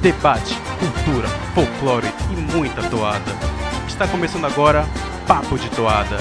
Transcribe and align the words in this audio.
debate, 0.00 0.54
cultura, 0.78 1.28
folclore 1.54 2.06
e 2.32 2.56
muita 2.56 2.82
toada. 2.88 3.32
Está 3.86 4.08
começando 4.08 4.46
agora 4.46 4.86
Papo 5.26 5.58
de 5.58 5.68
Toada. 5.68 6.16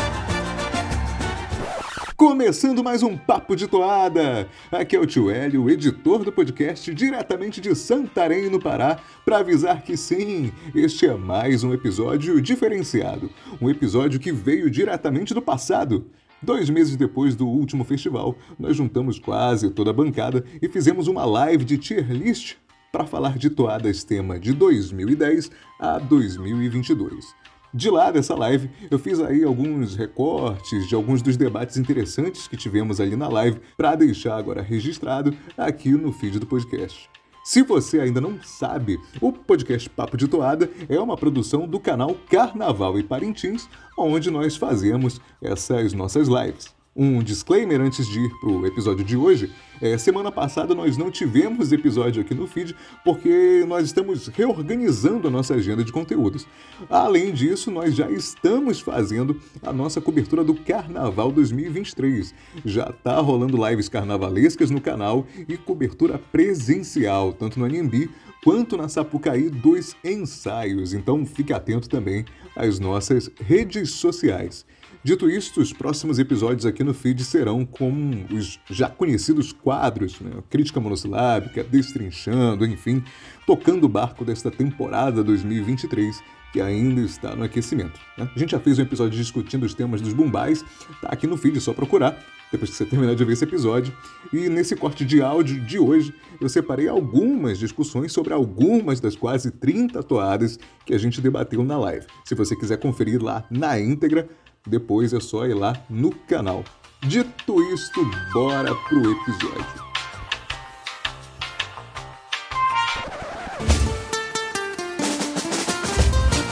Começando 2.14 2.84
mais 2.84 3.04
um 3.04 3.16
Papo 3.16 3.56
de 3.56 3.68
Toada! 3.68 4.50
Aqui 4.70 4.98
é 4.98 5.00
o 5.00 5.06
Tio 5.06 5.32
Hélio, 5.32 5.70
editor 5.70 6.26
do 6.26 6.32
podcast 6.32 6.94
diretamente 6.94 7.62
de 7.62 7.74
Santarém, 7.74 8.50
no 8.50 8.60
Pará, 8.60 9.00
para 9.24 9.38
avisar 9.38 9.82
que 9.82 9.96
sim, 9.96 10.52
este 10.76 11.08
é 11.08 11.14
mais 11.14 11.64
um 11.64 11.74
episódio 11.74 12.42
diferenciado. 12.42 13.30
Um 13.62 13.70
episódio 13.70 14.20
que 14.20 14.34
veio 14.34 14.70
diretamente 14.70 15.34
do 15.34 15.42
passado. 15.42 16.06
Dois 16.42 16.70
meses 16.70 16.98
depois 16.98 17.34
do 17.34 17.48
último 17.48 17.86
festival, 17.86 18.36
nós 18.60 18.76
juntamos 18.76 19.18
quase 19.18 19.70
toda 19.70 19.92
a 19.92 19.94
bancada 19.94 20.44
e 20.62 20.68
fizemos 20.68 21.08
uma 21.08 21.24
live 21.24 21.64
de 21.64 21.78
tier 21.78 22.12
list 22.12 22.58
para 22.92 23.06
falar 23.06 23.38
de 23.38 23.50
toadas 23.50 24.04
tema 24.04 24.40
de 24.40 24.54
2010 24.54 25.52
a 25.80 26.00
2022. 26.00 27.36
De 27.72 27.90
lá 27.90 28.10
dessa 28.10 28.34
live, 28.34 28.70
eu 28.90 28.98
fiz 28.98 29.20
aí 29.20 29.44
alguns 29.44 29.96
recortes 29.96 30.88
de 30.88 30.96
alguns 30.96 31.22
dos 31.22 31.38
debates 31.38 31.78
interessantes 31.78 32.48
que 32.48 32.58
tivemos 32.58 33.00
ali 33.00 33.16
na 33.16 33.28
live 33.28 33.62
para 33.78 33.96
deixar 33.96 34.38
agora 34.38 34.62
registrado 34.62 35.36
aqui 35.56 35.92
no 35.92 36.12
feed 36.12 36.40
do 36.40 36.48
podcast. 36.48 37.08
Se 37.44 37.62
você 37.62 38.00
ainda 38.00 38.20
não 38.20 38.42
sabe, 38.44 39.00
o 39.22 39.32
podcast 39.32 39.90
Papo 39.90 40.18
de 40.18 40.28
Toada 40.28 40.70
é 40.88 41.00
uma 41.00 41.16
produção 41.16 41.68
do 41.68 41.80
canal 41.80 42.16
Carnaval 42.30 43.00
e 43.00 43.04
Parintins, 43.04 43.70
onde 43.98 44.30
nós 44.30 44.56
fazemos 44.56 45.22
essas 45.42 45.94
nossas 45.94 46.28
lives. 46.28 46.74
Um 46.96 47.24
disclaimer 47.24 47.82
antes 47.82 48.08
de 48.08 48.20
ir 48.20 48.30
pro 48.40 48.66
episódio 48.66 49.06
de 49.06 49.16
hoje. 49.16 49.52
É, 49.82 49.98
semana 49.98 50.32
passada 50.32 50.76
nós 50.76 50.98
não 50.98 51.10
tivemos 51.10 51.72
episódio 51.72 52.22
aqui 52.22 52.34
no 52.34 52.48
feed 52.48 52.76
porque 53.04 53.64
nós 53.68 53.86
estamos 53.86 54.28
reorganizando 54.28 55.28
a 55.28 55.32
nossa 55.32 55.54
agenda 55.54 55.84
de 55.84 55.92
conteúdos. 55.92 56.46
Além 56.90 57.32
disso, 57.32 57.72
nós 57.72 57.96
já 57.96 58.10
estamos 58.12 58.82
fazendo 58.82 59.40
a 59.62 59.72
nossa 59.72 60.02
cobertura 60.02 60.44
do 60.44 60.54
Carnaval 60.54 61.32
2023. 61.32 62.34
Já 62.66 62.92
tá 62.92 63.20
rolando 63.20 63.58
lives 63.70 63.88
carnavalescas 63.88 64.70
no 64.70 64.82
canal 64.82 65.26
e 65.48 65.56
cobertura 65.56 66.20
presencial, 66.32 67.32
tanto 67.32 67.58
no 67.58 67.66
Anhembi 67.66 68.10
quanto 68.44 68.78
na 68.78 68.90
Sapucaí 68.90 69.50
dos 69.50 69.96
ensaios. 70.04 70.94
Então 70.94 71.26
fique 71.26 71.54
atento 71.54 71.88
também 71.88 72.26
às 72.56 72.80
nossas 72.80 73.32
redes 73.46 73.92
sociais. 73.92 74.66
Dito 75.02 75.30
isto, 75.30 75.62
os 75.62 75.72
próximos 75.72 76.20
episódios 76.20 76.66
aqui 76.66 76.84
no 76.84 76.94
feed 76.94 77.24
serão 77.24 77.66
com 77.66 78.26
os 78.30 78.60
já 78.70 78.90
conhecidos 78.90 79.54
quadros, 79.54 80.20
né? 80.20 80.44
crítica 80.50 80.78
monossilábica, 80.78 81.64
destrinchando, 81.64 82.66
enfim, 82.66 83.02
tocando 83.48 83.86
o 83.86 83.90
barco 83.90 84.26
desta 84.26 84.52
temporada 84.52 85.24
2023 85.24 86.22
que 86.52 86.60
ainda 86.60 87.00
está 87.02 87.34
no 87.34 87.44
aquecimento. 87.44 87.98
Né? 88.18 88.30
A 88.36 88.40
gente 88.40 88.52
já 88.52 88.60
fez 88.60 88.78
um 88.78 88.82
episódio 88.82 89.18
discutindo 89.18 89.64
os 89.64 89.74
temas 89.74 90.02
dos 90.02 90.14
bumbais, 90.14 90.66
tá 91.02 91.10
aqui 91.10 91.28
no 91.28 91.38
feed, 91.38 91.58
é 91.58 91.62
só 91.62 91.74
procurar 91.74 92.22
depois 92.52 92.72
que 92.72 92.78
você 92.78 92.86
terminar 92.86 93.16
de 93.16 93.24
ver 93.24 93.34
esse 93.34 93.44
episódio. 93.44 93.96
E 94.34 94.50
nesse 94.50 94.76
corte 94.76 95.06
de 95.06 95.22
áudio 95.22 95.62
de 95.62 95.80
hoje, 95.80 96.14
eu 96.42 96.50
separei 96.50 96.88
algumas 96.88 97.60
discussões 97.60 98.12
sobre 98.12 98.34
algumas 98.34 99.00
das 99.00 99.16
quase 99.16 99.52
30 99.52 100.02
toadas 100.04 100.58
que 100.86 100.94
a 100.94 100.98
gente 100.98 101.22
debateu 101.22 101.64
na 101.64 101.78
live. 101.78 102.06
Se 102.26 102.36
você 102.36 102.56
quiser 102.56 102.78
conferir 102.78 103.22
lá 103.22 103.46
na 103.52 103.80
íntegra, 103.80 104.28
depois 104.66 105.14
é 105.14 105.20
só 105.20 105.46
ir 105.46 105.54
lá 105.54 105.74
no 105.90 106.12
canal. 106.12 106.64
Dito 107.02 107.62
isto, 107.74 108.02
bora 108.34 108.74
pro 108.88 109.12
episódio. 109.12 109.90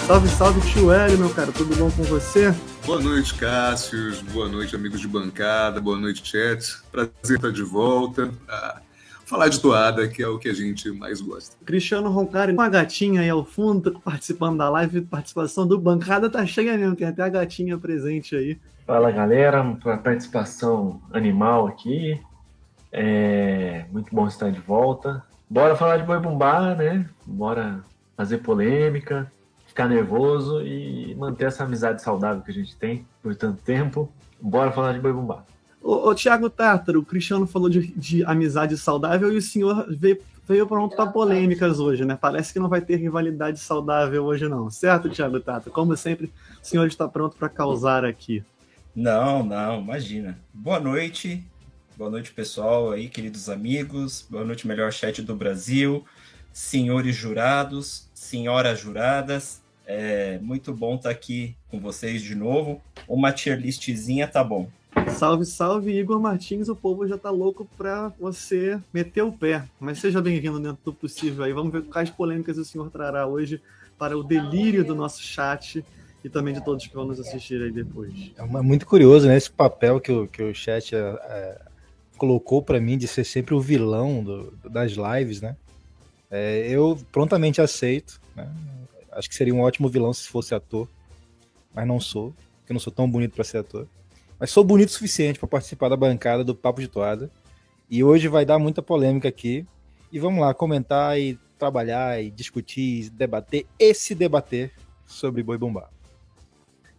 Salve, 0.08 0.30
salve, 0.30 0.72
tio 0.72 0.90
Hélio, 0.90 1.18
meu 1.18 1.30
cara, 1.30 1.52
tudo 1.52 1.76
bom 1.76 1.92
com 1.92 2.04
você? 2.04 2.56
Boa 2.86 3.02
noite, 3.02 3.34
Cássius. 3.34 4.22
Boa 4.22 4.48
noite, 4.48 4.74
amigos 4.74 5.02
de 5.02 5.08
bancada. 5.08 5.82
Boa 5.82 5.98
noite, 5.98 6.26
chat. 6.26 6.82
Prazer 6.90 7.12
estar 7.36 7.52
de 7.52 7.62
volta. 7.62 8.32
Ah, 8.48 8.80
falar 9.28 9.50
de 9.50 9.60
toada, 9.60 10.08
que 10.08 10.24
é 10.24 10.28
o 10.28 10.40
que 10.40 10.48
a 10.48 10.54
gente 10.54 10.90
mais 10.92 11.20
gosta. 11.22 11.56
Cristiano 11.66 12.10
Roncari, 12.10 12.54
uma 12.54 12.70
gatinha 12.70 13.22
aí 13.22 13.30
ao 13.30 13.44
fundo, 13.44 14.00
participando 14.00 14.58
da 14.58 14.70
live, 14.70 15.02
participação 15.02 15.68
do 15.68 15.78
Bancada 15.78 16.30
tá 16.30 16.46
cheia 16.46 16.78
mesmo, 16.78 16.96
tem 16.96 17.08
até 17.08 17.22
a 17.22 17.30
gatinha 17.30 17.78
presente 17.78 18.36
aí. 18.36 18.58
Fala 18.86 19.12
galera, 19.12 19.62
uma 19.62 19.98
participação 19.98 21.02
animal 21.12 21.68
aqui. 21.68 22.20
É 22.90 23.86
muito 23.92 24.16
bom 24.16 24.26
estar 24.28 24.50
de 24.50 24.62
volta. 24.62 25.22
Bora 25.50 25.76
falar 25.76 25.98
de 25.98 26.04
boi 26.04 26.20
bumbá, 26.20 26.74
né? 26.74 27.06
Bora 27.26 27.82
fazer 28.16 28.38
polêmica, 28.38 29.30
ficar 29.68 29.90
nervoso 29.90 30.62
e 30.62 31.14
manter 31.16 31.46
essa 31.46 31.66
amizade 31.66 32.02
saudável 32.02 32.42
que 32.42 32.50
a 32.50 32.54
gente 32.54 32.76
tem 32.78 33.06
por 33.22 33.36
tanto 33.36 33.62
tempo. 33.62 34.10
Bora 34.40 34.72
falar 34.72 34.94
de 34.94 35.00
boi 35.02 35.12
bumbá. 35.12 35.44
Ô, 35.88 36.10
ô 36.10 36.14
Tiago 36.14 36.50
Tátaro, 36.50 37.00
o 37.00 37.06
Cristiano 37.06 37.48
falou 37.48 37.70
de, 37.70 37.88
de, 37.96 38.22
amizade 38.26 38.78
saudável 38.78 39.32
e 39.32 39.38
o 39.38 39.42
senhor 39.42 39.88
veio, 39.90 40.20
veio 40.46 40.68
pronto 40.68 40.98
para 40.98 41.10
polêmicas 41.10 41.80
hoje, 41.80 42.04
né? 42.04 42.18
Parece 42.20 42.52
que 42.52 42.60
não 42.60 42.68
vai 42.68 42.82
ter 42.82 42.98
rivalidade 42.98 43.58
saudável 43.58 44.26
hoje, 44.26 44.50
não. 44.50 44.70
Certo, 44.70 45.08
Tiago 45.08 45.40
Tátaro? 45.40 45.72
Como 45.72 45.96
sempre, 45.96 46.26
o 46.62 46.66
senhor 46.66 46.86
está 46.88 47.08
pronto 47.08 47.38
para 47.38 47.48
causar 47.48 48.04
aqui. 48.04 48.44
Não, 48.94 49.42
não, 49.42 49.80
imagina. 49.80 50.38
Boa 50.54 50.78
noite. 50.78 51.42
Boa 51.96 52.10
noite, 52.10 52.34
pessoal 52.34 52.92
aí, 52.92 53.08
queridos 53.08 53.48
amigos. 53.48 54.28
Boa 54.30 54.44
noite, 54.44 54.68
melhor 54.68 54.92
chat 54.92 55.22
do 55.22 55.38
Brasil. 55.38 56.04
Senhores 56.52 57.16
jurados, 57.16 58.10
senhoras 58.14 58.78
juradas. 58.78 59.62
É 59.86 60.38
muito 60.40 60.74
bom 60.74 60.96
estar 60.96 61.12
aqui 61.12 61.56
com 61.70 61.80
vocês 61.80 62.22
de 62.22 62.36
novo. 62.36 62.82
Uma 63.08 63.32
tier 63.32 63.58
listzinha 63.58 64.28
tá 64.28 64.44
bom. 64.44 64.70
Salve, 65.18 65.46
salve, 65.46 65.92
Igor 65.92 66.20
Martins. 66.20 66.70
O 66.70 66.76
povo 66.76 67.08
já 67.08 67.18
tá 67.18 67.30
louco 67.30 67.68
pra 67.78 68.10
você 68.20 68.80
meter 68.94 69.24
o 69.24 69.32
pé. 69.32 69.64
Mas 69.80 70.00
seja 70.00 70.22
bem-vindo 70.22 70.60
dentro 70.60 70.80
do 70.84 70.94
possível 70.94 71.44
aí. 71.44 71.54
Vamos 71.54 71.72
ver 71.72 71.84
quais 71.84 72.10
polêmicas 72.10 72.58
o 72.58 72.66
senhor 72.66 72.90
trará 72.90 73.26
hoje 73.26 73.62
para 73.98 74.18
o 74.18 74.24
delírio 74.24 74.86
do 74.86 74.94
nosso 74.94 75.22
chat 75.22 75.84
e 76.24 76.30
também 76.30 76.54
de 76.54 76.64
todos 76.64 76.86
que 76.86 76.94
vão 76.94 77.06
nos 77.06 77.20
assistir 77.20 77.62
aí 77.62 77.72
depois. 77.72 78.32
É 78.38 78.44
muito 78.44 78.86
curioso, 78.86 79.28
né? 79.28 79.36
Esse 79.36 79.52
papel 79.52 80.00
que 80.00 80.12
o, 80.12 80.28
que 80.28 80.44
o 80.44 80.54
chat 80.54 80.96
é, 80.96 81.00
é, 81.00 81.62
colocou 82.18 82.62
para 82.62 82.80
mim 82.80 82.98
de 82.98 83.08
ser 83.08 83.24
sempre 83.24 83.56
o 83.56 83.60
vilão 83.60 84.24
do, 84.24 84.54
das 84.70 84.94
lives, 84.94 85.42
né? 85.42 85.56
É, 86.30 86.68
eu 86.70 87.00
prontamente 87.12 87.62
aceito. 87.62 88.20
Né? 88.36 88.48
Acho 89.12 89.30
que 89.30 89.36
seria 89.36 89.54
um 89.54 89.62
ótimo 89.62 89.90
vilão 89.90 90.14
se 90.14 90.28
fosse 90.28 90.54
ator, 90.54 90.88
mas 91.74 91.88
não 91.88 92.00
sou, 92.00 92.34
porque 92.60 92.72
eu 92.72 92.76
não 92.76 92.80
sou 92.80 92.94
tão 92.94 93.10
bonito 93.10 93.34
para 93.34 93.44
ser 93.44 93.60
ator. 93.60 93.88
Mas 94.40 94.52
sou 94.52 94.64
bonito 94.64 94.90
o 94.90 94.92
suficiente 94.92 95.40
para 95.40 95.48
participar 95.48 95.90
da 95.90 95.98
bancada 95.98 96.44
do 96.44 96.54
Papo 96.54 96.80
de 96.80 96.88
Toada. 96.88 97.32
E 97.90 98.04
hoje 98.04 98.28
vai 98.28 98.46
dar 98.46 98.60
muita 98.60 98.82
polêmica 98.82 99.28
aqui. 99.28 99.66
E 100.12 100.20
vamos 100.20 100.42
lá 100.42 100.54
comentar 100.54 101.20
e 101.20 101.40
trabalhar 101.58 102.22
e 102.22 102.30
discutir, 102.30 103.10
debater 103.10 103.66
e 103.80 103.94
se 103.94 104.14
debater 104.14 104.72
sobre 105.06 105.42
Boi 105.42 105.58
Bumbá. 105.58 105.90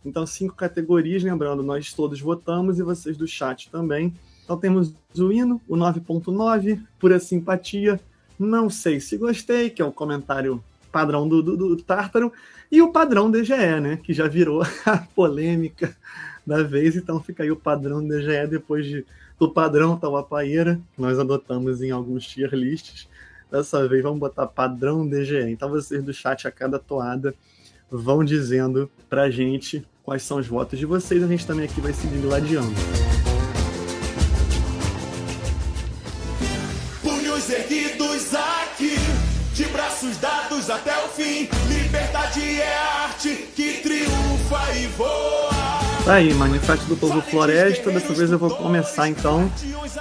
Então, 0.05 0.27
cinco 0.27 0.55
categorias, 0.55 1.23
lembrando, 1.23 1.63
nós 1.63 1.93
todos 1.93 2.21
votamos 2.21 2.79
e 2.79 2.83
vocês 2.83 3.17
do 3.17 3.27
chat 3.27 3.71
também. 3.71 4.13
Então 4.43 4.57
temos 4.57 4.95
o 5.17 5.31
hino, 5.31 5.61
o 5.69 5.77
9.9, 5.77 6.81
pura 6.99 7.21
simpatia, 7.21 8.01
não 8.39 8.71
sei 8.71 8.99
se 8.99 9.17
gostei, 9.19 9.69
que 9.69 9.83
é 9.83 9.85
o 9.85 9.93
comentário 9.93 10.65
padrão 10.91 11.29
do, 11.29 11.43
do, 11.43 11.57
do 11.57 11.77
Tártaro, 11.83 12.33
e 12.73 12.81
o 12.81 12.91
padrão 12.91 13.31
DGE, 13.31 13.81
né? 13.81 13.99
Que 14.03 14.15
já 14.15 14.27
virou 14.27 14.63
a 14.87 14.99
polêmica 15.15 15.95
da 16.49 16.63
vez, 16.63 16.97
então 16.97 17.21
fica 17.21 17.43
aí 17.43 17.51
o 17.51 17.57
padrão 17.57 18.03
DGE 18.03 18.47
depois 18.49 18.87
de, 18.87 19.05
do 19.39 19.53
padrão 19.53 19.99
Tauapaeira, 19.99 20.81
que 20.95 21.01
nós 21.01 21.19
adotamos 21.19 21.83
em 21.83 21.91
alguns 21.91 22.27
tier 22.27 22.53
lists. 22.55 23.07
Dessa 23.51 23.87
vez 23.87 24.03
vamos 24.03 24.19
botar 24.19 24.47
padrão 24.47 25.07
DGE. 25.07 25.51
Então 25.51 25.69
vocês 25.69 26.03
do 26.03 26.13
chat 26.13 26.49
a 26.49 26.51
cada 26.51 26.79
toada 26.79 27.35
vão 27.91 28.25
dizendo 28.25 28.91
pra 29.09 29.31
gente 29.31 29.87
quais 30.03 30.23
são 30.23 30.39
os 30.39 30.47
votos 30.47 30.79
de 30.79 30.87
vocês, 30.87 31.23
a 31.23 31.27
gente 31.27 31.47
também 31.47 31.67
aqui 31.67 31.83
vai 31.83 31.93
seguir 31.93 32.19
gladiando. 32.19 32.73
Tá 46.09 46.15
aí, 46.15 46.33
Manifesto 46.33 46.87
do 46.87 46.97
Povo 46.97 47.21
Floresta. 47.21 47.91
Dessa 47.91 48.15
vez 48.15 48.33
eu 48.33 48.39
vou 48.39 48.49
começar 48.49 49.11
então. 49.11 49.53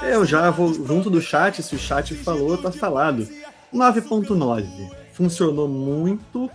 Eu 0.01 0.23
já 0.23 0.49
vou 0.49 0.73
junto 0.73 1.09
do 1.09 1.19
chat, 1.19 1.61
se 1.61 1.75
o 1.75 1.77
chat 1.77 2.15
falou, 2.15 2.57
tá 2.57 2.71
falado. 2.71 3.27
9.9. 3.73 4.89
Funcionou 5.11 5.67
muito. 5.67 6.49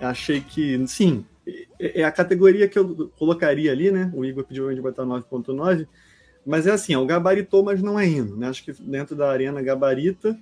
Achei 0.00 0.40
que, 0.40 0.84
sim, 0.88 1.24
é 1.78 2.02
a 2.02 2.10
categoria 2.10 2.66
que 2.66 2.76
eu 2.76 3.08
colocaria 3.16 3.70
ali, 3.70 3.92
né? 3.92 4.10
O 4.12 4.24
Igor 4.24 4.42
pediu 4.42 4.74
de 4.74 4.82
botar 4.82 5.04
9.9. 5.04 5.86
Mas 6.44 6.66
é 6.66 6.72
assim, 6.72 6.92
é 6.92 6.98
o 6.98 7.06
gabaritou, 7.06 7.62
mas 7.62 7.80
não 7.80 8.00
é 8.00 8.08
hino, 8.08 8.36
né? 8.36 8.48
Acho 8.48 8.64
que 8.64 8.72
dentro 8.72 9.14
da 9.14 9.30
arena 9.30 9.62
gabarita, 9.62 10.36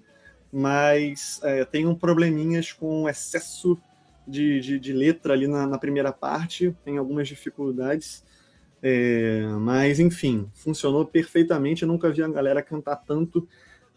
mas 0.50 1.38
é, 1.42 1.66
tem 1.66 1.86
um 1.86 1.94
probleminhas 1.94 2.72
com 2.72 3.06
excesso 3.06 3.78
de, 4.26 4.58
de, 4.58 4.78
de 4.78 4.92
letra 4.94 5.34
ali 5.34 5.46
na, 5.46 5.66
na, 5.66 5.76
primeira 5.76 6.10
parte, 6.10 6.74
tem 6.82 6.96
algumas 6.96 7.28
dificuldades. 7.28 8.24
É, 8.86 9.40
mas, 9.60 9.98
enfim, 9.98 10.46
funcionou 10.52 11.06
perfeitamente. 11.06 11.82
Eu 11.82 11.88
nunca 11.88 12.12
vi 12.12 12.22
a 12.22 12.28
galera 12.28 12.60
cantar 12.60 12.96
tanto 12.96 13.48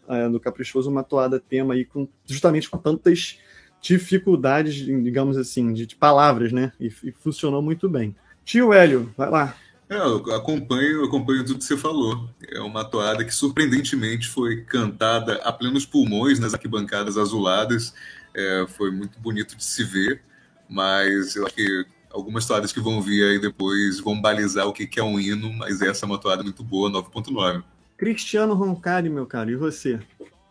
é, 0.08 0.26
no 0.28 0.40
Caprichoso 0.40 0.90
uma 0.90 1.04
toada 1.04 1.38
tema 1.38 1.74
aí, 1.74 1.84
com, 1.84 2.08
justamente 2.24 2.70
com 2.70 2.78
tantas 2.78 3.38
dificuldades, 3.82 4.76
digamos 4.76 5.36
assim, 5.36 5.74
de, 5.74 5.84
de 5.84 5.94
palavras, 5.94 6.52
né? 6.52 6.72
E, 6.80 6.86
e, 7.04 7.12
funcionou 7.12 7.60
muito 7.60 7.86
bem. 7.86 8.16
Tio 8.46 8.72
Hélio, 8.72 9.12
vai 9.14 9.28
lá. 9.28 9.54
É, 9.90 9.98
eu 9.98 10.16
acompanho, 10.34 11.04
acompanho 11.04 11.44
tudo 11.44 11.58
que 11.58 11.64
você 11.66 11.76
falou. 11.76 12.26
É 12.50 12.60
uma 12.60 12.82
toada 12.82 13.22
que 13.22 13.34
surpreendentemente 13.34 14.26
foi 14.26 14.62
cantada 14.62 15.34
a 15.44 15.52
plenos 15.52 15.84
pulmões 15.84 16.38
nas 16.38 16.54
arquibancadas 16.54 17.18
azuladas. 17.18 17.92
É, 18.34 18.64
foi 18.66 18.90
muito 18.90 19.20
bonito 19.20 19.54
de 19.54 19.64
se 19.64 19.84
ver, 19.84 20.22
mas 20.66 21.36
eu 21.36 21.44
acho 21.44 21.54
que 21.54 21.86
algumas 22.12 22.46
toadas 22.46 22.72
que 22.72 22.80
vão 22.80 23.00
vir 23.00 23.24
aí 23.24 23.40
depois 23.40 24.00
vão 24.00 24.20
balizar 24.20 24.66
o 24.66 24.72
que 24.72 24.88
é 24.98 25.02
um 25.02 25.18
hino, 25.18 25.52
mas 25.52 25.80
essa 25.82 26.04
é 26.04 26.06
uma 26.06 26.18
toada 26.18 26.42
muito 26.42 26.62
boa, 26.62 26.90
9.9. 26.90 27.62
Cristiano 27.96 28.54
Roncari, 28.54 29.10
meu 29.10 29.26
caro, 29.26 29.50
e 29.50 29.56
você? 29.56 29.98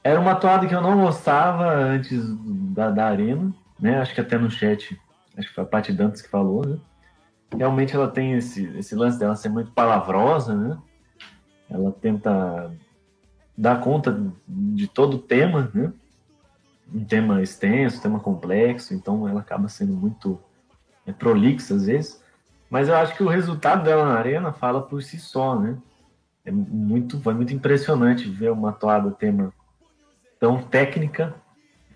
Era 0.03 0.19
uma 0.19 0.35
toada 0.35 0.67
que 0.67 0.75
eu 0.75 0.81
não 0.81 1.01
gostava 1.01 1.73
antes 1.73 2.21
da, 2.73 2.91
da 2.91 3.07
arena, 3.07 3.53
né? 3.79 3.99
Acho 3.99 4.13
que 4.13 4.21
até 4.21 4.37
no 4.37 4.49
chat, 4.49 4.99
acho 5.37 5.47
que 5.47 5.55
foi 5.55 5.63
a 5.63 5.67
Paty 5.67 5.91
Dantas 5.91 6.21
que 6.21 6.29
falou, 6.29 6.65
né? 6.65 6.77
Realmente 7.55 7.95
ela 7.95 8.09
tem 8.09 8.33
esse, 8.33 8.65
esse 8.77 8.93
lance 8.95 9.17
dela 9.17 9.35
ser 9.35 9.49
muito 9.49 9.71
palavrosa, 9.71 10.55
né? 10.55 10.77
Ela 11.69 11.91
tenta 11.91 12.71
dar 13.57 13.81
conta 13.81 14.21
de 14.47 14.87
todo 14.87 15.15
o 15.15 15.19
tema, 15.19 15.71
né? 15.73 15.91
Um 16.93 17.03
tema 17.03 17.41
extenso, 17.41 17.97
um 17.97 18.01
tema 18.01 18.19
complexo, 18.19 18.93
então 18.93 19.27
ela 19.27 19.41
acaba 19.41 19.67
sendo 19.67 19.93
muito 19.93 20.39
é, 21.07 21.11
prolixa 21.11 21.73
às 21.73 21.85
vezes. 21.85 22.21
Mas 22.69 22.89
eu 22.89 22.95
acho 22.95 23.15
que 23.15 23.23
o 23.23 23.29
resultado 23.29 23.83
dela 23.83 24.05
na 24.05 24.19
arena 24.19 24.51
fala 24.51 24.81
por 24.81 25.01
si 25.01 25.17
só, 25.17 25.57
né? 25.57 25.77
É 26.45 26.51
muito, 26.51 27.19
foi 27.21 27.33
muito 27.33 27.53
impressionante 27.53 28.29
ver 28.29 28.51
uma 28.51 28.71
toada 28.71 29.11
tema 29.11 29.53
tão 30.39 30.61
técnica, 30.61 31.33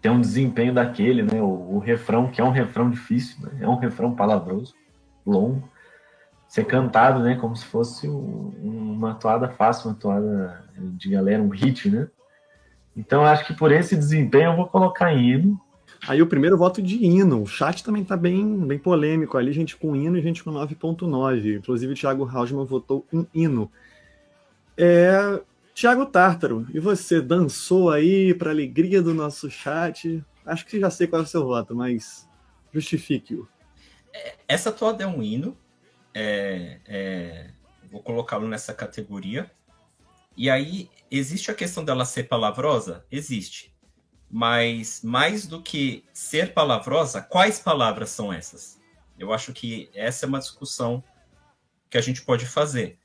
tem 0.01 0.11
um 0.11 0.19
desempenho 0.19 0.73
daquele, 0.73 1.23
né? 1.23 1.41
O, 1.41 1.75
o, 1.75 1.79
refrão, 1.79 2.29
que 2.29 2.41
é 2.41 2.43
um 2.43 2.49
refrão 2.49 2.89
difícil, 2.89 3.37
né? 3.41 3.59
É 3.61 3.67
um 3.67 3.77
refrão 3.77 4.15
palavroso, 4.15 4.73
longo, 5.25 5.69
ser 6.47 6.65
cantado, 6.65 7.21
né? 7.21 7.35
Como 7.35 7.55
se 7.55 7.65
fosse 7.65 8.09
um, 8.09 8.51
uma 8.97 9.13
toada 9.13 9.47
fácil, 9.49 9.89
uma 9.89 9.95
toada 9.95 10.65
de 10.75 11.09
galera, 11.09 11.43
um 11.43 11.49
hit, 11.49 11.89
né? 11.89 12.07
Então 12.95 13.23
acho 13.25 13.45
que 13.45 13.53
por 13.53 13.71
esse 13.71 13.95
desempenho 13.95 14.51
eu 14.51 14.55
vou 14.55 14.67
colocar 14.67 15.13
hino. 15.13 15.59
Aí 16.07 16.21
o 16.21 16.27
primeiro 16.27 16.57
voto 16.57 16.81
de 16.81 16.95
hino. 17.05 17.43
O 17.43 17.47
chat 17.47 17.83
também 17.83 18.03
tá 18.03 18.17
bem, 18.17 18.57
bem 18.65 18.79
polêmico 18.79 19.37
ali, 19.37 19.53
gente 19.53 19.77
com 19.77 19.95
hino 19.95 20.17
e 20.17 20.21
gente 20.21 20.43
com 20.43 20.51
9.9. 20.51 21.57
Inclusive 21.57 21.93
o 21.93 21.95
Thiago 21.95 22.25
Hausmann 22.27 22.65
votou 22.65 23.05
em 23.13 23.27
hino. 23.33 23.71
É, 24.75 25.41
Tiago 25.73 26.05
Tártaro, 26.05 26.67
e 26.73 26.79
você 26.79 27.21
dançou 27.21 27.91
aí 27.91 28.33
para 28.33 28.49
alegria 28.51 29.01
do 29.01 29.13
nosso 29.13 29.49
chat? 29.49 30.23
Acho 30.45 30.65
que 30.65 30.79
já 30.79 30.89
sei 30.89 31.07
qual 31.07 31.21
é 31.21 31.25
o 31.25 31.27
seu 31.27 31.45
voto, 31.45 31.75
mas 31.75 32.27
justifique-o. 32.73 33.47
Essa 34.47 34.71
toda 34.71 35.03
é 35.03 35.07
um 35.07 35.21
hino. 35.21 35.57
É, 36.13 36.79
é, 36.85 37.51
vou 37.91 38.01
colocá-lo 38.01 38.47
nessa 38.47 38.73
categoria. 38.73 39.49
E 40.35 40.49
aí, 40.49 40.89
existe 41.09 41.51
a 41.51 41.53
questão 41.53 41.85
dela 41.85 42.05
ser 42.05 42.23
palavrosa? 42.23 43.05
Existe. 43.11 43.70
Mas 44.31 45.01
mais 45.03 45.45
do 45.45 45.61
que 45.61 46.05
ser 46.13 46.53
palavrosa, 46.53 47.21
quais 47.21 47.59
palavras 47.59 48.11
são 48.11 48.31
essas? 48.31 48.79
Eu 49.19 49.33
acho 49.33 49.51
que 49.51 49.89
essa 49.93 50.25
é 50.25 50.29
uma 50.29 50.39
discussão 50.39 51.03
que 51.89 51.97
a 51.97 52.01
gente 52.01 52.21
pode 52.21 52.45
fazer. 52.45 52.97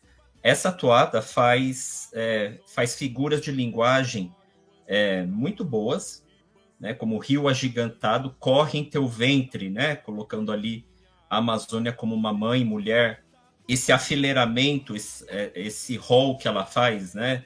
Essa 0.43 0.71
toada 0.71 1.21
faz, 1.21 2.09
é, 2.15 2.61
faz 2.67 2.95
figuras 2.95 3.41
de 3.41 3.51
linguagem 3.51 4.33
é, 4.87 5.25
muito 5.25 5.65
boas, 5.65 6.25
né, 6.79 6.95
como 6.95 7.17
o 7.17 7.19
rio 7.19 7.49
agigantado 7.49 8.37
corre 8.39 8.79
em 8.79 8.85
teu 8.85 9.09
ventre, 9.09 9.69
né, 9.69 9.97
colocando 9.97 10.53
ali 10.53 10.87
a 11.29 11.39
Amazônia 11.39 11.93
como 11.93 12.15
uma 12.15 12.33
mãe, 12.33 12.65
mulher, 12.65 13.25
esse 13.69 13.91
afileiramento, 13.91 14.95
esse, 14.95 15.25
é, 15.29 15.51
esse 15.57 15.97
rol 15.97 16.39
que 16.39 16.47
ela 16.47 16.65
faz, 16.65 17.15
né, 17.15 17.45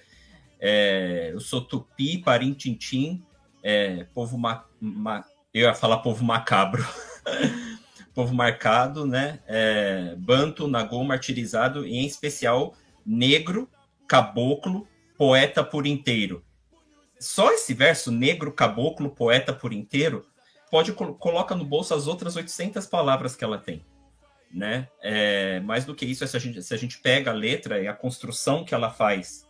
é, 0.61 1.31
eu 1.33 1.41
sou 1.41 1.62
tupi, 1.62 2.19
parintintim, 2.19 3.25
é, 3.62 4.05
povo 4.15 4.39
ma, 4.39 4.65
ma, 4.81 5.25
eu 5.53 5.62
ia 5.62 5.75
falar 5.75 5.99
povo 5.99 6.25
macabro, 6.25 6.87
povo 8.15 8.35
marcado, 8.35 9.07
né, 9.07 9.41
é, 9.47 10.15
banto, 10.17 10.69
nagô, 10.69 11.03
martirizado, 11.05 11.87
e 11.87 11.97
em 11.97 12.07
especial 12.07 12.75
negro, 13.05 13.69
caboclo, 14.07 14.87
poeta 15.17 15.62
por 15.62 15.87
inteiro. 15.87 16.45
Só 17.19 17.53
esse 17.53 17.75
verso, 17.75 18.11
negro, 18.11 18.53
caboclo, 18.53 19.11
poeta 19.11 19.53
por 19.53 19.73
inteiro, 19.73 20.25
pode 20.71 20.93
coloca 20.93 21.55
no 21.55 21.65
bolso 21.65 21.93
as 21.95 22.07
outras 22.07 22.37
800 22.37 22.87
palavras 22.87 23.37
que 23.37 23.45
ela 23.45 23.59
tem. 23.59 23.85
Né? 24.53 24.89
É, 25.01 25.61
mais 25.61 25.85
do 25.85 25.95
que 25.95 26.05
isso, 26.05 26.27
se 26.27 26.37
a, 26.37 26.41
gente, 26.41 26.62
se 26.62 26.75
a 26.75 26.77
gente 26.77 26.99
pega 26.99 27.31
a 27.31 27.35
letra 27.35 27.81
e 27.81 27.87
a 27.87 27.93
construção 27.93 28.65
que 28.65 28.75
ela 28.75 28.91
faz 28.91 29.47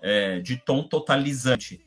é, 0.00 0.40
de 0.40 0.56
tom 0.56 0.82
totalizante 0.82 1.84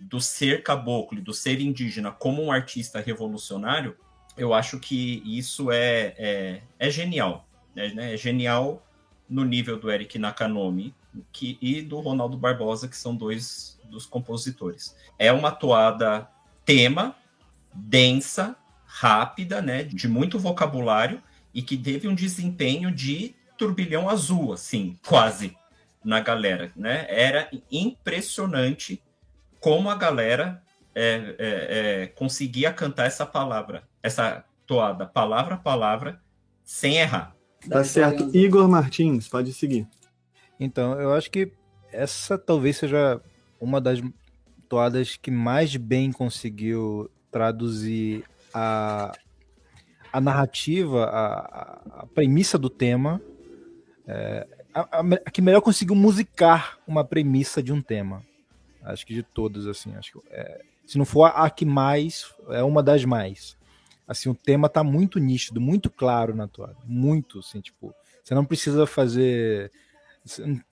do 0.00 0.20
ser 0.20 0.62
caboclo 0.62 1.20
do 1.20 1.34
ser 1.34 1.60
indígena 1.60 2.10
como 2.10 2.42
um 2.42 2.50
artista 2.50 3.00
revolucionário, 3.00 3.96
eu 4.36 4.54
acho 4.54 4.80
que 4.80 5.22
isso 5.24 5.70
é, 5.70 6.14
é, 6.16 6.62
é 6.78 6.90
genial. 6.90 7.46
Né? 7.74 8.14
É 8.14 8.16
genial 8.16 8.84
no 9.28 9.44
nível 9.44 9.78
do 9.78 9.90
Eric 9.90 10.18
Nakanomi 10.18 10.94
que, 11.30 11.58
e 11.60 11.82
do 11.82 12.00
Ronaldo 12.00 12.36
Barbosa, 12.36 12.88
que 12.88 12.96
são 12.96 13.14
dois 13.14 13.78
dos 13.84 14.06
compositores. 14.06 14.96
É 15.18 15.30
uma 15.32 15.50
toada 15.50 16.28
tema, 16.64 17.14
densa, 17.74 18.56
rápida, 18.84 19.60
né, 19.62 19.84
de 19.84 20.08
muito 20.08 20.38
vocabulário 20.38 21.22
e 21.54 21.62
que 21.62 21.76
teve 21.76 22.08
um 22.08 22.14
desempenho 22.14 22.90
de 22.90 23.34
turbilhão 23.56 24.08
azul, 24.08 24.52
assim, 24.52 24.98
quase 25.06 25.56
na 26.04 26.20
galera, 26.20 26.72
né? 26.74 27.06
Era 27.08 27.50
impressionante 27.70 29.02
como 29.60 29.90
a 29.90 29.94
galera 29.94 30.62
é, 30.94 31.34
é, 31.38 32.02
é, 32.02 32.06
conseguia 32.08 32.72
cantar 32.72 33.06
essa 33.06 33.24
palavra, 33.24 33.84
essa 34.02 34.44
toada, 34.66 35.06
palavra 35.06 35.54
a 35.54 35.58
palavra, 35.58 36.20
sem 36.64 36.96
errar. 36.96 37.34
Tá 37.68 37.84
certo. 37.84 38.34
Igor 38.34 38.68
Martins, 38.68 39.28
pode 39.28 39.52
seguir. 39.52 39.86
Então, 40.58 40.98
eu 41.00 41.12
acho 41.12 41.30
que 41.30 41.52
essa 41.92 42.38
talvez 42.38 42.76
seja 42.78 43.20
uma 43.60 43.80
das 43.80 44.00
toadas 44.68 45.16
que 45.16 45.30
mais 45.30 45.76
bem 45.76 46.12
conseguiu 46.12 47.10
traduzir 47.30 48.24
a, 48.54 49.12
a 50.12 50.20
narrativa, 50.20 51.04
a, 51.04 52.00
a 52.02 52.06
premissa 52.06 52.56
do 52.56 52.70
tema, 52.70 53.20
é, 54.06 54.46
a, 54.72 55.00
a, 55.00 55.30
que 55.30 55.42
melhor 55.42 55.60
conseguiu 55.60 55.94
musicar 55.94 56.78
uma 56.86 57.04
premissa 57.04 57.62
de 57.62 57.72
um 57.72 57.82
tema. 57.82 58.22
Acho 58.82 59.06
que 59.06 59.14
de 59.14 59.22
todas, 59.22 59.66
assim, 59.66 59.94
acho 59.96 60.12
que 60.12 60.20
é, 60.30 60.62
se 60.86 60.98
não 60.98 61.04
for 61.04 61.24
a 61.26 61.48
que 61.50 61.64
mais, 61.64 62.34
é 62.48 62.62
uma 62.62 62.82
das 62.82 63.04
mais 63.04 63.58
assim, 64.10 64.28
o 64.28 64.34
tema 64.34 64.68
tá 64.68 64.82
muito 64.82 65.20
nítido, 65.20 65.60
muito 65.60 65.88
claro 65.88 66.34
na 66.34 66.48
toada. 66.48 66.76
Muito, 66.84 67.38
assim, 67.38 67.60
tipo, 67.60 67.94
você 68.24 68.34
não 68.34 68.44
precisa 68.44 68.84
fazer. 68.84 69.70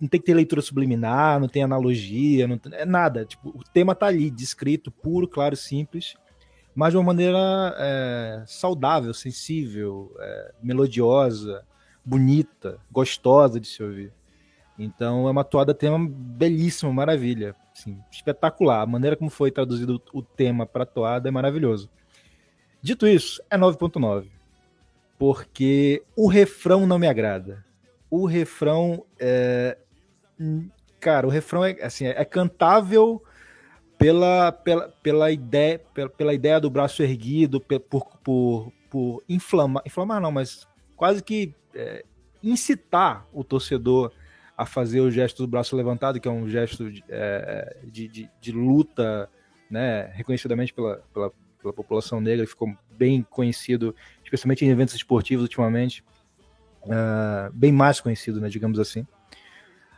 Não 0.00 0.08
tem 0.08 0.20
que 0.20 0.26
ter 0.26 0.34
leitura 0.34 0.60
subliminar, 0.60 1.38
não 1.38 1.48
tem 1.48 1.62
analogia, 1.62 2.48
não 2.48 2.58
tem, 2.58 2.74
é 2.74 2.84
nada. 2.84 3.24
Tipo, 3.24 3.50
o 3.50 3.62
tema 3.62 3.94
tá 3.94 4.06
ali, 4.06 4.28
descrito, 4.28 4.90
puro, 4.90 5.28
claro, 5.28 5.54
simples, 5.56 6.16
mas 6.74 6.90
de 6.92 6.96
uma 6.96 7.04
maneira 7.04 7.38
é, 7.78 8.42
saudável, 8.44 9.14
sensível, 9.14 10.12
é, 10.18 10.54
melodiosa, 10.60 11.64
bonita, 12.04 12.80
gostosa 12.90 13.60
de 13.60 13.68
se 13.68 13.82
ouvir. 13.84 14.12
Então 14.78 15.26
é 15.26 15.30
uma 15.30 15.42
toada 15.42 15.74
tema 15.74 15.98
belíssima, 16.08 16.92
maravilha, 16.92 17.54
assim, 17.76 17.98
espetacular. 18.10 18.82
A 18.82 18.86
maneira 18.86 19.16
como 19.16 19.28
foi 19.28 19.50
traduzido 19.50 20.00
o 20.12 20.22
tema 20.22 20.64
para 20.64 20.86
toada 20.86 21.28
é 21.28 21.32
maravilhoso. 21.32 21.90
Dito 22.80 23.06
isso, 23.06 23.42
é 23.50 23.58
9.9. 23.58 24.28
Porque 25.18 26.04
o 26.14 26.28
refrão 26.28 26.86
não 26.86 26.98
me 26.98 27.08
agrada. 27.08 27.64
O 28.08 28.24
refrão 28.24 29.04
é. 29.18 29.76
Cara, 31.00 31.26
o 31.26 31.30
refrão 31.30 31.64
é 31.64 31.72
assim, 31.82 32.06
é 32.06 32.24
cantável 32.24 33.22
pela, 33.98 34.52
pela, 34.52 34.88
pela, 35.02 35.30
ideia, 35.32 35.80
pela, 35.92 36.08
pela 36.08 36.34
ideia 36.34 36.60
do 36.60 36.70
braço 36.70 37.02
erguido, 37.02 37.60
por, 37.60 38.04
por, 38.22 38.72
por 38.88 39.22
inflamar. 39.28 39.82
Inflamar 39.84 40.20
não, 40.20 40.30
mas 40.30 40.68
quase 40.96 41.22
que 41.22 41.52
é, 41.74 42.04
incitar 42.42 43.26
o 43.32 43.42
torcedor 43.42 44.12
a 44.58 44.66
fazer 44.66 45.00
o 45.00 45.08
gesto 45.08 45.44
do 45.44 45.46
braço 45.46 45.76
levantado, 45.76 46.18
que 46.18 46.26
é 46.26 46.30
um 46.30 46.48
gesto 46.48 46.90
de, 46.90 47.04
é, 47.08 47.76
de, 47.84 48.08
de, 48.08 48.30
de 48.40 48.50
luta 48.50 49.30
né, 49.70 50.10
reconhecidamente 50.14 50.74
pela, 50.74 51.00
pela, 51.14 51.32
pela 51.62 51.72
população 51.72 52.20
negra, 52.20 52.44
ficou 52.44 52.74
bem 52.90 53.24
conhecido, 53.30 53.94
especialmente 54.24 54.64
em 54.64 54.68
eventos 54.68 54.96
esportivos 54.96 55.44
ultimamente, 55.44 56.02
uh, 56.82 57.52
bem 57.52 57.70
mais 57.70 58.00
conhecido, 58.00 58.40
né, 58.40 58.48
digamos 58.48 58.80
assim. 58.80 59.06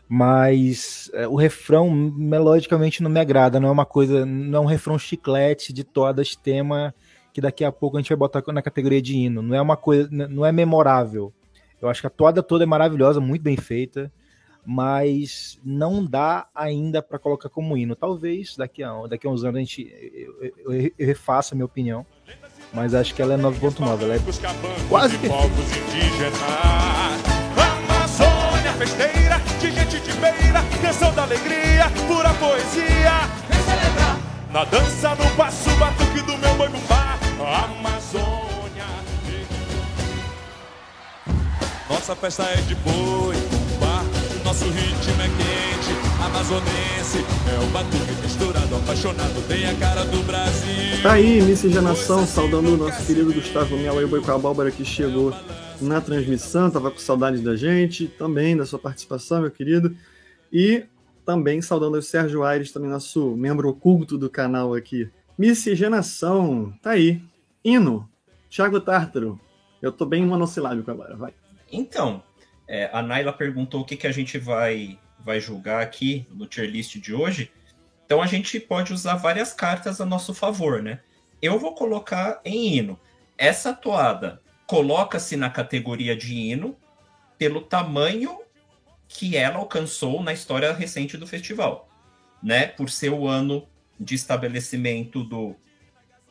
Mas 0.06 1.10
uh, 1.14 1.30
o 1.30 1.36
refrão 1.36 1.90
melodicamente 1.90 3.02
não 3.02 3.10
me 3.10 3.18
agrada, 3.18 3.58
não 3.58 3.68
é 3.68 3.72
uma 3.72 3.86
coisa, 3.86 4.26
não 4.26 4.58
é 4.58 4.62
um 4.62 4.68
refrão 4.68 4.98
chiclete 4.98 5.72
de 5.72 5.84
todas 5.84 6.36
tema 6.36 6.94
que 7.32 7.40
daqui 7.40 7.64
a 7.64 7.72
pouco 7.72 7.96
a 7.96 8.00
gente 8.00 8.10
vai 8.10 8.18
botar 8.18 8.42
na 8.52 8.60
categoria 8.60 9.00
de 9.00 9.16
hino. 9.16 9.40
Não 9.40 9.54
é 9.54 9.62
uma 9.62 9.76
coisa, 9.76 10.06
não 10.10 10.44
é 10.44 10.52
memorável. 10.52 11.32
Eu 11.80 11.88
acho 11.88 12.02
que 12.02 12.06
a 12.08 12.10
toada 12.10 12.42
toda 12.42 12.64
é 12.64 12.66
maravilhosa, 12.66 13.20
muito 13.20 13.40
bem 13.40 13.56
feita 13.56 14.12
mas 14.72 15.58
não 15.64 16.04
dá 16.04 16.46
ainda 16.54 17.02
para 17.02 17.18
colocar 17.18 17.48
como 17.48 17.76
hino. 17.76 17.96
Talvez 17.96 18.56
daqui 18.56 18.84
a, 18.84 19.04
daqui 19.08 19.26
a 19.26 19.30
uns 19.30 19.42
anos 19.42 19.56
a 19.56 19.58
gente 19.58 19.92
eu, 20.14 20.72
eu, 20.72 20.92
eu 20.96 21.06
refaça 21.08 21.52
a 21.52 21.56
minha 21.56 21.64
opinião, 21.64 22.06
mas 22.72 22.94
acho 22.94 23.12
que 23.12 23.20
ela 23.20 23.34
é 23.34 23.36
9.9, 23.36 24.02
ela 24.02 24.14
é 24.14 24.20
quase 24.88 25.16
indígenas. 25.16 26.40
Amazônia 27.58 28.72
festeira, 28.78 29.40
de 29.60 29.72
gente 29.72 29.98
de 29.98 30.12
beira, 30.12 30.62
canção 30.80 31.12
da 31.14 31.24
alegria, 31.24 31.90
pura 32.06 32.32
poesia. 32.34 33.26
Vem 33.48 33.62
celebrar. 33.64 34.20
Na 34.52 34.64
dança, 34.64 35.16
no 35.16 35.28
passo, 35.36 35.68
batuque 35.78 36.22
do 36.22 36.38
meu 36.38 36.54
boi 36.54 36.68
bumbá, 36.68 37.18
Amazônia. 37.64 38.84
Nossa 41.88 42.14
festa 42.14 42.44
é 42.44 42.56
de 42.62 42.76
boi 42.76 43.59
nosso 44.50 44.64
ritmo 44.64 45.23
é 45.23 45.28
quente, 45.28 46.25
amazonense. 46.26 47.19
É 47.49 47.64
o 47.64 47.71
batuque 47.71 48.21
misturado, 48.21 48.75
apaixonado, 48.75 49.47
tem 49.47 49.64
a 49.64 49.76
cara 49.76 50.04
do 50.04 50.26
Brasil. 50.26 51.00
Tá 51.04 51.12
aí, 51.12 51.40
miscigenação, 51.40 52.26
saudando 52.26 52.75
o 52.75 52.76
nosso 52.76 53.07
querido 53.07 53.33
Gustavo 53.33 53.76
Melo 53.76 54.00
e 54.00 54.04
o 54.04 54.09
Boi 54.09 54.21
com 54.21 54.33
a 54.33 54.38
Bálbara 54.38 54.73
que 54.73 54.85
chegou 54.85 55.33
na 55.80 56.00
transmissão, 56.00 56.69
tava 56.69 56.90
com 56.90 56.99
saudade 56.99 57.38
da 57.38 57.54
gente, 57.54 58.09
também 58.09 58.57
da 58.57 58.66
sua 58.66 58.80
participação, 58.80 59.42
meu 59.42 59.52
querido. 59.52 59.95
E 60.52 60.85
também 61.25 61.62
saudando 61.62 61.99
o 61.99 62.02
Sérgio 62.02 62.42
Aires, 62.42 62.73
também 62.73 62.90
nosso 62.90 63.37
membro 63.37 63.69
oculto 63.69 64.19
do 64.19 64.28
canal 64.28 64.75
aqui. 64.75 65.09
Miscigenação, 65.38 66.75
tá 66.83 66.90
aí. 66.90 67.23
Hino, 67.64 68.11
Thiago 68.50 68.80
Tártaro. 68.80 69.38
Eu 69.80 69.92
tô 69.92 70.04
bem 70.04 70.26
monossilábico 70.26 70.90
agora, 70.90 71.14
vai. 71.14 71.33
Então, 71.71 72.21
é, 72.70 72.88
a 72.92 73.02
Naila 73.02 73.32
perguntou 73.32 73.80
o 73.80 73.84
que, 73.84 73.96
que 73.96 74.06
a 74.06 74.12
gente 74.12 74.38
vai, 74.38 74.96
vai 75.18 75.40
julgar 75.40 75.82
aqui 75.82 76.24
no 76.30 76.46
tier 76.46 76.70
list 76.70 76.96
de 76.98 77.12
hoje. 77.12 77.50
Então 78.06 78.22
a 78.22 78.26
gente 78.26 78.60
pode 78.60 78.92
usar 78.92 79.16
várias 79.16 79.52
cartas 79.52 80.00
a 80.00 80.06
nosso 80.06 80.32
favor, 80.32 80.80
né? 80.80 81.00
Eu 81.42 81.58
vou 81.58 81.74
colocar 81.74 82.40
em 82.44 82.76
hino. 82.76 82.98
Essa 83.36 83.74
toada 83.74 84.40
coloca-se 84.68 85.36
na 85.36 85.50
categoria 85.50 86.16
de 86.16 86.32
hino 86.32 86.76
pelo 87.36 87.60
tamanho 87.60 88.40
que 89.08 89.36
ela 89.36 89.56
alcançou 89.56 90.22
na 90.22 90.32
história 90.32 90.72
recente 90.72 91.16
do 91.16 91.26
festival, 91.26 91.88
né? 92.40 92.68
Por 92.68 92.88
ser 92.88 93.10
o 93.10 93.26
ano 93.26 93.66
de 93.98 94.14
estabelecimento 94.14 95.24
do 95.24 95.56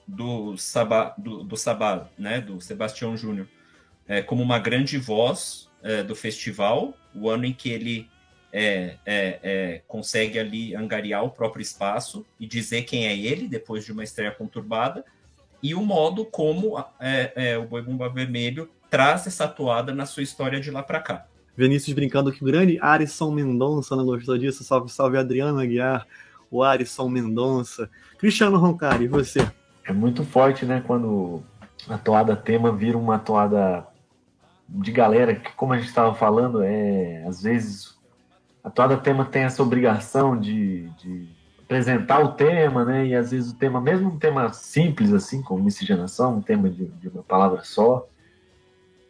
do 0.07 0.57
Sabá, 0.57 1.13
do, 1.17 1.43
do 1.43 1.57
Sabá, 1.57 2.07
né? 2.17 2.39
Do 2.39 2.61
Sebastião 2.61 3.17
Júnior, 3.17 3.47
é, 4.07 4.21
como 4.21 4.41
uma 4.41 4.57
grande 4.57 4.97
voz 4.97 5.68
é, 5.83 6.03
do 6.03 6.15
festival, 6.15 6.93
o 7.15 7.29
ano 7.29 7.45
em 7.45 7.53
que 7.53 7.69
ele 7.69 8.09
é, 8.51 8.95
é, 9.05 9.39
é, 9.43 9.81
consegue 9.87 10.39
ali 10.39 10.75
angariar 10.75 11.23
o 11.23 11.29
próprio 11.29 11.61
espaço 11.61 12.25
e 12.39 12.47
dizer 12.47 12.83
quem 12.83 13.07
é 13.07 13.15
ele 13.15 13.47
depois 13.47 13.85
de 13.85 13.91
uma 13.91 14.03
estreia 14.03 14.31
conturbada, 14.31 15.05
e 15.61 15.75
o 15.75 15.81
modo 15.81 16.25
como 16.25 16.79
é, 16.99 17.31
é, 17.35 17.57
o 17.57 17.65
Boi 17.65 17.81
Bumba 17.81 18.09
Vermelho 18.09 18.69
traz 18.89 19.27
essa 19.27 19.47
toada 19.47 19.93
na 19.93 20.05
sua 20.05 20.23
história 20.23 20.59
de 20.59 20.71
lá 20.71 20.81
para 20.81 20.99
cá. 20.99 21.25
Vinícius 21.55 21.93
brincando 21.93 22.31
que 22.31 22.43
grande 22.43 22.79
Arisson 22.81 23.31
Mendonça 23.31 23.95
não 23.95 24.05
gostou 24.05 24.37
disso. 24.37 24.63
Salve, 24.63 24.89
salve 24.89 25.17
Adriano 25.17 25.59
Aguiar, 25.59 26.07
o 26.49 26.63
Arisson 26.63 27.09
Mendonça. 27.09 27.89
Cristiano 28.17 28.57
Roncari, 28.57 29.03
e 29.03 29.07
você? 29.07 29.45
É 29.83 29.91
muito 29.91 30.23
forte, 30.23 30.65
né, 30.65 30.81
quando 30.85 31.43
a 31.89 31.97
toada 31.97 32.35
tema 32.35 32.71
vira 32.71 32.97
uma 32.97 33.19
toada 33.19 33.85
de 34.71 34.91
galera 34.91 35.35
que, 35.35 35.51
como 35.53 35.73
a 35.73 35.77
gente 35.77 35.87
estava 35.87 36.13
falando, 36.13 36.61
é 36.61 37.23
às 37.27 37.41
vezes 37.41 37.97
a 38.63 38.69
toda 38.69 38.97
tema 38.97 39.25
tem 39.25 39.43
essa 39.43 39.63
obrigação 39.63 40.39
de, 40.39 40.89
de, 40.89 41.27
apresentar 41.63 42.19
o 42.19 42.33
tema, 42.33 42.85
né? 42.85 43.07
E 43.07 43.15
às 43.15 43.31
vezes 43.31 43.51
o 43.51 43.55
tema, 43.55 43.79
mesmo 43.81 44.09
um 44.09 44.19
tema 44.19 44.51
simples 44.53 45.13
assim, 45.13 45.41
como 45.41 45.63
miscigenação, 45.63 46.37
um 46.37 46.41
tema 46.41 46.69
de, 46.69 46.85
de 46.85 47.07
uma 47.07 47.23
palavra 47.23 47.63
só, 47.63 48.07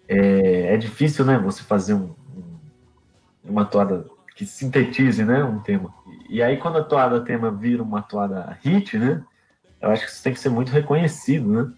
é, 0.07 0.73
é, 0.73 0.77
difícil, 0.77 1.25
né? 1.25 1.37
Você 1.39 1.63
fazer 1.63 1.93
um, 1.93 2.15
um, 2.35 2.59
uma 3.43 3.65
toada 3.65 4.05
que 4.35 4.45
sintetize, 4.45 5.23
né? 5.23 5.43
Um 5.43 5.59
tema. 5.59 5.93
E 6.29 6.41
aí 6.41 6.57
quando 6.57 6.77
a 6.77 6.83
toada 6.83 7.21
tema 7.21 7.51
vira 7.51 7.83
uma 7.83 8.01
toada 8.01 8.57
hit, 8.61 8.97
né? 8.97 9.23
Eu 9.81 9.89
acho 9.91 10.05
que 10.05 10.11
isso 10.11 10.23
tem 10.23 10.33
que 10.33 10.39
ser 10.39 10.49
muito 10.49 10.71
reconhecido, 10.71 11.49
né? 11.51 11.71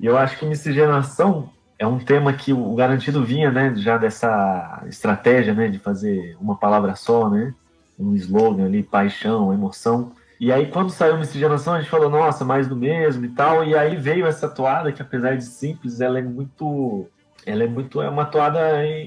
E 0.00 0.06
eu 0.06 0.16
acho 0.16 0.38
que 0.38 0.46
miscigenação 0.46 1.50
é 1.82 1.86
um 1.86 1.98
tema 1.98 2.32
que 2.32 2.52
o 2.52 2.76
Garantido 2.76 3.24
vinha, 3.24 3.50
né, 3.50 3.74
já 3.74 3.98
dessa 3.98 4.84
estratégia, 4.86 5.52
né, 5.52 5.66
de 5.66 5.80
fazer 5.80 6.36
uma 6.40 6.56
palavra 6.56 6.94
só, 6.94 7.28
né, 7.28 7.52
um 7.98 8.14
slogan 8.14 8.66
ali, 8.66 8.84
paixão, 8.84 9.52
emoção. 9.52 10.12
E 10.38 10.52
aí, 10.52 10.68
quando 10.68 10.90
saiu 10.90 11.18
Miscigenação, 11.18 11.74
a 11.74 11.80
gente 11.80 11.90
falou, 11.90 12.08
nossa, 12.08 12.44
mais 12.44 12.68
do 12.68 12.76
mesmo 12.76 13.24
e 13.24 13.30
tal. 13.30 13.64
E 13.64 13.76
aí 13.76 13.96
veio 13.96 14.26
essa 14.26 14.48
toada, 14.48 14.92
que 14.92 15.02
apesar 15.02 15.36
de 15.36 15.44
simples, 15.44 16.00
ela 16.00 16.20
é 16.20 16.22
muito. 16.22 17.08
Ela 17.44 17.64
é 17.64 17.66
muito. 17.66 18.00
É 18.00 18.08
uma 18.08 18.24
toada 18.24 18.60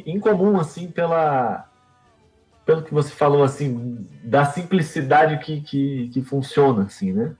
incomum, 0.06 0.60
assim, 0.60 0.88
pela. 0.90 1.70
Pelo 2.66 2.84
que 2.84 2.94
você 2.94 3.12
falou, 3.12 3.44
assim, 3.44 4.06
da 4.24 4.46
simplicidade 4.46 5.38
que, 5.40 5.62
que, 5.62 6.10
que 6.14 6.22
funciona, 6.22 6.84
assim, 6.84 7.12
né? 7.12 7.34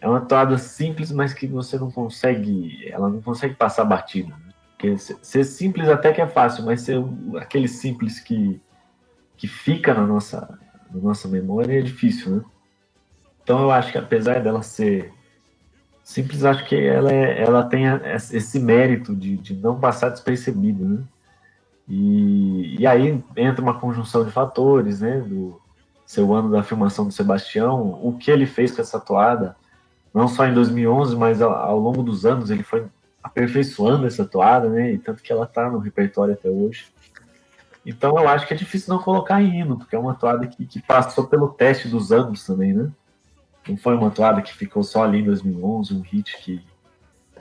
É 0.00 0.08
uma 0.08 0.20
toada 0.20 0.56
simples, 0.58 1.10
mas 1.10 1.32
que 1.32 1.46
você 1.46 1.78
não 1.78 1.90
consegue. 1.90 2.88
Ela 2.88 3.08
não 3.08 3.20
consegue 3.20 3.54
passar 3.54 3.84
batida. 3.84 4.28
Né? 4.28 4.51
Porque 4.82 4.98
ser 4.98 5.44
simples 5.44 5.88
até 5.88 6.12
que 6.12 6.20
é 6.20 6.26
fácil, 6.26 6.64
mas 6.64 6.80
ser 6.80 7.00
aquele 7.36 7.68
simples 7.68 8.18
que, 8.18 8.60
que 9.36 9.46
fica 9.46 9.94
na 9.94 10.04
nossa, 10.04 10.58
na 10.92 11.00
nossa 11.00 11.28
memória 11.28 11.78
é 11.78 11.80
difícil, 11.80 12.34
né? 12.34 12.44
Então 13.44 13.62
eu 13.62 13.70
acho 13.70 13.92
que 13.92 13.98
apesar 13.98 14.42
dela 14.42 14.60
ser 14.60 15.12
simples, 16.02 16.44
acho 16.44 16.66
que 16.66 16.74
ela, 16.74 17.12
é, 17.12 17.40
ela 17.40 17.62
tem 17.62 17.84
esse 18.32 18.58
mérito 18.58 19.14
de, 19.14 19.36
de 19.36 19.54
não 19.54 19.78
passar 19.78 20.08
despercebido, 20.08 20.84
né? 20.84 21.04
E, 21.88 22.80
e 22.80 22.84
aí 22.84 23.22
entra 23.36 23.62
uma 23.62 23.78
conjunção 23.78 24.24
de 24.24 24.32
fatores, 24.32 25.00
né? 25.00 25.20
Do 25.20 25.60
seu 26.04 26.34
ano 26.34 26.50
da 26.50 26.64
filmação 26.64 27.06
do 27.06 27.12
Sebastião, 27.12 28.00
o 28.02 28.18
que 28.18 28.32
ele 28.32 28.46
fez 28.46 28.72
com 28.72 28.82
essa 28.82 28.98
toada, 28.98 29.54
não 30.12 30.26
só 30.26 30.44
em 30.44 30.52
2011, 30.52 31.14
mas 31.14 31.40
ao, 31.40 31.52
ao 31.52 31.78
longo 31.78 32.02
dos 32.02 32.26
anos 32.26 32.50
ele 32.50 32.64
foi 32.64 32.84
aperfeiçoando 33.22 34.06
essa 34.06 34.24
toada, 34.24 34.68
né? 34.68 34.92
E 34.92 34.98
tanto 34.98 35.22
que 35.22 35.32
ela 35.32 35.46
tá 35.46 35.70
no 35.70 35.78
repertório 35.78 36.34
até 36.34 36.48
hoje. 36.48 36.86
Então 37.84 38.16
eu 38.16 38.28
acho 38.28 38.46
que 38.46 38.54
é 38.54 38.56
difícil 38.56 38.94
não 38.94 39.02
colocar 39.02 39.42
em 39.42 39.60
hino, 39.60 39.78
porque 39.78 39.94
é 39.94 39.98
uma 39.98 40.14
toada 40.14 40.46
que, 40.46 40.64
que 40.66 40.80
passou 40.80 41.26
pelo 41.26 41.48
teste 41.48 41.88
dos 41.88 42.12
anos 42.12 42.44
também, 42.44 42.72
né? 42.72 42.90
Não 43.68 43.76
foi 43.76 43.94
uma 43.94 44.10
toada 44.10 44.42
que 44.42 44.52
ficou 44.52 44.82
só 44.82 45.04
ali 45.04 45.20
em 45.20 45.24
2011, 45.24 45.94
um 45.94 46.00
hit 46.00 46.36
que, 46.38 46.64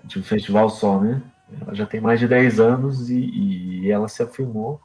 de 0.04 0.20
um 0.20 0.24
festival 0.24 0.70
só, 0.70 1.00
né? 1.00 1.22
Ela 1.60 1.74
já 1.74 1.86
tem 1.86 2.00
mais 2.00 2.20
de 2.20 2.28
10 2.28 2.60
anos 2.60 3.10
e, 3.10 3.20
e 3.20 3.92
ela 3.92 4.08
se 4.08 4.22
afirmou. 4.22 4.80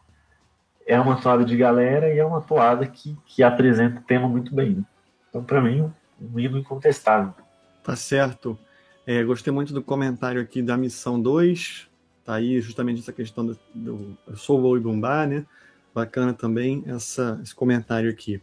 É 0.87 0.99
uma 0.99 1.17
toada 1.17 1.45
de 1.45 1.57
galera 1.57 2.13
e 2.13 2.19
é 2.19 2.25
uma 2.25 2.41
toada 2.41 2.87
que, 2.87 3.17
que 3.27 3.43
apresenta 3.43 4.01
o 4.01 4.03
tema 4.03 4.29
muito 4.29 4.55
bem. 4.55 4.77
Né? 4.77 4.85
Então, 5.29 5.45
para 5.45 5.61
mim, 5.61 5.93
um 6.21 6.39
hino 6.39 6.59
incontestável. 6.59 7.35
Tá 7.83 7.95
certo. 7.95 8.59
É, 9.07 9.23
gostei 9.23 9.53
muito 9.53 9.73
do 9.73 9.83
comentário 9.83 10.41
aqui 10.41 10.61
da 10.61 10.77
missão 10.77 11.21
2. 11.21 11.87
Tá 12.25 12.35
aí 12.35 12.61
justamente 12.61 13.01
essa 13.01 13.13
questão 13.13 13.47
do, 13.47 13.59
do 13.73 14.19
eu 14.27 14.37
sou 14.37 14.59
o 14.59 14.63
Boi 14.63 14.81
Bumbá, 14.81 15.25
né? 15.27 15.47
Bacana 15.95 16.35
também 16.35 16.83
essa, 16.87 17.39
esse 17.43 17.55
comentário 17.55 18.11
aqui. 18.11 18.43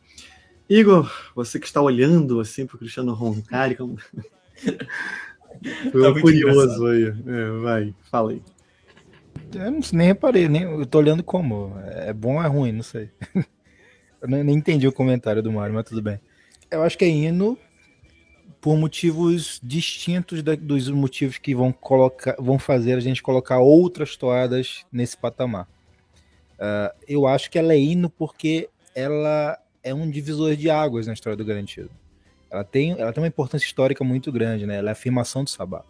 Igor, 0.70 1.12
você 1.36 1.60
que 1.60 1.66
está 1.66 1.82
olhando 1.82 2.40
assim 2.40 2.66
para 2.66 2.78
o 2.78 2.80
Cristiano 2.80 3.14
Roncari, 3.14 3.76
como... 3.76 3.98
Foi 5.92 6.02
tá 6.02 6.22
curioso 6.22 6.86
aí. 6.88 7.14
É, 7.28 7.50
vai, 7.62 7.96
fala 8.10 8.32
aí. 8.32 8.42
Eu 9.54 9.72
não, 9.72 9.80
nem 9.92 10.08
reparei, 10.08 10.48
nem, 10.48 10.64
eu 10.64 10.86
tô 10.86 10.98
olhando 10.98 11.24
como. 11.24 11.74
É 11.86 12.12
bom 12.12 12.36
ou 12.36 12.44
é 12.44 12.48
ruim, 12.48 12.72
não 12.72 12.84
sei. 12.84 13.10
eu 14.22 14.28
nem 14.28 14.56
entendi 14.56 14.88
o 14.88 14.92
comentário 14.92 15.44
do 15.44 15.52
Mário, 15.52 15.76
mas 15.76 15.86
tudo 15.86 16.02
bem. 16.02 16.20
Eu 16.72 16.82
acho 16.82 16.98
que 16.98 17.06
é 17.06 17.10
hino 17.10 17.58
por 18.64 18.78
motivos 18.78 19.60
distintos 19.62 20.42
da, 20.42 20.56
dos 20.56 20.90
motivos 20.90 21.38
que 21.38 21.54
vão 21.54 21.74
colocar, 21.74 22.34
vão 22.40 22.58
fazer 22.58 22.94
a 22.94 23.02
gente 23.02 23.22
colocar 23.22 23.60
outras 23.60 24.16
toadas 24.16 24.86
nesse 24.90 25.18
patamar. 25.18 25.68
Uh, 26.54 26.96
eu 27.06 27.28
acho 27.28 27.52
que 27.52 27.60
ela 27.60 27.74
é 27.74 27.78
hino 27.78 28.10
porque 28.10 28.70
ela 28.96 29.60
é 29.84 29.94
um 29.94 30.10
divisor 30.10 30.56
de 30.56 30.70
águas 30.70 31.08
na 31.08 31.12
história 31.12 31.36
do 31.36 31.44
Garantido. 31.44 31.90
ela 32.50 32.64
tem, 32.64 32.92
ela 32.92 33.12
tem 33.12 33.22
uma 33.22 33.28
importância 33.28 33.66
histórica 33.66 34.02
muito 34.02 34.32
grande, 34.32 34.66
né? 34.66 34.78
Ela 34.78 34.92
é 34.92 34.92
a 34.92 34.94
afirmação 34.94 35.44
do 35.44 35.50
Sabá. 35.50 35.84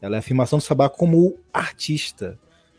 Ela 0.00 0.14
é 0.14 0.18
a 0.18 0.20
afirmação 0.20 0.60
do 0.60 0.62
Sabá 0.62 0.88
como 0.88 1.36
artista. 1.52 2.38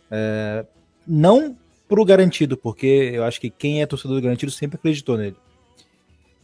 É, 0.09 0.65
não 1.05 1.57
pro 1.85 2.05
garantido, 2.05 2.55
porque 2.55 3.11
eu 3.13 3.25
acho 3.25 3.41
que 3.41 3.49
quem 3.49 3.81
é 3.81 3.85
torcedor 3.85 4.15
do 4.15 4.23
garantido 4.23 4.53
sempre 4.53 4.77
acreditou 4.77 5.17
nele. 5.17 5.35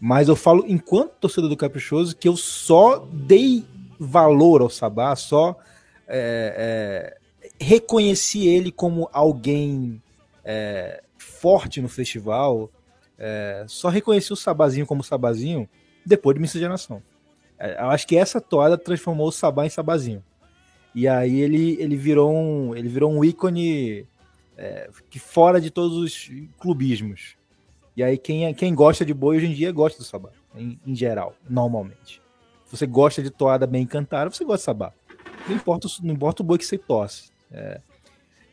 Mas 0.05 0.27
eu 0.27 0.35
falo, 0.35 0.65
enquanto 0.67 1.11
torcedor 1.11 1.49
do 1.49 1.55
Caprichoso, 1.55 2.13
que 2.13 2.27
eu 2.27 2.35
só 2.35 3.07
dei 3.09 3.63
valor 3.97 4.61
ao 4.61 4.69
Sabá, 4.69 5.15
só 5.15 5.57
é, 6.05 7.15
é, 7.17 7.55
reconheci 7.57 8.45
ele 8.45 8.69
como 8.69 9.09
alguém 9.13 10.03
é, 10.43 11.01
forte 11.17 11.79
no 11.79 11.87
festival, 11.87 12.69
é, 13.17 13.63
só 13.65 13.87
reconheci 13.87 14.33
o 14.33 14.35
Sabazinho 14.35 14.85
como 14.85 15.05
Sabazinho 15.05 15.69
depois 16.05 16.35
de 16.35 16.41
Miscigenação. 16.41 17.01
É, 17.57 17.81
eu 17.81 17.89
acho 17.89 18.05
que 18.05 18.17
essa 18.17 18.41
toada 18.41 18.77
transformou 18.77 19.29
o 19.29 19.31
Sabá 19.31 19.65
em 19.65 19.69
Sabazinho. 19.69 20.21
E 20.93 21.07
aí 21.07 21.39
ele, 21.39 21.77
ele 21.79 21.95
virou 21.95 22.29
um 22.29 22.75
ele 22.75 22.89
virou 22.89 23.09
um 23.09 23.23
ícone 23.23 24.05
é, 24.57 24.89
que 25.09 25.17
fora 25.17 25.61
de 25.61 25.71
todos 25.71 25.95
os 25.95 26.29
clubismos. 26.59 27.37
E 27.95 28.03
aí 28.03 28.17
quem, 28.17 28.45
é, 28.45 28.53
quem 28.53 28.73
gosta 28.73 29.05
de 29.05 29.13
boi 29.13 29.37
hoje 29.37 29.47
em 29.47 29.53
dia 29.53 29.71
gosta 29.71 29.99
do 29.99 30.03
Sabá, 30.03 30.29
em, 30.55 30.79
em 30.85 30.95
geral, 30.95 31.35
normalmente. 31.47 32.21
Se 32.65 32.77
você 32.77 32.87
gosta 32.87 33.21
de 33.21 33.29
toada 33.29 33.67
bem 33.67 33.85
cantada, 33.85 34.29
você 34.29 34.43
gosta 34.43 34.59
de 34.59 34.65
Sabá. 34.65 34.93
Não 35.47 35.55
importa, 35.55 35.87
não 36.01 36.13
importa 36.13 36.41
o 36.41 36.45
boi 36.45 36.57
que 36.57 36.65
você 36.65 36.77
torce. 36.77 37.31
É, 37.51 37.79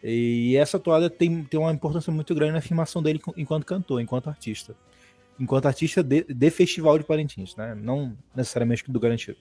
e 0.02 0.56
essa 0.56 0.78
toada 0.78 1.10
tem, 1.10 1.44
tem 1.44 1.60
uma 1.60 1.72
importância 1.72 2.12
muito 2.12 2.34
grande 2.34 2.52
na 2.52 2.58
afirmação 2.58 3.02
dele 3.02 3.20
enquanto 3.36 3.66
cantor, 3.66 4.00
enquanto 4.00 4.28
artista. 4.28 4.74
Enquanto 5.38 5.66
artista 5.66 6.02
de, 6.02 6.24
de 6.24 6.50
festival 6.50 6.98
de 6.98 7.04
Parintins, 7.04 7.56
né? 7.56 7.74
Não 7.74 8.16
necessariamente 8.34 8.90
do 8.90 9.00
Garantido. 9.00 9.38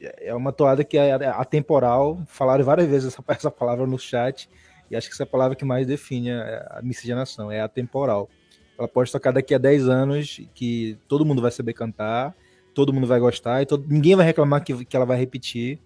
É 0.00 0.34
uma 0.34 0.52
toada 0.52 0.84
que 0.84 0.98
é 0.98 1.12
atemporal. 1.28 2.20
Falaram 2.26 2.64
várias 2.64 2.88
vezes 2.88 3.12
essa, 3.12 3.24
essa 3.32 3.50
palavra 3.50 3.86
no 3.86 3.98
chat. 3.98 4.48
E 4.90 4.96
acho 4.96 5.08
que 5.08 5.14
essa 5.14 5.22
é 5.22 5.24
a 5.24 5.28
palavra 5.28 5.56
que 5.56 5.64
mais 5.64 5.86
define 5.86 6.30
a, 6.30 6.78
a 6.78 6.82
miscigenação, 6.82 7.50
é 7.50 7.60
atemporal. 7.60 8.28
Ela 8.78 8.88
pode 8.88 9.10
tocar 9.10 9.32
daqui 9.32 9.54
a 9.54 9.58
10 9.58 9.88
anos, 9.88 10.40
que 10.54 10.98
todo 11.08 11.24
mundo 11.24 11.40
vai 11.40 11.50
saber 11.50 11.72
cantar, 11.72 12.34
todo 12.74 12.92
mundo 12.92 13.06
vai 13.06 13.20
gostar, 13.20 13.62
e 13.62 13.66
todo, 13.66 13.84
ninguém 13.88 14.16
vai 14.16 14.26
reclamar 14.26 14.64
que, 14.64 14.84
que 14.84 14.96
ela 14.96 15.06
vai 15.06 15.16
repetir 15.16 15.78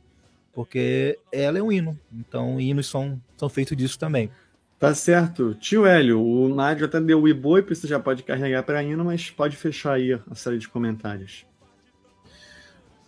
porque 0.59 1.17
ela 1.31 1.57
é 1.57 1.63
um 1.63 1.71
hino. 1.71 1.97
Então, 2.13 2.61
hinos 2.61 2.89
são, 2.89 3.23
são 3.37 3.49
feitos 3.49 3.77
disso 3.77 3.97
também. 3.97 4.29
Tá 4.77 4.93
certo. 4.93 5.55
Tio 5.55 5.87
Hélio, 5.87 6.21
o 6.21 6.53
Nádio 6.53 6.87
até 6.87 7.01
deu 7.01 7.23
o 7.23 7.29
Iboi, 7.29 7.63
você 7.63 7.87
já 7.87 8.01
pode 8.01 8.25
carregar 8.25 8.65
para 8.65 8.83
hino, 8.83 9.05
mas 9.05 9.31
pode 9.31 9.57
fechar 9.57 9.93
aí 9.93 10.21
a 10.29 10.35
série 10.35 10.59
de 10.59 10.69
comentários. 10.69 11.47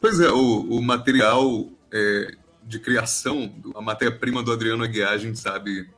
Pois 0.01 0.21
é, 0.21 0.31
o, 0.31 0.61
o 0.61 0.81
material 0.81 1.69
é, 1.93 2.37
de 2.63 2.79
criação, 2.79 3.53
a 3.75 3.83
matéria-prima 3.83 4.45
do 4.45 4.53
Adriano 4.53 4.85
Aguiar, 4.85 5.13
a 5.13 5.19
gente 5.19 5.41
sabe 5.41 5.91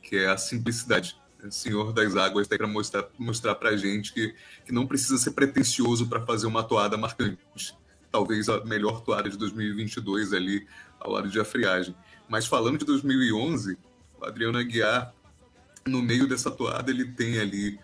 que 0.00 0.14
é 0.14 0.28
a 0.28 0.36
simplicidade. 0.36 1.16
Senhor 1.50 1.92
das 1.92 2.16
Águas 2.16 2.46
tem 2.46 2.58
para 2.58 2.66
mostrar, 2.66 3.08
mostrar 3.18 3.54
para 3.54 3.76
gente 3.76 4.12
que, 4.12 4.34
que 4.64 4.72
não 4.72 4.86
precisa 4.86 5.18
ser 5.18 5.32
pretencioso 5.32 6.06
para 6.06 6.24
fazer 6.24 6.46
uma 6.46 6.62
toada 6.62 6.96
marcante. 6.96 7.76
Talvez 8.10 8.48
a 8.48 8.64
melhor 8.64 9.00
toada 9.00 9.28
de 9.28 9.36
2022 9.36 10.32
ali, 10.32 10.66
ao 11.00 11.12
lado 11.12 11.28
de 11.28 11.40
A 11.40 11.44
Friagem. 11.44 11.94
Mas 12.28 12.46
falando 12.46 12.78
de 12.78 12.84
2011, 12.84 13.76
o 14.20 14.24
Adriano 14.24 14.58
Aguiar, 14.58 15.12
no 15.86 16.00
meio 16.00 16.28
dessa 16.28 16.50
toada, 16.50 16.90
ele 16.90 17.06
tem 17.06 17.38
ali 17.38 17.78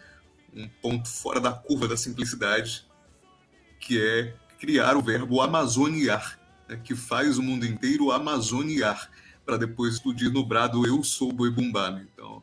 um 0.54 0.68
ponto 0.80 1.08
fora 1.08 1.40
da 1.40 1.52
curva 1.52 1.88
da 1.88 1.96
simplicidade, 1.96 2.86
que 3.80 4.00
é 4.00 4.34
criar 4.58 4.96
o 4.96 5.02
verbo 5.02 5.40
amazoniar, 5.40 6.38
né, 6.68 6.80
que 6.82 6.94
faz 6.94 7.38
o 7.38 7.42
mundo 7.42 7.66
inteiro 7.66 8.10
amazoniar, 8.10 9.10
para 9.44 9.56
depois 9.56 9.94
explodir 9.94 10.30
no 10.30 10.44
brado 10.44 10.86
eu 10.86 11.02
sou 11.02 11.32
boi 11.32 11.50
bumbano. 11.50 12.06
Então, 12.12 12.42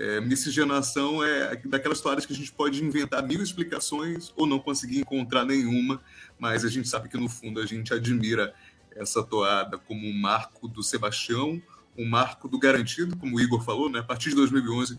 é, 0.00 0.18
miscigenação 0.18 1.22
é 1.22 1.54
daquelas 1.66 1.98
histórias 1.98 2.24
que 2.24 2.32
a 2.32 2.36
gente 2.36 2.50
pode 2.50 2.82
inventar 2.82 3.22
mil 3.22 3.42
explicações 3.42 4.32
ou 4.34 4.46
não 4.46 4.58
conseguir 4.58 5.00
encontrar 5.00 5.44
nenhuma, 5.44 6.00
mas 6.38 6.64
a 6.64 6.68
gente 6.68 6.88
sabe 6.88 7.10
que 7.10 7.18
no 7.18 7.28
fundo 7.28 7.60
a 7.60 7.66
gente 7.66 7.92
admira 7.92 8.54
essa 8.96 9.22
toada 9.22 9.76
como 9.76 10.06
um 10.06 10.12
marco 10.14 10.66
do 10.66 10.82
Sebastião, 10.82 11.60
um 11.98 12.08
marco 12.08 12.48
do 12.48 12.58
Garantido, 12.58 13.14
como 13.14 13.36
o 13.36 13.40
Igor 13.40 13.62
falou, 13.62 13.90
né? 13.90 13.98
a 13.98 14.02
partir 14.02 14.30
de 14.30 14.36
2011, 14.36 14.98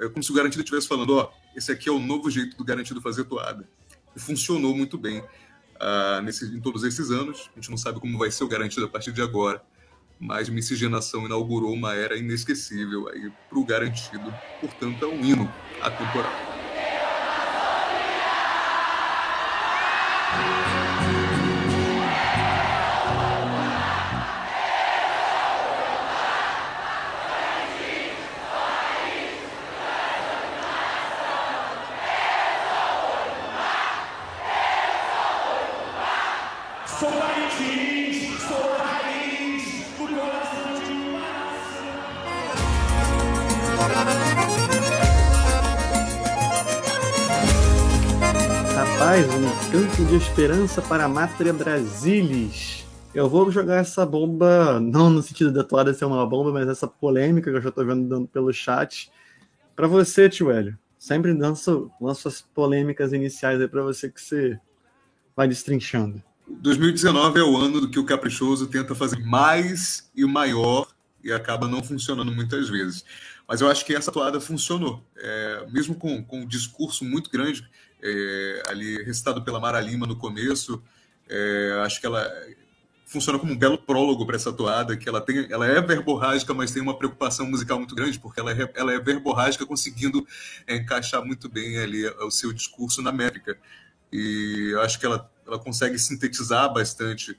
é 0.00 0.08
como 0.08 0.22
se 0.22 0.32
o 0.32 0.34
Garantido 0.34 0.62
estivesse 0.62 0.88
falando: 0.88 1.14
ó, 1.14 1.30
esse 1.54 1.70
aqui 1.70 1.90
é 1.90 1.92
o 1.92 1.98
novo 1.98 2.30
jeito 2.30 2.56
do 2.56 2.64
Garantido 2.64 3.02
fazer 3.02 3.24
toada. 3.24 3.68
E 4.16 4.20
funcionou 4.20 4.74
muito 4.74 4.96
bem 4.96 5.20
uh, 5.20 6.22
nesse, 6.24 6.46
em 6.46 6.60
todos 6.60 6.84
esses 6.84 7.10
anos. 7.10 7.50
A 7.52 7.60
gente 7.60 7.70
não 7.70 7.76
sabe 7.76 8.00
como 8.00 8.16
vai 8.16 8.30
ser 8.30 8.44
o 8.44 8.48
Garantido 8.48 8.86
a 8.86 8.88
partir 8.88 9.12
de 9.12 9.20
agora, 9.20 9.62
mas 10.22 10.48
Miscigenação 10.48 11.26
inaugurou 11.26 11.72
uma 11.72 11.94
era 11.94 12.16
inesquecível 12.16 13.06
para 13.50 13.58
o 13.58 13.64
Garantido. 13.64 14.32
Portanto, 14.60 15.04
é 15.04 15.08
um 15.08 15.20
hino 15.24 15.52
atemporal. 15.80 16.32
De 50.12 50.18
esperança 50.18 50.82
para 50.82 51.04
a 51.04 51.08
Mátria 51.08 51.54
Brasilis. 51.54 52.84
Eu 53.14 53.30
vou 53.30 53.50
jogar 53.50 53.76
essa 53.76 54.04
bomba, 54.04 54.78
não 54.78 55.08
no 55.08 55.22
sentido 55.22 55.50
da 55.50 55.64
toada 55.64 55.94
ser 55.94 56.04
uma 56.04 56.26
bomba, 56.26 56.52
mas 56.52 56.68
essa 56.68 56.86
polêmica 56.86 57.50
que 57.50 57.56
eu 57.56 57.62
já 57.62 57.70
estou 57.70 57.86
vendo 57.86 58.06
dando 58.06 58.28
pelo 58.28 58.52
chat. 58.52 59.10
Para 59.74 59.86
você, 59.86 60.28
tio 60.28 60.50
Hélio. 60.50 60.78
Sempre 60.98 61.32
lanço, 61.32 61.90
lanço 61.98 62.28
as 62.28 62.42
polêmicas 62.42 63.14
iniciais 63.14 63.58
aí 63.58 63.66
para 63.66 63.82
você 63.82 64.10
que 64.10 64.20
você 64.20 64.60
vai 65.34 65.48
destrinchando. 65.48 66.22
2019 66.46 67.40
é 67.40 67.42
o 67.42 67.56
ano 67.56 67.80
do 67.80 67.88
que 67.88 67.98
o 67.98 68.04
Caprichoso 68.04 68.66
tenta 68.66 68.94
fazer 68.94 69.18
mais 69.18 70.10
e 70.14 70.26
maior 70.26 70.88
e 71.24 71.32
acaba 71.32 71.66
não 71.66 71.82
funcionando 71.82 72.30
muitas 72.30 72.68
vezes. 72.68 73.02
Mas 73.52 73.60
eu 73.60 73.68
acho 73.68 73.84
que 73.84 73.94
essa 73.94 74.10
toada 74.10 74.40
funcionou. 74.40 75.06
É, 75.14 75.66
mesmo 75.70 75.94
com, 75.94 76.24
com 76.24 76.40
um 76.40 76.46
discurso 76.46 77.04
muito 77.04 77.28
grande, 77.28 77.62
é, 78.02 78.62
ali 78.66 79.02
recitado 79.02 79.44
pela 79.44 79.60
Mara 79.60 79.78
Lima 79.78 80.06
no 80.06 80.16
começo. 80.16 80.82
É, 81.28 81.82
acho 81.84 82.00
que 82.00 82.06
ela 82.06 82.26
funciona 83.04 83.38
como 83.38 83.52
um 83.52 83.58
belo 83.58 83.76
prólogo 83.76 84.24
para 84.24 84.36
essa 84.36 84.50
toada, 84.54 84.96
que 84.96 85.06
ela 85.06 85.20
tem, 85.20 85.46
ela 85.50 85.66
é 85.66 85.82
verborrágica, 85.82 86.54
mas 86.54 86.70
tem 86.70 86.82
uma 86.82 86.96
preocupação 86.96 87.44
musical 87.44 87.76
muito 87.76 87.94
grande, 87.94 88.18
porque 88.18 88.40
ela 88.40 88.52
é, 88.52 88.72
ela 88.74 88.94
é 88.94 88.98
verborrágica 88.98 89.66
conseguindo 89.66 90.26
é, 90.66 90.76
encaixar 90.76 91.22
muito 91.22 91.46
bem 91.46 91.76
ali 91.76 92.06
o 92.06 92.30
seu 92.30 92.54
discurso 92.54 93.02
na 93.02 93.12
métrica. 93.12 93.58
E 94.10 94.74
acho 94.80 94.98
que 94.98 95.04
ela, 95.04 95.30
ela 95.46 95.58
consegue 95.58 95.98
sintetizar 95.98 96.72
bastante 96.72 97.38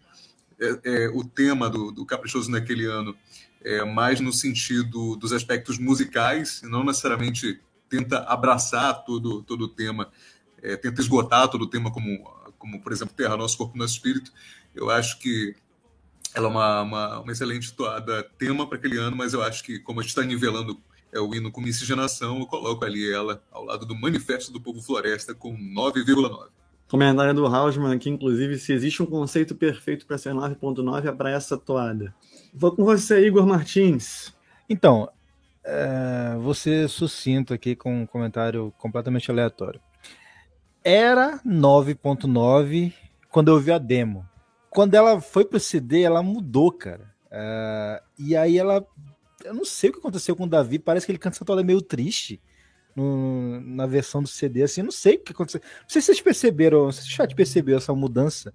é, 0.62 0.80
é, 0.84 1.10
o 1.10 1.24
tema 1.24 1.72
do, 1.72 1.92
do 1.92 2.06
Caprichoso 2.06 2.52
naquele 2.52 2.86
ano, 2.86 3.18
é, 3.64 3.84
mais 3.84 4.20
no 4.20 4.34
sentido 4.34 5.16
dos 5.16 5.32
aspectos 5.32 5.78
musicais, 5.78 6.62
não 6.64 6.84
necessariamente 6.84 7.60
tenta 7.90 8.20
abraçar 8.24 9.04
todo, 9.06 9.44
todo 9.44 9.66
o 9.66 9.68
tema 9.68 10.10
é, 10.62 10.76
tenta 10.76 11.02
esgotar 11.02 11.48
todo 11.48 11.64
o 11.64 11.68
tema 11.68 11.92
como, 11.92 12.24
como, 12.58 12.82
por 12.82 12.92
exemplo, 12.92 13.14
Terra, 13.14 13.38
Nosso 13.38 13.58
Corpo, 13.58 13.78
Nosso 13.78 13.94
Espírito. 13.94 14.32
Eu 14.74 14.90
acho 14.90 15.20
que 15.20 15.56
ela 16.34 16.48
é 16.48 16.50
uma, 16.50 16.82
uma, 16.82 17.20
uma 17.20 17.32
excelente 17.32 17.74
toada 17.74 18.24
tema 18.38 18.66
para 18.68 18.78
aquele 18.78 18.98
ano, 18.98 19.16
mas 19.16 19.34
eu 19.34 19.44
acho 19.44 19.64
que, 19.64 19.80
como 19.80 20.00
a 20.00 20.04
gente 20.04 20.10
está 20.10 20.24
nivelando 20.24 20.80
é, 21.12 21.20
o 21.20 21.36
hino 21.36 21.52
com 21.52 21.62
miscigenação, 21.62 22.40
eu 22.40 22.48
coloco 22.48 22.84
ali 22.84 23.12
ela 23.12 23.44
ao 23.52 23.64
lado 23.64 23.86
do 23.86 23.96
Manifesto 23.96 24.52
do 24.52 24.60
Povo 24.60 24.82
Floresta 24.82 25.36
com 25.36 25.56
9,9. 25.56 26.48
Comentário 26.88 27.34
do 27.34 27.46
Hausmann 27.46 27.96
aqui, 27.96 28.10
inclusive, 28.10 28.58
se 28.58 28.72
existe 28.72 29.02
um 29.02 29.06
conceito 29.06 29.56
perfeito 29.56 30.06
para 30.06 30.18
ser 30.18 30.34
9.9 30.34 31.06
é 31.06 31.12
para 31.12 31.32
essa 31.32 31.58
toada. 31.58 32.14
Vou 32.54 32.76
com 32.76 32.84
você, 32.86 33.26
Igor 33.26 33.46
Martins. 33.46 34.34
Então, 34.70 35.10
é, 35.64 36.38
você 36.40 36.88
sucinto 36.88 37.54
aqui 37.54 37.76
com 37.76 38.02
um 38.02 38.06
comentário 38.06 38.74
completamente 38.78 39.32
aleatório 39.32 39.82
era 40.84 41.40
9.9 41.46 42.94
quando 43.30 43.50
eu 43.50 43.60
vi 43.60 43.72
a 43.72 43.78
demo. 43.78 44.28
Quando 44.70 44.96
ela 44.96 45.22
foi 45.22 45.46
pro 45.46 45.60
CD, 45.60 46.02
ela 46.02 46.22
mudou, 46.22 46.72
cara. 46.72 47.14
Uh, 47.28 48.04
e 48.20 48.36
aí 48.36 48.58
ela. 48.58 48.86
Eu 49.44 49.54
não 49.54 49.66
sei 49.66 49.90
o 49.90 49.94
que 49.94 50.00
aconteceu 50.00 50.36
com 50.36 50.44
o 50.44 50.50
Davi, 50.50 50.80
parece 50.80 51.06
que 51.06 51.12
ele 51.12 51.20
canta 51.20 51.38
essa 51.38 51.46
toada 51.46 51.64
meio 51.64 51.82
triste. 51.82 52.42
no, 52.96 53.60
na 53.62 53.86
versão 53.86 54.22
do 54.22 54.28
CD, 54.28 54.64
assim, 54.64 54.84
não 54.84 54.92
sei 54.92 55.16
o 55.16 55.20
que 55.20 55.32
aconteceu. 55.32 55.62
Não 55.82 55.90
sei 55.90 56.02
se 56.02 56.08
vocês 56.08 56.22
perceberam, 56.22 56.86
não 56.86 56.92
sei 56.92 57.04
se 57.04 57.10
o 57.10 57.12
chat 57.12 57.36
percebeu 57.36 57.78
essa 57.78 57.94
mudança. 57.94 58.54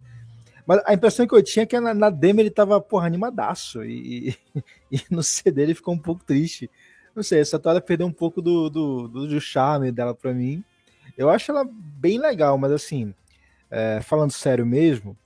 Mas 0.68 0.82
a 0.84 0.92
impressão 0.92 1.26
que 1.26 1.34
eu 1.34 1.42
tinha 1.42 1.62
é 1.62 1.66
que 1.66 1.80
na, 1.80 1.94
na 1.94 2.10
demo 2.10 2.40
ele 2.40 2.50
tava, 2.50 2.78
porra, 2.78 3.06
animadaço. 3.06 3.82
E, 3.82 4.36
e, 4.54 4.62
e, 4.92 5.02
no 5.10 5.22
CD 5.22 5.62
ele 5.62 5.74
ficou 5.74 5.94
um 5.94 5.98
pouco 5.98 6.22
triste. 6.22 6.70
Não 7.16 7.22
sei, 7.22 7.40
essa 7.40 7.58
toada 7.58 7.80
perdeu 7.80 8.06
um 8.06 8.12
pouco 8.12 8.42
do, 8.42 8.68
do, 8.68 9.08
do, 9.08 9.26
do 9.28 9.40
charme 9.40 9.90
dela 9.90 10.14
para 10.14 10.34
mim. 10.34 10.62
Eu 11.16 11.30
acho 11.30 11.50
ela 11.50 11.66
bem 11.66 12.18
legal, 12.18 12.58
mas 12.58 12.70
assim, 12.70 13.14
é, 13.70 14.02
falando 14.02 14.30
sério 14.30 14.66
mesmo, 14.66 15.16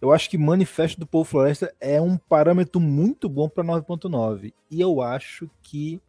eu 0.00 0.10
acho 0.10 0.30
que 0.30 0.38
Manifesto 0.38 0.98
do 0.98 1.06
Povo 1.06 1.28
Floresta 1.28 1.70
é 1.78 2.00
um 2.00 2.16
parâmetro 2.16 2.80
muito 2.80 3.28
bom 3.28 3.46
para 3.46 3.62
9.9. 3.62 4.54
E 4.70 4.80
eu 4.80 5.02
acho 5.02 5.50
que 5.62 6.00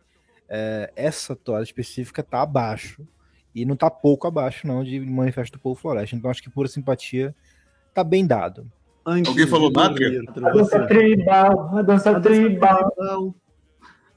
é, 0.48 0.90
essa 0.96 1.36
toada 1.36 1.64
específica 1.64 2.24
tá 2.24 2.42
abaixo. 2.44 3.06
E 3.54 3.66
não 3.66 3.76
tá 3.76 3.92
pouco 3.92 4.26
abaixo, 4.26 4.66
não, 4.66 4.86
de 4.86 5.02
Manifesto 5.02 5.58
do 5.58 5.62
Povo 5.62 5.78
Floresta. 5.78 6.16
Então 6.16 6.32
acho 6.32 6.42
que 6.42 6.50
pura 6.50 6.70
simpatia 6.70 7.36
tá 7.94 8.04
bem 8.04 8.26
dado. 8.26 8.70
Antes 9.06 9.30
Alguém 9.30 9.48
falou 9.48 9.72
Mátria? 9.72 10.22
A 10.38 10.50
dança 10.52 10.88
tribal, 10.88 11.78
a 11.78 11.82
dança 11.82 12.20
tribal. 12.20 13.36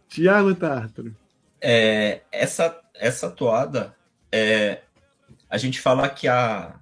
Tiago 0.08 0.54
Tartaro. 0.54 1.16
É, 1.60 2.20
essa, 2.30 2.78
essa 2.94 3.30
toada, 3.30 3.94
é, 4.30 4.80
a 5.48 5.56
gente 5.56 5.80
fala 5.80 6.08
que 6.08 6.28
a. 6.28 6.74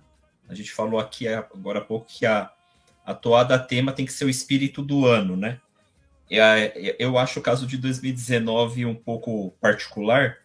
A 0.48 0.55
gente 0.55 0.72
falou 0.72 0.98
aqui 0.98 1.29
agora 1.29 1.79
há 1.79 1.85
pouco 1.85 2.07
que 2.09 2.26
a, 2.26 2.50
a 3.07 3.14
toada 3.14 3.57
tema 3.57 3.92
tem 3.92 4.05
que 4.05 4.12
ser 4.12 4.24
o 4.24 4.31
espírito 4.31 4.83
do 4.83 5.07
ano, 5.07 5.37
né? 5.37 5.61
Eu 6.98 7.16
acho 7.18 7.38
o 7.38 7.42
caso 7.42 7.68
de 7.68 7.76
2019 7.76 8.85
um 8.85 8.94
pouco 8.94 9.53
particular, 9.61 10.38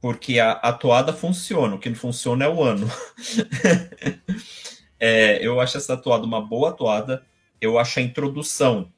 porque 0.00 0.40
a, 0.40 0.52
a 0.52 0.72
toada 0.72 1.12
funciona, 1.12 1.76
o 1.76 1.78
que 1.78 1.88
não 1.88 1.96
funciona 1.96 2.44
é 2.44 2.48
o 2.48 2.64
ano. 2.64 2.88
é, 4.98 5.44
eu 5.44 5.60
acho 5.60 5.76
essa 5.76 5.96
toada 5.96 6.24
uma 6.24 6.40
boa 6.40 6.72
toada, 6.72 7.24
eu 7.60 7.78
acho 7.78 7.98
a 7.98 8.02
introdução 8.02 8.92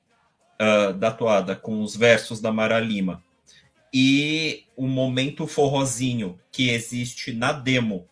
uh, 0.61 0.93
da 0.93 1.11
toada 1.11 1.55
com 1.55 1.83
os 1.83 1.97
versos 1.97 2.41
da 2.41 2.53
Mara 2.53 2.79
Lima 2.81 3.23
e 3.99 4.65
o 4.77 4.87
momento 4.87 5.47
forrozinho 5.47 6.39
que 6.53 6.71
existe 6.71 7.33
na 7.33 7.53
demo, 7.53 8.07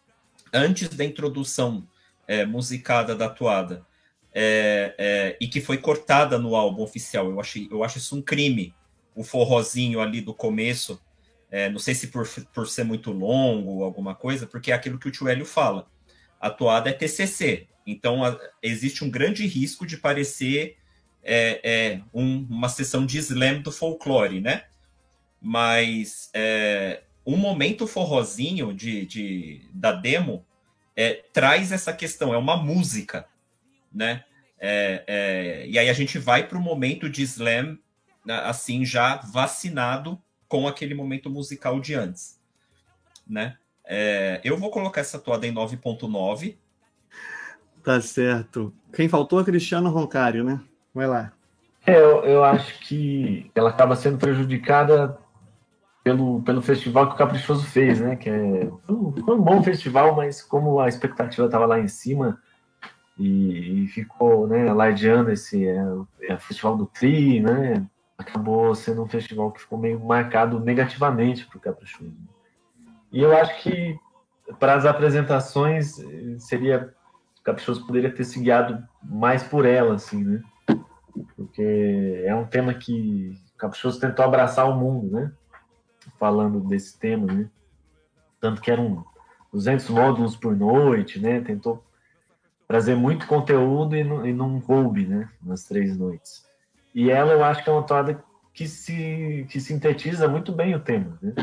antes 0.52 0.88
da 0.88 1.04
introdução 1.04 1.86
é, 2.26 2.46
musicada 2.46 3.14
da 3.14 3.28
toada, 3.28 3.84
é, 4.32 4.94
é, 4.96 5.36
e 5.40 5.46
que 5.46 5.60
foi 5.60 5.78
cortada 5.78 6.38
no 6.38 6.56
álbum 6.56 6.82
oficial. 6.82 7.28
Eu, 7.30 7.38
achei, 7.38 7.68
eu 7.70 7.84
acho 7.84 7.98
isso 7.98 8.16
um 8.16 8.22
crime, 8.22 8.74
o 9.14 9.22
forrozinho 9.22 10.00
ali 10.00 10.20
do 10.20 10.32
começo. 10.32 11.00
É, 11.50 11.68
não 11.68 11.78
sei 11.78 11.94
se 11.94 12.06
por, 12.06 12.26
por 12.54 12.66
ser 12.66 12.84
muito 12.84 13.12
longo 13.12 13.76
ou 13.76 13.84
alguma 13.84 14.14
coisa, 14.14 14.46
porque 14.46 14.72
é 14.72 14.74
aquilo 14.74 14.98
que 14.98 15.08
o 15.08 15.10
tio 15.10 15.28
Hélio 15.28 15.44
fala. 15.44 15.86
A 16.40 16.50
toada 16.50 16.88
é 16.88 16.92
TCC, 16.92 17.68
então 17.86 18.24
a, 18.24 18.38
existe 18.62 19.04
um 19.04 19.10
grande 19.10 19.46
risco 19.46 19.86
de 19.86 19.96
parecer 19.96 20.76
é, 21.22 21.60
é, 21.62 22.00
um, 22.12 22.46
uma 22.50 22.68
sessão 22.68 23.06
de 23.06 23.18
slam 23.18 23.62
do 23.62 23.72
folclore, 23.72 24.40
né? 24.40 24.64
Mas 25.40 26.30
é, 26.34 27.02
um 27.26 27.36
momento 27.36 27.86
forrozinho 27.86 28.72
de, 28.74 29.06
de, 29.06 29.60
da 29.72 29.92
demo 29.92 30.44
é, 30.96 31.24
traz 31.32 31.72
essa 31.72 31.92
questão, 31.92 32.32
é 32.32 32.38
uma 32.38 32.56
música 32.56 33.26
né? 33.94 34.24
É, 34.58 35.04
é, 35.06 35.66
e 35.68 35.78
aí 35.78 35.88
a 35.88 35.92
gente 35.92 36.18
vai 36.18 36.48
para 36.48 36.58
o 36.58 36.60
momento 36.60 37.08
de 37.08 37.22
slam, 37.22 37.78
né, 38.24 38.34
assim, 38.44 38.84
já 38.84 39.16
vacinado 39.16 40.20
com 40.48 40.66
aquele 40.66 40.94
momento 40.94 41.30
musical 41.30 41.78
de 41.80 41.94
antes, 41.94 42.40
né? 43.26 43.56
Eu 44.42 44.56
vou 44.56 44.70
colocar 44.70 45.02
essa 45.02 45.18
toada 45.18 45.46
em 45.46 45.52
9.9. 45.52 46.56
Tá 47.84 48.00
certo. 48.00 48.72
Quem 48.94 49.08
faltou 49.08 49.40
é 49.40 49.44
Cristiano 49.44 49.90
Roncário, 49.90 50.42
né? 50.42 50.60
Vai 50.94 51.06
lá. 51.06 51.32
É, 51.86 51.96
eu, 51.96 52.24
eu 52.24 52.44
acho 52.44 52.80
que 52.80 53.50
ela 53.54 53.68
acaba 53.68 53.94
sendo 53.94 54.16
prejudicada 54.16 55.18
pelo, 56.02 56.42
pelo 56.42 56.62
festival 56.62 57.08
que 57.08 57.14
o 57.14 57.18
Caprichoso 57.18 57.66
fez, 57.66 58.00
né? 58.00 58.16
Que 58.16 58.30
é, 58.30 58.70
foi 58.86 59.34
um 59.36 59.42
bom 59.42 59.62
festival, 59.62 60.16
mas 60.16 60.42
como 60.42 60.80
a 60.80 60.88
expectativa 60.88 61.46
estava 61.46 61.66
lá 61.66 61.78
em 61.78 61.88
cima, 61.88 62.40
e, 63.18 63.84
e 63.84 63.88
ficou 63.88 64.46
né, 64.46 64.72
ladeando 64.72 65.30
esse 65.30 65.66
é, 65.66 65.84
é, 66.22 66.36
festival 66.38 66.76
do 66.76 66.86
Tri, 66.86 67.40
né? 67.40 67.86
Acabou 68.16 68.74
sendo 68.74 69.02
um 69.02 69.08
festival 69.08 69.52
que 69.52 69.60
ficou 69.60 69.78
meio 69.78 70.00
marcado 70.00 70.58
negativamente 70.58 71.46
para 71.46 71.58
o 71.58 71.60
Caprichoso. 71.60 72.16
E 73.12 73.20
eu 73.20 73.36
acho 73.36 73.62
que 73.62 73.98
para 74.58 74.74
as 74.74 74.84
apresentações 74.84 75.96
seria 76.38 76.94
o 77.03 77.03
Caprichoso 77.44 77.86
poderia 77.86 78.12
ter 78.12 78.24
se 78.24 78.40
guiado 78.40 78.82
mais 79.02 79.42
por 79.42 79.66
ela, 79.66 79.94
assim, 79.94 80.24
né? 80.24 80.42
Porque 81.36 82.22
é 82.24 82.34
um 82.34 82.46
tema 82.46 82.74
que 82.74 83.38
Caprichoso 83.56 84.00
tentou 84.00 84.24
abraçar 84.24 84.68
o 84.68 84.74
mundo, 84.74 85.10
né? 85.10 85.32
Falando 86.18 86.60
desse 86.60 86.98
tema, 86.98 87.32
né? 87.32 87.50
Tanto 88.40 88.60
que 88.60 88.70
eram 88.70 89.04
200 89.52 89.88
módulos 89.90 90.36
por 90.36 90.56
noite, 90.56 91.20
né? 91.20 91.40
Tentou 91.40 91.84
trazer 92.66 92.94
muito 92.94 93.26
conteúdo 93.26 93.94
e 93.94 94.02
não, 94.02 94.26
e 94.26 94.32
não 94.32 94.60
coube, 94.60 95.06
né, 95.06 95.28
nas 95.42 95.64
três 95.64 95.96
noites. 95.96 96.44
E 96.94 97.10
ela, 97.10 97.32
eu 97.32 97.44
acho 97.44 97.62
que 97.62 97.70
é 97.70 97.72
uma 97.72 97.82
toada 97.82 98.22
que 98.52 98.66
se 98.68 99.46
que 99.50 99.60
sintetiza 99.60 100.28
muito 100.28 100.52
bem 100.52 100.74
o 100.74 100.80
tema, 100.80 101.18
né? 101.20 101.34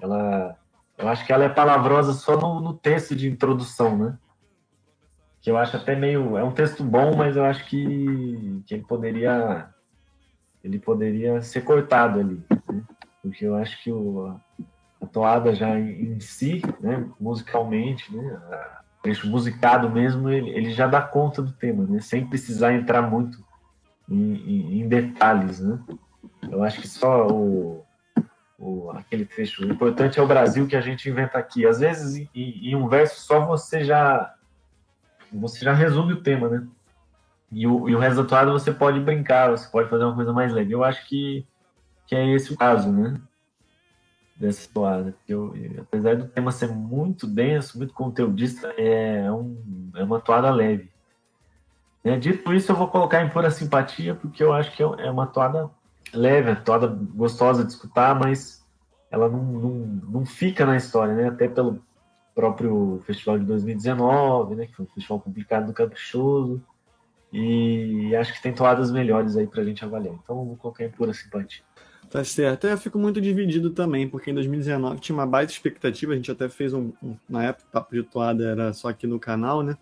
Ela, 0.00 0.56
eu 0.98 1.08
acho 1.08 1.24
que 1.24 1.32
ela 1.32 1.44
é 1.44 1.48
palavrosa 1.48 2.12
só 2.12 2.36
no, 2.36 2.60
no 2.60 2.74
texto 2.74 3.14
de 3.14 3.28
introdução, 3.28 3.96
né? 3.96 4.18
Que 5.42 5.50
eu 5.50 5.58
acho 5.58 5.76
até 5.76 5.94
meio, 5.94 6.38
é 6.38 6.44
um 6.44 6.52
texto 6.52 6.82
bom, 6.82 7.14
mas 7.16 7.36
eu 7.36 7.44
acho 7.44 7.66
que, 7.66 8.62
que 8.66 8.74
ele 8.74 8.84
poderia 8.84 9.68
ele 10.64 10.78
poderia 10.78 11.42
ser 11.42 11.62
cortado 11.62 12.20
ali, 12.20 12.40
né? 12.48 12.82
porque 13.20 13.44
eu 13.44 13.56
acho 13.56 13.82
que 13.82 13.90
o, 13.90 14.36
a 15.00 15.06
toada 15.06 15.52
já 15.54 15.76
em, 15.78 16.20
si, 16.20 16.62
né, 16.80 17.04
musicalmente, 17.20 18.14
né, 18.16 18.40
trecho 19.02 19.28
musicado 19.28 19.90
mesmo, 19.90 20.30
ele, 20.30 20.50
ele 20.50 20.70
já 20.70 20.86
dá 20.86 21.02
conta 21.02 21.42
do 21.42 21.52
tema, 21.52 21.84
né? 21.84 22.00
Sem 22.00 22.24
precisar 22.24 22.72
entrar 22.72 23.02
muito 23.02 23.44
em, 24.08 24.34
em, 24.34 24.80
em 24.80 24.88
detalhes, 24.88 25.58
né? 25.58 25.78
Eu 26.48 26.62
acho 26.62 26.80
que 26.80 26.86
só 26.86 27.26
o, 27.26 27.84
o, 28.56 28.90
aquele 28.92 29.24
trecho. 29.24 29.64
O 29.64 29.70
importante 29.72 30.20
é 30.20 30.22
o 30.22 30.26
Brasil 30.26 30.68
que 30.68 30.76
a 30.76 30.80
gente 30.80 31.08
inventa 31.08 31.36
aqui. 31.36 31.66
Às 31.66 31.80
vezes, 31.80 32.28
em, 32.32 32.70
em 32.70 32.76
um 32.76 32.88
verso 32.88 33.20
só 33.22 33.44
você 33.44 33.82
já 33.82 34.32
você 35.32 35.64
já 35.64 35.72
resume 35.72 36.12
o 36.14 36.22
tema, 36.22 36.48
né? 36.48 36.66
E 37.50 37.66
o, 37.66 37.88
e 37.88 37.94
o 37.94 38.24
toada 38.26 38.50
você 38.50 38.72
pode 38.72 38.98
brincar, 39.00 39.50
você 39.50 39.68
pode 39.68 39.88
fazer 39.88 40.04
uma 40.04 40.14
coisa 40.14 40.32
mais 40.32 40.52
leve. 40.52 40.72
Eu 40.72 40.82
acho 40.82 41.06
que, 41.06 41.46
que 42.06 42.14
é 42.14 42.26
esse 42.34 42.52
o 42.52 42.56
caso, 42.56 42.90
né? 42.90 43.20
dessa 44.42 44.68
toada. 44.72 45.14
Eu, 45.28 45.54
apesar 45.78 46.16
do 46.16 46.26
tema 46.26 46.50
ser 46.50 46.68
muito 46.68 47.26
denso, 47.26 47.78
muito 47.78 47.94
conteudista, 47.94 48.74
é, 48.76 49.30
um, 49.30 49.90
é 49.94 50.02
uma 50.02 50.20
toada 50.20 50.50
leve. 50.50 50.90
Né? 52.02 52.18
Dito 52.18 52.52
isso, 52.52 52.72
eu 52.72 52.76
vou 52.76 52.88
colocar 52.88 53.22
em 53.22 53.30
pura 53.30 53.50
simpatia, 53.50 54.14
porque 54.16 54.42
eu 54.42 54.52
acho 54.52 54.74
que 54.76 54.82
é, 54.82 54.86
é 54.86 55.10
uma 55.10 55.28
toada 55.28 55.70
leve, 56.12 56.50
é 56.50 56.54
toada 56.56 56.88
gostosa 56.88 57.64
de 57.64 57.70
escutar, 57.70 58.18
mas 58.18 58.66
ela 59.10 59.28
não, 59.28 59.44
não, 59.44 59.70
não 60.10 60.26
fica 60.26 60.66
na 60.66 60.76
história, 60.76 61.14
né? 61.14 61.28
Até 61.28 61.46
pelo 61.46 61.80
próprio 62.34 63.00
festival 63.06 63.38
de 63.38 63.44
2019, 63.44 64.54
né? 64.54 64.66
Que 64.66 64.74
foi 64.74 64.84
um 64.84 64.88
festival 64.88 65.20
complicado 65.20 65.66
do 65.66 65.72
Caprichoso. 65.72 66.62
E 67.32 68.14
acho 68.14 68.34
que 68.34 68.42
tem 68.42 68.52
toadas 68.52 68.90
melhores 68.90 69.36
aí 69.36 69.46
pra 69.46 69.64
gente 69.64 69.84
avaliar. 69.84 70.14
Então, 70.22 70.44
vou 70.44 70.56
colocar 70.56 70.84
em 70.84 70.90
pura 70.90 71.14
simpatia. 71.14 71.62
Tá 72.10 72.22
certo. 72.22 72.66
Eu 72.66 72.76
fico 72.76 72.98
muito 72.98 73.22
dividido 73.22 73.70
também, 73.70 74.06
porque 74.06 74.30
em 74.30 74.34
2019 74.34 75.00
tinha 75.00 75.16
uma 75.16 75.26
baita 75.26 75.50
expectativa, 75.50 76.12
a 76.12 76.16
gente 76.16 76.30
até 76.30 76.46
fez 76.46 76.74
um, 76.74 76.92
um 77.02 77.16
na 77.26 77.44
época, 77.44 77.66
o 77.66 77.72
Papo 77.72 77.94
de 77.94 78.02
Toada 78.02 78.44
era 78.44 78.72
só 78.74 78.88
aqui 78.88 79.06
no 79.06 79.18
canal, 79.18 79.62
né? 79.62 79.78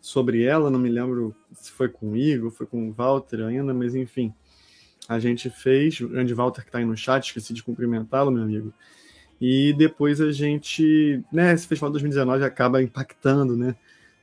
Sobre 0.00 0.42
ela, 0.42 0.68
não 0.68 0.80
me 0.80 0.88
lembro 0.88 1.32
se 1.52 1.70
foi 1.70 1.88
com 1.88 2.10
o 2.10 2.16
Igor, 2.16 2.50
foi 2.50 2.66
com 2.66 2.88
o 2.88 2.92
Walter 2.92 3.42
ainda, 3.42 3.72
mas 3.72 3.94
enfim. 3.94 4.34
A 5.08 5.20
gente 5.20 5.48
fez, 5.48 6.00
o 6.00 6.08
grande 6.08 6.34
Walter 6.34 6.64
que 6.64 6.72
tá 6.72 6.78
aí 6.78 6.84
no 6.84 6.96
chat, 6.96 7.26
esqueci 7.26 7.52
de 7.52 7.62
cumprimentá-lo, 7.62 8.32
meu 8.32 8.42
amigo. 8.42 8.74
E 9.40 9.72
depois 9.72 10.20
a 10.20 10.30
gente, 10.30 11.22
né, 11.32 11.54
esse 11.54 11.66
festival 11.66 11.90
de 11.90 11.94
2019 11.94 12.44
acaba 12.44 12.82
impactando, 12.82 13.56
né, 13.56 13.74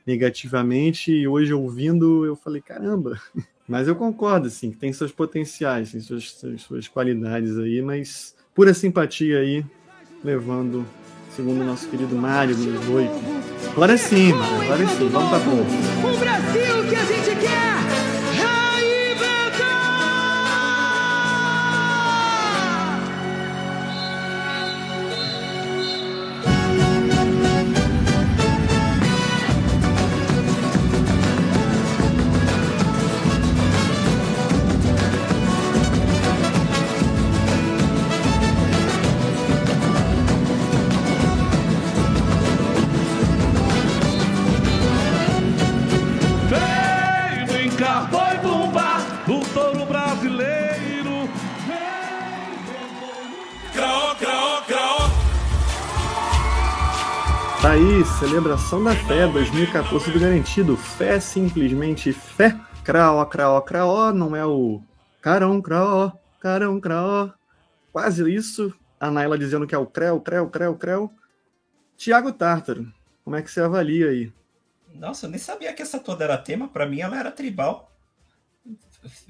negativamente, 0.06 1.10
e 1.10 1.26
hoje 1.26 1.52
ouvindo 1.52 2.24
eu 2.24 2.36
falei, 2.36 2.62
caramba, 2.62 3.20
mas 3.68 3.88
eu 3.88 3.96
concordo, 3.96 4.46
assim, 4.46 4.70
que 4.70 4.76
tem 4.76 4.92
seus 4.92 5.10
potenciais, 5.10 5.92
tem 5.92 6.00
suas, 6.00 6.36
suas, 6.58 6.88
qualidades 6.88 7.58
aí, 7.58 7.82
mas 7.82 8.34
pura 8.54 8.72
simpatia 8.72 9.40
aí, 9.40 9.64
levando, 10.22 10.86
segundo 11.34 11.60
o 11.62 11.64
nosso 11.64 11.88
querido 11.88 12.14
Mário, 12.14 12.56
levou. 12.56 13.00
Agora 13.72 13.98
sim, 13.98 14.32
agora 14.32 14.86
sim, 14.86 15.08
vamos 15.08 15.28
pra 15.28 15.38
boa. 15.40 15.64
O 16.14 16.18
Brasil 16.18 16.67
celebração 58.38 58.84
da 58.84 58.94
fé 58.94 59.26
2014 59.26 60.12
do 60.12 60.20
garantido. 60.20 60.76
Fé 60.76 61.18
simplesmente 61.18 62.12
fé. 62.12 62.56
Craó, 62.84 63.24
craó, 63.24 63.60
craó, 63.60 64.12
não 64.12 64.36
é 64.36 64.46
o 64.46 64.80
carão, 65.20 65.60
craó, 65.60 66.12
carão, 66.38 66.80
craó. 66.80 67.30
Quase 67.90 68.32
isso. 68.32 68.72
A 69.00 69.10
Naila 69.10 69.36
dizendo 69.36 69.66
que 69.66 69.74
é 69.74 69.78
o 69.78 69.86
creu, 69.86 70.20
creu, 70.20 70.48
creu, 70.48 70.76
creu. 70.76 71.12
Tiago 71.96 72.30
Tártaro, 72.32 72.86
como 73.24 73.34
é 73.34 73.42
que 73.42 73.50
você 73.50 73.60
avalia 73.60 74.10
aí? 74.10 74.32
Nossa, 74.94 75.26
eu 75.26 75.30
nem 75.30 75.40
sabia 75.40 75.72
que 75.72 75.82
essa 75.82 75.98
toda 75.98 76.22
era 76.22 76.38
tema. 76.38 76.68
Para 76.68 76.86
mim, 76.86 77.00
ela 77.00 77.18
era 77.18 77.32
tribal. 77.32 77.92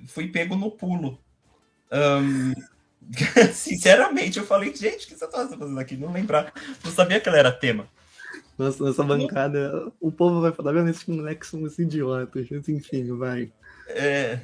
Fui 0.06 0.28
pego 0.28 0.54
no 0.54 0.70
pulo. 0.70 1.18
Um, 1.90 2.52
sinceramente, 3.54 4.38
eu 4.38 4.44
falei, 4.44 4.76
gente, 4.76 5.06
o 5.06 5.08
que 5.08 5.16
você 5.16 5.26
tá 5.26 5.48
fazendo 5.48 5.80
aqui? 5.80 5.96
Não 5.96 6.12
lembrar. 6.12 6.52
Não 6.84 6.92
sabia 6.92 7.18
que 7.18 7.26
ela 7.26 7.38
era 7.38 7.50
tema. 7.50 7.88
Nossa, 8.58 8.84
nessa 8.84 9.04
bancada, 9.04 9.92
o 10.00 10.10
povo 10.10 10.40
vai 10.40 10.52
falar, 10.52 10.72
vendo 10.72 10.90
esses 10.90 11.06
moleques 11.06 11.48
são 11.48 11.62
uns 11.62 11.78
idiotas. 11.78 12.48
Mas 12.50 12.68
enfim, 12.68 13.16
vai. 13.16 13.52
É, 13.86 14.40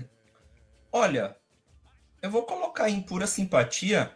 olha, 0.92 1.37
eu 2.22 2.31
vou 2.31 2.44
colocar 2.44 2.88
em 2.88 3.03
pura 3.03 3.27
simpatia 3.27 4.12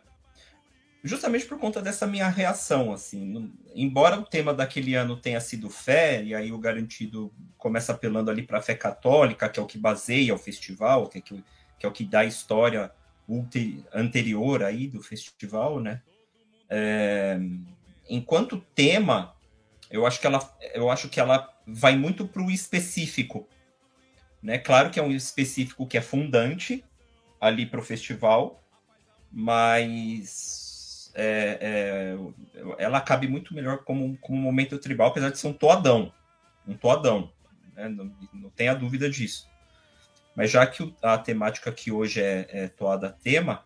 justamente 1.03 1.47
por 1.47 1.59
conta 1.59 1.81
dessa 1.81 2.07
minha 2.07 2.29
reação, 2.29 2.93
assim, 2.93 3.53
embora 3.75 4.19
o 4.19 4.25
tema 4.25 4.53
daquele 4.53 4.95
ano 4.95 5.17
tenha 5.17 5.41
sido 5.41 5.71
fé, 5.71 6.23
e 6.23 6.35
aí 6.35 6.53
o 6.53 6.59
garantido 6.59 7.33
começa 7.57 7.93
apelando 7.93 8.31
ali 8.31 8.43
para 8.43 8.59
a 8.59 8.63
fé 8.63 8.75
católica, 8.75 9.49
que 9.49 9.61
é 9.61 9.63
o 9.63 9.67
que 9.67 9.79
baseia 9.79 10.35
o 10.35 10.39
festival, 10.39 11.09
que 11.09 11.19
é, 11.19 11.21
que, 11.21 11.45
que 11.79 11.87
é 11.87 11.89
o 11.89 11.93
que 11.93 12.05
dá 12.05 12.21
a 12.21 12.25
história 12.25 12.91
anterior 13.93 14.63
aí 14.63 14.89
do 14.89 15.03
festival, 15.03 15.81
né? 15.81 16.03
É, 16.69 17.39
enquanto 18.09 18.65
tema, 18.75 19.35
eu 19.91 20.07
acho 20.07 20.21
que 20.21 20.27
ela, 20.27 20.57
eu 20.75 20.91
acho 20.91 21.09
que 21.09 21.21
ela 21.21 21.53
vai 21.67 21.97
muito 21.97 22.27
para 22.27 22.43
o 22.43 22.51
específico, 22.51 23.49
né? 24.43 24.59
Claro 24.59 24.91
que 24.91 25.01
é 25.01 25.03
um 25.03 25.11
específico 25.11 25.87
que 25.87 25.99
é 25.99 26.03
fundante 26.03 26.85
ali 27.41 27.67
para 27.67 27.81
o 27.81 27.83
festival, 27.83 28.63
mas 29.31 31.13
é, 31.15 31.59
é, 31.61 32.75
ela 32.79 33.01
cabe 33.01 33.27
muito 33.27 33.55
melhor 33.55 33.79
como, 33.79 34.17
como 34.19 34.41
momento 34.41 34.79
tribal, 34.79 35.09
apesar 35.09 35.31
de 35.31 35.39
ser 35.39 35.49
um 35.49 35.53
toadão. 35.53 36.13
Um 36.67 36.75
toadão. 36.75 37.33
Né? 37.75 37.89
Não, 37.89 38.13
não 38.33 38.51
tenha 38.51 38.75
dúvida 38.75 39.09
disso. 39.09 39.49
Mas 40.35 40.51
já 40.51 40.67
que 40.67 40.95
a 41.03 41.19
temática 41.19 41.71
aqui 41.71 41.91
hoje 41.91 42.23
é, 42.23 42.47
é 42.51 42.69
toada 42.69 43.17
tema, 43.23 43.65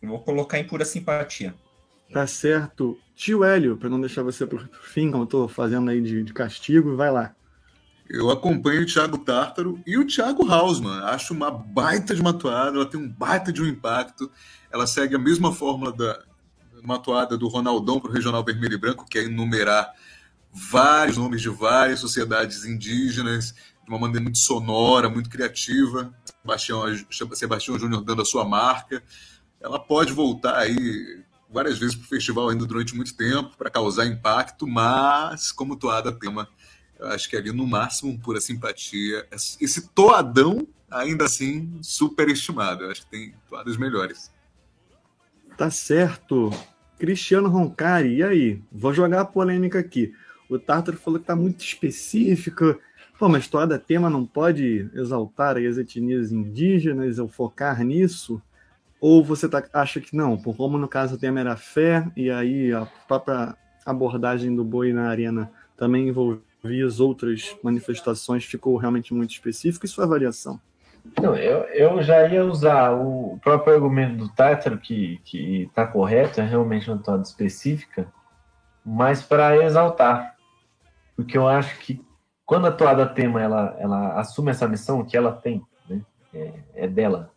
eu 0.00 0.08
vou 0.08 0.20
colocar 0.20 0.58
em 0.58 0.66
pura 0.66 0.84
simpatia. 0.84 1.54
Tá 2.12 2.26
certo. 2.26 2.98
Tio 3.14 3.44
Hélio, 3.44 3.76
para 3.76 3.88
não 3.88 4.00
deixar 4.00 4.22
você 4.22 4.46
por 4.46 4.68
fim, 4.82 5.10
como 5.10 5.24
eu 5.24 5.28
tô 5.28 5.48
fazendo 5.48 5.90
aí 5.90 6.00
de, 6.00 6.22
de 6.22 6.32
castigo, 6.32 6.96
vai 6.96 7.10
lá. 7.10 7.34
Eu 8.08 8.28
acompanho 8.30 8.82
o 8.82 8.86
Thiago 8.86 9.18
Tártaro 9.18 9.80
e 9.86 9.96
o 9.96 10.04
Thiago 10.04 10.50
Hausmann. 10.50 11.04
Acho 11.04 11.32
uma 11.32 11.50
baita 11.50 12.12
de 12.14 12.20
uma 12.20 12.32
toada, 12.32 12.76
ela 12.76 12.86
tem 12.86 12.98
um 12.98 13.08
baita 13.08 13.52
de 13.52 13.62
um 13.62 13.66
impacto. 13.66 14.28
Ela 14.72 14.86
segue 14.86 15.14
a 15.14 15.18
mesma 15.18 15.52
fórmula 15.52 15.92
da, 15.92 16.20
uma 16.82 16.96
atuada 16.96 17.38
do 17.38 17.46
Ronaldão 17.46 18.00
para 18.00 18.10
o 18.10 18.12
Regional 18.12 18.44
Vermelho 18.44 18.74
e 18.74 18.78
Branco, 18.78 19.06
que 19.08 19.18
é 19.18 19.24
enumerar 19.24 19.92
vários 20.52 21.16
nomes 21.16 21.40
de 21.40 21.48
várias 21.48 22.00
sociedades 22.00 22.64
indígenas, 22.64 23.54
de 23.84 23.88
uma 23.88 23.98
maneira 23.98 24.22
muito 24.22 24.38
sonora, 24.38 25.08
muito 25.08 25.30
criativa. 25.30 26.12
Sebastião, 26.42 26.82
Sebastião 27.34 27.78
Júnior 27.78 28.02
dando 28.02 28.22
a 28.22 28.24
sua 28.24 28.44
marca. 28.44 29.02
Ela 29.60 29.78
pode 29.78 30.12
voltar 30.12 30.56
aí 30.56 31.22
várias 31.52 31.78
vezes 31.78 31.94
para 31.94 32.04
o 32.04 32.08
festival 32.08 32.48
ainda 32.48 32.66
durante 32.66 32.94
muito 32.94 33.14
tempo, 33.16 33.56
para 33.56 33.70
causar 33.70 34.06
impacto, 34.06 34.66
mas 34.66 35.52
como 35.52 35.76
toada 35.76 36.12
tema, 36.12 36.48
eu 36.98 37.08
acho 37.08 37.28
que 37.28 37.36
ali 37.36 37.52
no 37.52 37.66
máximo 37.66 38.18
pura 38.18 38.40
simpatia. 38.40 39.26
Esse 39.32 39.88
toadão, 39.88 40.66
ainda 40.90 41.24
assim, 41.24 41.78
superestimado. 41.82 42.84
Eu 42.84 42.90
acho 42.90 43.02
que 43.02 43.10
tem 43.10 43.34
toadas 43.48 43.76
melhores. 43.76 44.30
Tá 45.56 45.70
certo. 45.70 46.50
Cristiano 46.98 47.48
Roncari, 47.48 48.16
e 48.16 48.22
aí? 48.22 48.62
Vou 48.70 48.92
jogar 48.92 49.22
a 49.22 49.24
polêmica 49.24 49.78
aqui. 49.78 50.14
O 50.48 50.58
Tartar 50.58 50.94
falou 50.96 51.18
que 51.18 51.26
tá 51.26 51.34
muito 51.34 51.64
específico. 51.64 52.78
Pô, 53.18 53.28
mas 53.28 53.48
toda 53.48 53.78
tema 53.78 54.10
não 54.10 54.26
pode 54.26 54.90
exaltar 54.94 55.56
as 55.56 55.78
etnias 55.78 56.32
indígenas 56.32 57.18
ou 57.18 57.28
focar 57.28 57.82
nisso? 57.84 58.40
Ou 59.00 59.24
você 59.24 59.48
tá, 59.48 59.64
acha 59.72 60.00
que 60.00 60.14
não? 60.14 60.36
Como 60.36 60.76
no 60.76 60.86
caso 60.86 61.14
o 61.14 61.18
tema 61.18 61.40
era 61.40 61.56
fé, 61.56 62.06
e 62.16 62.30
aí 62.30 62.72
a 62.72 62.86
própria 63.08 63.56
abordagem 63.86 64.54
do 64.54 64.62
boi 64.62 64.92
na 64.92 65.08
arena 65.08 65.50
também 65.76 66.08
envolvia 66.08 66.86
as 66.86 67.00
outras 67.00 67.56
manifestações, 67.62 68.44
ficou 68.44 68.76
realmente 68.76 69.14
muito 69.14 69.30
específico? 69.30 69.86
E 69.86 69.88
sua 69.88 70.04
avaliação? 70.04 70.60
Não, 71.20 71.34
eu, 71.34 71.60
eu 71.68 72.02
já 72.02 72.28
ia 72.28 72.44
usar 72.44 72.92
o 72.92 73.38
próprio 73.42 73.74
argumento 73.74 74.16
do 74.16 74.28
Tártaro, 74.28 74.78
que 74.78 75.18
está 75.24 75.86
correto, 75.86 76.40
é 76.40 76.44
realmente 76.44 76.90
uma 76.90 77.02
toada 77.02 77.22
específica, 77.22 78.06
mas 78.84 79.22
para 79.22 79.64
exaltar. 79.64 80.36
Porque 81.16 81.38
eu 81.38 81.48
acho 81.48 81.78
que 81.80 82.04
quando 82.44 82.66
a 82.66 82.72
toada 82.72 83.06
tema 83.06 83.40
ela, 83.40 83.76
ela 83.78 84.20
assume 84.20 84.50
essa 84.50 84.68
missão 84.68 85.04
que 85.04 85.16
ela 85.16 85.32
tem, 85.32 85.62
né, 85.88 86.02
é, 86.34 86.52
é 86.74 86.88
dela, 86.88 87.30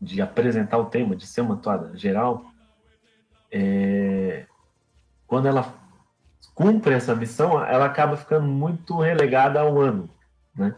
de 0.00 0.22
apresentar 0.22 0.78
o 0.78 0.86
tema, 0.86 1.14
de 1.14 1.26
ser 1.26 1.42
uma 1.42 1.56
toada 1.56 1.96
geral, 1.96 2.46
é, 3.52 4.46
quando 5.26 5.46
ela 5.46 5.74
cumpre 6.54 6.94
essa 6.94 7.14
missão, 7.14 7.62
ela 7.64 7.86
acaba 7.86 8.16
ficando 8.16 8.46
muito 8.46 8.98
relegada 8.98 9.60
ao 9.60 9.80
ano. 9.80 10.08
Né? 10.54 10.74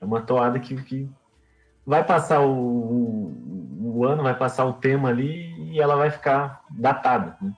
É 0.00 0.04
uma 0.04 0.22
toada 0.22 0.58
que, 0.58 0.74
que 0.82 1.10
vai 1.86 2.04
passar 2.04 2.40
o, 2.40 3.32
o, 3.80 4.04
ano, 4.04 4.22
vai 4.22 4.36
passar 4.36 4.64
o 4.64 4.74
tema 4.74 5.08
ali 5.08 5.72
e 5.72 5.80
ela 5.80 5.96
vai 5.96 6.10
ficar 6.10 6.62
datada. 6.70 7.36
Né? 7.40 7.52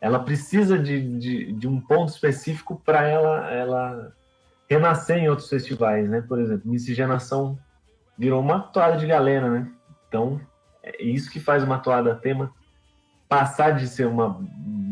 Ela 0.00 0.18
precisa 0.18 0.78
de, 0.78 1.18
de, 1.18 1.52
de, 1.52 1.68
um 1.68 1.80
ponto 1.80 2.10
específico 2.10 2.80
para 2.84 3.06
ela, 3.06 3.50
ela 3.50 4.12
renascer 4.68 5.18
em 5.18 5.28
outros 5.28 5.48
festivais, 5.48 6.08
né? 6.08 6.20
Por 6.20 6.38
exemplo, 6.38 6.70
Miscigenação 6.70 7.58
virou 8.16 8.40
uma 8.40 8.60
toada 8.60 8.96
de 8.96 9.06
galera, 9.06 9.50
né? 9.50 9.70
Então, 10.08 10.40
é 10.82 11.02
isso 11.02 11.30
que 11.30 11.38
faz 11.38 11.62
uma 11.62 11.78
toada 11.78 12.14
tema 12.14 12.52
passar 13.28 13.72
de 13.72 13.86
ser 13.86 14.06
uma... 14.06 14.38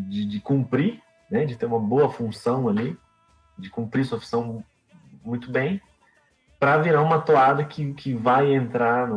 de, 0.09 0.27
de 0.27 0.41
cumprir, 0.41 1.01
né? 1.31 1.45
De 1.45 1.57
ter 1.57 1.67
uma 1.67 1.81
boa 1.81 2.11
função 2.11 2.69
ali, 2.69 2.97
de 3.59 3.71
cumprir 3.71 4.05
sua 4.05 4.21
função 4.21 4.65
muito 5.25 5.51
bem, 5.51 5.81
para 6.59 6.79
virar 6.79 7.03
uma 7.03 7.21
toada 7.21 7.65
que, 7.65 7.93
que 7.95 8.15
vai 8.15 8.55
entrar 8.55 9.09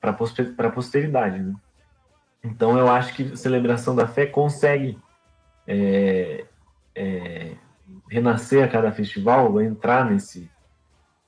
para 0.00 0.10
a 0.10 0.70
posteridade. 0.70 1.38
Né? 1.40 1.54
Então 2.44 2.78
eu 2.78 2.88
acho 2.88 3.14
que 3.14 3.36
celebração 3.36 3.96
da 3.96 4.06
fé 4.06 4.26
consegue 4.26 4.98
é, 5.66 6.46
é, 6.94 7.56
renascer 8.08 8.64
a 8.64 8.68
cada 8.68 8.92
festival, 8.92 9.60
entrar 9.60 10.04
nesse, 10.04 10.50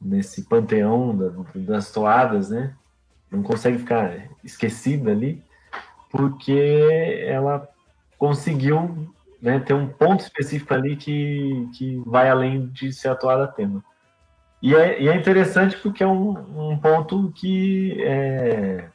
nesse 0.01 0.45
panteão 0.45 1.17
da, 1.17 1.33
das 1.57 1.91
toadas, 1.91 2.51
né? 2.51 2.75
Não 3.31 3.43
consegue 3.43 3.79
ficar 3.79 4.29
esquecida 4.43 5.11
ali, 5.11 5.43
porque 6.11 7.23
ela 7.27 7.69
conseguiu 8.19 9.12
né, 9.41 9.61
ter 9.61 9.75
um 9.75 9.87
ponto 9.87 10.21
específico 10.21 10.75
ali 10.75 10.97
que, 10.97 11.69
que 11.77 12.03
vai 12.07 12.29
além 12.29 12.67
de 12.69 12.93
ser 12.93 13.09
a 13.09 13.14
toada 13.14 13.47
tema. 13.47 13.85
E 14.61 14.75
é, 14.75 15.01
e 15.01 15.09
é 15.09 15.14
interessante 15.14 15.77
porque 15.77 16.03
é 16.03 16.07
um, 16.07 16.71
um 16.73 16.79
ponto 16.79 17.31
que 17.33 18.03
é, 18.03 18.88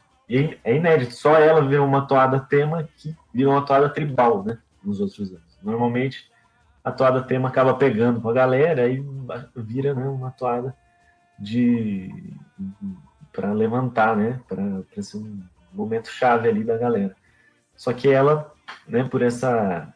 é 0.63 0.75
inédito. 0.75 1.13
Só 1.13 1.37
ela 1.37 1.61
virou 1.65 1.87
uma 1.87 2.05
toada 2.05 2.39
tema 2.39 2.87
que 2.97 3.15
virou 3.33 3.53
uma 3.53 3.65
toada 3.65 3.87
tribal, 3.89 4.43
né? 4.43 4.57
Nos 4.83 4.99
outros 4.99 5.29
anos. 5.29 5.57
Normalmente 5.63 6.29
a 6.83 6.91
toada 6.91 7.23
tema 7.23 7.47
acaba 7.47 7.73
pegando 7.75 8.19
com 8.19 8.29
a 8.29 8.33
galera 8.33 8.89
e 8.89 9.01
vira 9.55 9.93
né, 9.93 10.05
uma 10.05 10.31
toada 10.31 10.75
de 11.39 12.11
para 13.33 13.51
levantar, 13.51 14.15
né? 14.15 14.39
Para 14.47 14.83
ser 15.01 15.17
um 15.17 15.43
momento 15.73 16.07
chave 16.07 16.47
ali 16.47 16.63
da 16.63 16.77
galera. 16.77 17.15
Só 17.75 17.91
que 17.91 18.07
ela, 18.07 18.53
né? 18.87 19.03
Por 19.03 19.21
essa 19.21 19.93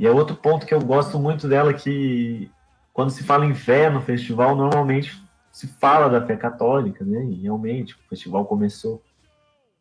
e 0.00 0.06
é 0.06 0.10
outro 0.10 0.34
ponto 0.34 0.64
que 0.64 0.72
eu 0.72 0.80
gosto 0.80 1.18
muito 1.18 1.46
dela 1.46 1.74
que 1.74 2.50
quando 2.90 3.10
se 3.10 3.22
fala 3.22 3.44
em 3.44 3.54
fé 3.54 3.90
no 3.90 4.00
festival, 4.00 4.56
normalmente 4.56 5.22
se 5.52 5.66
fala 5.66 6.08
da 6.08 6.26
fé 6.26 6.36
católica, 6.36 7.04
né? 7.04 7.22
E 7.26 7.42
realmente 7.42 7.94
o 7.94 8.08
festival 8.08 8.46
começou, 8.46 9.02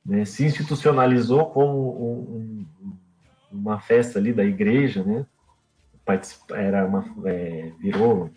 né? 0.05 0.25
se 0.25 0.45
institucionalizou 0.45 1.45
como 1.51 1.71
um, 1.71 2.65
um, 2.83 2.97
uma 3.49 3.79
festa 3.79 4.19
ali 4.19 4.33
da 4.33 4.43
igreja, 4.43 5.05
né? 5.05 5.25
Era 6.49 6.85
uma, 6.85 7.05
é, 7.25 7.71
virou 7.79 8.29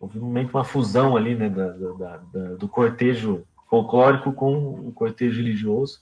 houve 0.00 0.18
meio 0.20 0.48
que 0.48 0.54
uma 0.54 0.64
fusão 0.64 1.18
ali, 1.18 1.34
né? 1.34 1.50
Da, 1.50 1.68
da, 1.68 2.16
da, 2.32 2.54
do 2.54 2.66
cortejo 2.66 3.44
folclórico 3.68 4.32
com 4.32 4.56
o 4.56 4.92
cortejo 4.92 5.38
religioso. 5.38 6.00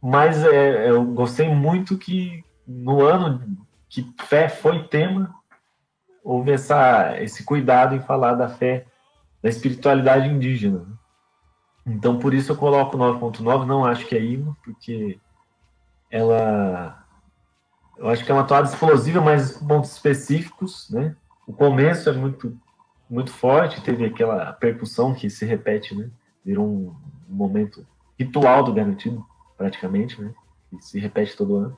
Mas 0.00 0.44
é, 0.44 0.90
eu 0.90 1.04
gostei 1.04 1.48
muito 1.48 1.96
que 1.98 2.44
no 2.66 3.02
ano 3.04 3.56
que 3.88 4.12
fé 4.24 4.48
foi 4.48 4.84
tema, 4.84 5.34
houve 6.22 6.52
essa, 6.52 7.20
esse 7.22 7.44
cuidado 7.44 7.94
em 7.94 8.00
falar 8.00 8.34
da 8.34 8.48
fé, 8.48 8.86
da 9.42 9.48
espiritualidade 9.48 10.28
indígena. 10.28 10.86
Então, 11.86 12.18
por 12.18 12.34
isso 12.34 12.50
eu 12.50 12.56
coloco 12.56 12.98
9.9, 12.98 13.64
não 13.64 13.84
acho 13.84 14.06
que 14.06 14.16
é 14.16 14.20
hino, 14.20 14.56
porque 14.64 15.20
ela. 16.10 17.04
Eu 17.96 18.08
acho 18.08 18.24
que 18.24 18.30
é 18.30 18.34
uma 18.34 18.44
toada 18.44 18.68
explosiva, 18.68 19.20
mas 19.20 19.56
pontos 19.56 19.92
específicos, 19.92 20.90
né? 20.90 21.16
O 21.46 21.52
começo 21.52 22.08
é 22.08 22.12
muito, 22.12 22.58
muito 23.08 23.30
forte, 23.30 23.80
teve 23.80 24.04
aquela 24.04 24.52
percussão 24.52 25.14
que 25.14 25.30
se 25.30 25.46
repete, 25.46 25.94
né? 25.94 26.10
Virou 26.46 26.66
um, 26.66 26.94
um 27.28 27.34
momento 27.34 27.84
ritual 28.18 28.62
do 28.62 28.72
garantido, 28.72 29.22
praticamente, 29.58 30.20
né? 30.22 30.32
Que 30.70 30.82
se 30.82 30.98
repete 30.98 31.36
todo 31.36 31.56
ano. 31.56 31.76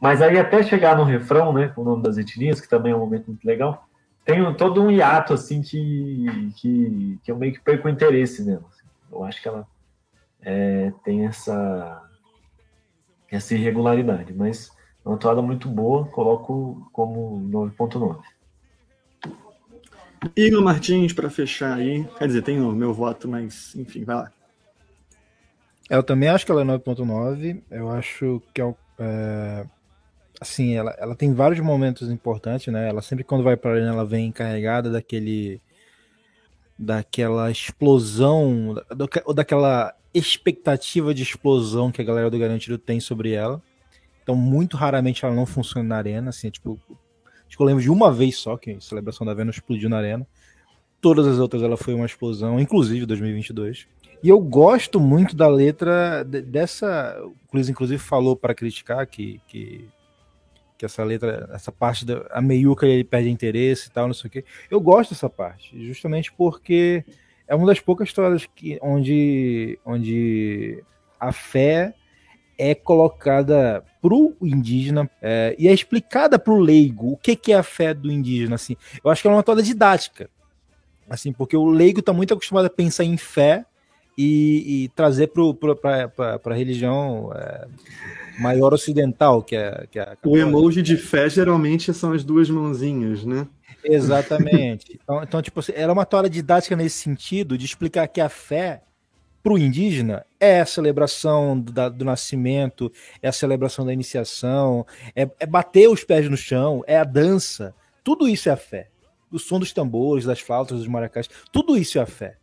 Mas 0.00 0.20
aí 0.20 0.38
até 0.38 0.62
chegar 0.62 0.96
no 0.96 1.04
refrão, 1.04 1.52
né? 1.52 1.68
Com 1.68 1.80
o 1.80 1.84
nome 1.84 2.02
das 2.02 2.18
etnias, 2.18 2.60
que 2.60 2.68
também 2.68 2.92
é 2.92 2.96
um 2.96 3.00
momento 3.00 3.26
muito 3.28 3.44
legal, 3.44 3.88
tem 4.24 4.54
todo 4.54 4.82
um 4.82 4.90
hiato, 4.90 5.34
assim, 5.34 5.60
que, 5.60 6.52
que, 6.56 7.18
que 7.22 7.30
eu 7.30 7.36
meio 7.36 7.52
que 7.52 7.60
perco 7.60 7.86
o 7.86 7.90
interesse 7.90 8.42
nela. 8.42 8.64
Assim. 8.70 8.84
Eu 9.12 9.22
acho 9.22 9.42
que 9.42 9.48
ela 9.48 9.66
é, 10.40 10.92
tem 11.04 11.26
essa, 11.26 12.02
essa 13.30 13.54
irregularidade, 13.54 14.32
mas 14.32 14.70
é 15.04 15.08
uma 15.08 15.18
toada 15.18 15.42
muito 15.42 15.68
boa, 15.68 16.06
coloco 16.06 16.88
como 16.90 17.46
9.9. 17.50 18.18
Igor 20.36 20.62
Martins, 20.62 21.12
para 21.12 21.30
fechar 21.30 21.76
aí, 21.76 22.04
quer 22.18 22.26
dizer, 22.26 22.42
tem 22.42 22.60
o 22.60 22.72
meu 22.72 22.92
voto, 22.92 23.28
mas 23.28 23.74
enfim, 23.76 24.04
vai 24.04 24.16
lá. 24.16 24.32
Eu 25.88 26.02
também 26.02 26.28
acho 26.28 26.46
que 26.46 26.52
ela 26.52 26.62
é 26.62 26.64
9.9, 26.64 27.62
eu 27.70 27.90
acho 27.90 28.42
que 28.54 28.60
é, 28.60 28.74
é 28.98 29.66
assim, 30.40 30.74
ela, 30.74 30.94
ela 30.98 31.14
tem 31.14 31.32
vários 31.32 31.60
momentos 31.60 32.10
importantes, 32.10 32.72
né? 32.72 32.88
Ela 32.88 33.02
sempre 33.02 33.24
quando 33.24 33.44
vai 33.44 33.56
para 33.56 33.70
a 33.70 33.74
arena, 33.74 33.90
ela 33.90 34.04
vem 34.04 34.32
carregada 34.32 34.90
daquele 34.90 35.60
daquela 36.76 37.50
explosão, 37.50 38.74
ou 39.24 39.34
daquela 39.34 39.94
expectativa 40.12 41.14
de 41.14 41.22
explosão 41.22 41.92
que 41.92 42.00
a 42.00 42.04
galera 42.04 42.30
do 42.30 42.38
Garantido 42.38 42.78
tem 42.78 42.98
sobre 42.98 43.32
ela. 43.32 43.62
Então, 44.22 44.34
muito 44.34 44.76
raramente 44.76 45.24
ela 45.24 45.34
não 45.34 45.46
funciona 45.46 45.88
na 45.88 45.96
arena, 45.96 46.30
assim, 46.30 46.50
tipo, 46.50 46.80
acho 47.46 47.56
que 47.56 47.62
eu 47.62 47.66
lembro 47.66 47.82
de 47.82 47.90
uma 47.90 48.12
vez 48.12 48.36
só 48.36 48.56
que 48.56 48.72
a 48.72 48.80
celebração 48.80 49.26
da 49.26 49.34
Vênus 49.34 49.56
explodiu 49.56 49.88
na 49.88 49.98
arena. 49.98 50.26
Todas 51.00 51.26
as 51.26 51.38
outras 51.38 51.62
ela 51.62 51.76
foi 51.76 51.94
uma 51.94 52.06
explosão, 52.06 52.58
inclusive 52.58 53.06
2022. 53.06 53.86
E 54.22 54.28
eu 54.28 54.40
gosto 54.40 54.98
muito 54.98 55.36
da 55.36 55.46
letra 55.46 56.24
dessa. 56.24 57.20
O 57.22 57.50
Clis, 57.50 57.68
inclusive, 57.68 57.98
falou 57.98 58.34
para 58.34 58.54
criticar 58.54 59.06
que, 59.06 59.38
que 59.46 59.86
que 60.76 60.84
essa 60.84 61.04
letra, 61.04 61.48
essa 61.52 61.72
parte 61.72 62.04
da 62.04 62.26
a 62.30 62.40
meiuca 62.40 62.86
ele 62.86 63.04
perde 63.04 63.30
interesse 63.30 63.88
e 63.88 63.90
tal, 63.90 64.06
não 64.06 64.14
sei 64.14 64.28
o 64.28 64.30
quê. 64.30 64.44
Eu 64.70 64.80
gosto 64.80 65.10
dessa 65.10 65.30
parte, 65.30 65.86
justamente 65.86 66.32
porque 66.32 67.04
é 67.46 67.54
uma 67.54 67.66
das 67.66 67.80
poucas 67.80 68.08
histórias 68.08 68.46
que, 68.46 68.78
onde, 68.82 69.78
onde 69.84 70.82
a 71.18 71.32
fé 71.32 71.94
é 72.58 72.74
colocada 72.74 73.84
pro 74.00 74.36
indígena 74.42 75.10
é, 75.20 75.54
e 75.58 75.68
é 75.68 75.72
explicada 75.72 76.38
pro 76.38 76.58
leigo 76.58 77.12
o 77.12 77.16
que, 77.16 77.34
que 77.36 77.52
é 77.52 77.56
a 77.56 77.62
fé 77.62 77.94
do 77.94 78.10
indígena 78.10 78.54
assim 78.54 78.76
eu 79.02 79.10
acho 79.10 79.22
que 79.22 79.28
é 79.28 79.30
uma 79.30 79.42
toda 79.42 79.62
didática 79.62 80.28
assim 81.08 81.32
porque 81.32 81.56
o 81.56 81.66
leigo 81.66 82.00
está 82.00 82.12
muito 82.12 82.34
acostumado 82.34 82.66
a 82.66 82.70
pensar 82.70 83.04
em 83.04 83.16
fé 83.16 83.64
e, 84.16 84.84
e 84.84 84.88
trazer 84.90 85.28
para 85.28 86.52
a 86.52 86.54
religião 86.54 87.32
é, 87.34 87.66
maior 88.38 88.72
ocidental, 88.72 89.42
que 89.42 89.56
é, 89.56 89.86
que 89.90 89.98
é 89.98 90.16
O 90.24 90.36
emoji 90.36 90.82
de 90.82 90.96
fé 90.96 91.28
geralmente 91.28 91.92
são 91.92 92.12
as 92.12 92.24
duas 92.24 92.48
mãozinhas, 92.48 93.24
né? 93.24 93.46
Exatamente. 93.82 94.98
Então, 95.02 95.22
então 95.22 95.42
tipo, 95.42 95.60
era 95.74 95.92
uma 95.92 96.06
toalha 96.06 96.30
didática 96.30 96.76
nesse 96.76 96.98
sentido, 96.98 97.58
de 97.58 97.64
explicar 97.64 98.06
que 98.08 98.20
a 98.20 98.28
fé 98.28 98.82
para 99.44 99.52
o 99.52 99.58
indígena 99.58 100.24
é 100.40 100.60
a 100.60 100.66
celebração 100.66 101.60
do, 101.60 101.90
do, 101.90 102.02
nascimento, 102.02 102.90
é 103.20 103.28
a 103.28 103.32
celebração 103.32 103.84
da 103.84 103.92
iniciação, 103.92 104.86
é, 105.14 105.28
é, 105.38 105.44
bater 105.44 105.86
os 105.86 106.02
pés 106.02 106.30
no 106.30 106.36
chão, 106.36 106.82
é 106.86 106.96
a 106.96 107.04
dança. 107.04 107.74
Tudo 108.02 108.26
isso 108.26 108.48
é 108.48 108.52
a 108.52 108.56
fé. 108.56 108.88
O 109.30 109.38
som 109.38 109.58
dos 109.58 109.70
tambores, 109.70 110.24
das 110.24 110.40
flautas, 110.40 110.78
dos 110.78 110.88
maracás, 110.88 111.28
tudo 111.52 111.76
isso 111.76 111.98
é 111.98 112.00
a 112.00 112.06
fé. 112.06 112.38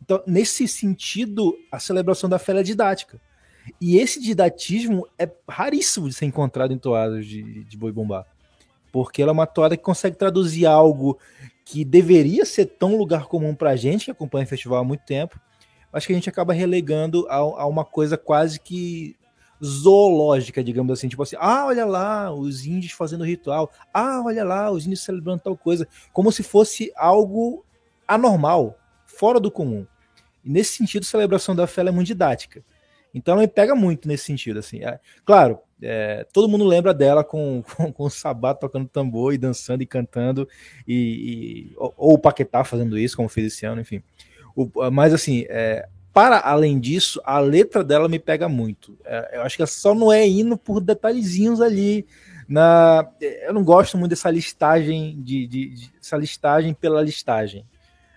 Então, 0.00 0.22
nesse 0.26 0.66
sentido, 0.66 1.54
a 1.70 1.78
celebração 1.78 2.30
da 2.30 2.38
fé 2.38 2.58
é 2.58 2.62
didática. 2.62 3.20
E 3.78 3.98
esse 3.98 4.18
didatismo 4.18 5.06
é 5.18 5.30
raríssimo 5.46 6.08
de 6.08 6.14
ser 6.14 6.24
encontrado 6.24 6.72
em 6.72 6.78
toadas 6.78 7.26
de, 7.26 7.64
de 7.64 7.76
boi 7.76 7.92
bombar. 7.92 8.24
Porque 8.90 9.20
ela 9.20 9.30
é 9.30 9.34
uma 9.34 9.46
toada 9.46 9.76
que 9.76 9.82
consegue 9.82 10.16
traduzir 10.16 10.64
algo 10.64 11.18
que 11.66 11.84
deveria 11.84 12.46
ser 12.46 12.64
tão 12.64 12.96
lugar 12.96 13.26
comum 13.26 13.54
pra 13.54 13.76
gente, 13.76 14.06
que 14.06 14.10
acompanha 14.10 14.46
o 14.46 14.48
festival 14.48 14.78
há 14.78 14.84
muito 14.84 15.04
tempo, 15.04 15.38
acho 15.96 16.06
que 16.06 16.12
a 16.12 16.16
gente 16.16 16.28
acaba 16.28 16.52
relegando 16.52 17.26
a, 17.28 17.36
a, 17.36 17.66
uma 17.66 17.84
coisa 17.84 18.18
quase 18.18 18.60
que 18.60 19.16
zoológica, 19.64 20.62
digamos 20.62 20.92
assim, 20.92 21.08
tipo 21.08 21.22
assim, 21.22 21.36
ah, 21.38 21.64
olha 21.64 21.86
lá, 21.86 22.30
os 22.30 22.66
índios 22.66 22.92
fazendo 22.92 23.24
ritual, 23.24 23.72
ah, 23.92 24.22
olha 24.22 24.44
lá, 24.44 24.70
os 24.70 24.84
índios 24.84 25.02
celebrando 25.02 25.40
tal 25.42 25.56
coisa, 25.56 25.88
como 26.12 26.30
se 26.30 26.42
fosse 26.42 26.92
algo 26.94 27.64
anormal, 28.06 28.78
fora 29.06 29.40
do 29.40 29.50
comum. 29.50 29.86
E 30.44 30.50
nesse 30.50 30.76
sentido, 30.76 31.04
a 31.04 31.06
celebração 31.06 31.56
da 31.56 31.66
fé 31.66 31.80
é 31.80 31.90
muito 31.90 32.08
didática. 32.08 32.62
Então 33.14 33.32
ela 33.32 33.42
me 33.42 33.48
pega 33.48 33.74
muito 33.74 34.06
nesse 34.06 34.24
sentido, 34.24 34.58
assim. 34.58 34.84
É, 34.84 35.00
claro, 35.24 35.58
é, 35.80 36.26
todo 36.30 36.48
mundo 36.48 36.64
lembra 36.66 36.92
dela 36.92 37.24
com, 37.24 37.62
com, 37.74 37.90
com, 37.90 38.04
o 38.04 38.10
Sabá 38.10 38.52
tocando 38.54 38.86
tambor 38.86 39.32
e 39.32 39.38
dançando 39.38 39.82
e 39.82 39.86
cantando, 39.86 40.46
e, 40.86 41.72
e 41.72 41.74
ou, 41.78 41.94
ou, 41.96 42.14
o 42.14 42.18
Paquetá 42.18 42.62
fazendo 42.64 42.98
isso, 42.98 43.16
como 43.16 43.30
fez 43.30 43.46
esse 43.46 43.64
ano, 43.64 43.80
enfim. 43.80 44.02
O, 44.56 44.90
mas 44.90 45.12
assim, 45.12 45.44
é, 45.48 45.86
para 46.12 46.40
além 46.40 46.80
disso, 46.80 47.20
a 47.24 47.38
letra 47.38 47.84
dela 47.84 48.08
me 48.08 48.18
pega 48.18 48.48
muito. 48.48 48.98
É, 49.04 49.32
eu 49.34 49.42
acho 49.42 49.54
que 49.54 49.62
ela 49.62 49.66
só 49.66 49.94
não 49.94 50.10
é 50.10 50.26
indo 50.26 50.56
por 50.56 50.80
detalhezinhos 50.80 51.60
ali. 51.60 52.06
Na, 52.48 53.06
eu 53.20 53.52
não 53.52 53.62
gosto 53.62 53.98
muito 53.98 54.10
dessa 54.10 54.30
listagem 54.30 55.20
de, 55.20 55.46
de, 55.46 55.68
de 55.74 55.90
listagem 56.14 56.72
pela 56.72 57.02
listagem. 57.02 57.66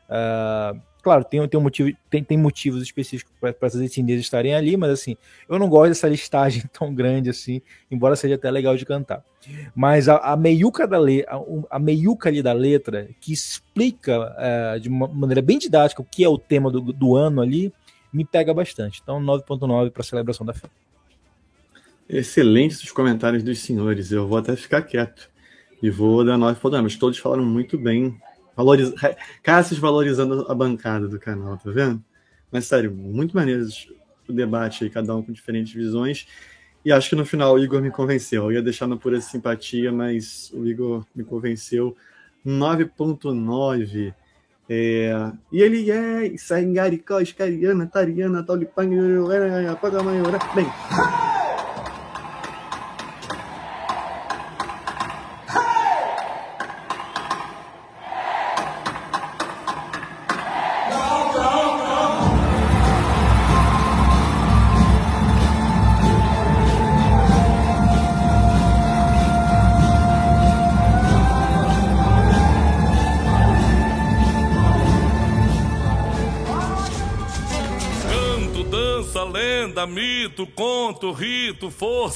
Uh, 0.08 0.80
Claro, 1.10 1.24
tem, 1.24 1.48
tem, 1.48 1.60
um 1.60 1.63
motivo, 1.63 1.91
tem, 2.08 2.24
tem 2.24 2.38
motivos 2.38 2.84
específicos 2.84 3.34
para 3.39 3.56
essas 3.63 3.82
etnias 3.82 4.22
estarem 4.22 4.54
ali, 4.54 4.78
mas 4.78 4.91
assim, 4.91 5.17
eu 5.50 5.58
não 5.58 5.67
gosto 5.67 5.89
dessa 5.89 6.08
listagem 6.08 6.62
tão 6.72 6.93
grande 6.93 7.32
assim, 7.32 7.63
embora 7.89 8.15
seja 8.15 8.36
até 8.36 8.52
legal 8.52 8.78
de 8.78 8.86
cantar. 8.86 9.26
Mas 9.76 10.08
a, 10.08 10.17
a 10.17 10.38
meiuca 10.38 10.88
da 10.88 11.00
letra, 11.00 11.36
a, 11.36 11.78
a, 11.78 11.80
meiuca 11.80 12.30
ali 12.30 12.43
da 12.43 12.54
letra, 12.54 13.10
que 13.19 13.34
explica 13.34 14.36
é, 14.38 14.78
de 14.78 14.88
uma 14.88 15.08
maneira 15.08 15.41
bem 15.41 15.58
didática 15.58 16.00
o 16.00 16.06
que 16.06 16.24
é 16.24 16.30
o 16.30 16.38
tema 16.38 16.69
do, 16.69 16.80
do 16.80 17.15
ano 17.15 17.41
ali, 17.41 17.74
me 18.13 18.24
pega 18.24 18.54
bastante. 18.54 19.00
Então, 19.02 19.19
9.9 19.19 19.89
para 19.89 20.04
a 20.04 20.06
celebração 20.06 20.45
da 20.45 20.54
fé. 20.54 20.69
Excelentes 22.08 22.84
os 22.84 22.91
comentários 22.91 23.41
dos 23.41 23.58
senhores. 23.58 24.12
Eu 24.12 24.28
vou 24.28 24.38
até 24.38 24.56
ficar 24.56 24.84
quieto 24.84 25.28
e 25.82 25.89
vou 25.89 26.24
dar 26.24 26.38
9.9, 26.38 26.84
mas 26.84 26.95
todos 26.98 27.17
falaram 27.17 27.43
muito 27.43 27.80
bem 27.80 28.15
Valoriza... 28.60 28.93
Cassius 29.41 29.80
valorizando 29.80 30.45
a 30.49 30.53
bancada 30.53 31.07
do 31.07 31.18
canal, 31.18 31.57
tá 31.57 31.72
vendo? 31.72 32.03
Mas 32.51 32.66
sério, 32.66 32.91
muito 32.91 33.34
maneiro 33.34 33.66
o 34.28 34.34
debate 34.34 34.84
aí, 34.84 34.89
cada 34.89 35.16
um 35.16 35.24
com 35.24 35.32
diferentes 35.32 35.74
visões. 35.74 36.28
E 36.84 36.91
acho 36.91 37.10
que 37.10 37.16
no 37.16 37.26
final 37.26 37.55
o 37.55 37.60
Igor 37.60 37.82
me 37.82 37.89
convenceu. 37.89 38.43
Eu 38.43 38.51
ia 38.51 38.62
deixar 38.62 38.86
na 38.86 38.97
pura 38.97 39.22
simpatia, 39.22 39.93
mas 39.93 40.51
o 40.53 40.68
Igor 40.68 41.05
me 41.16 41.24
convenceu. 41.24 41.95
9.9. 42.45 44.14
É... 44.70 45.32
E 45.53 45.62
ele 45.62 45.89
é 45.89 46.38
Sangaricó, 46.38 47.22
Escariana, 47.22 47.88
Tariana, 47.88 48.43
Taulipanga, 48.43 49.78
Pagamaiora. 49.82 50.38
Bem. 50.53 50.66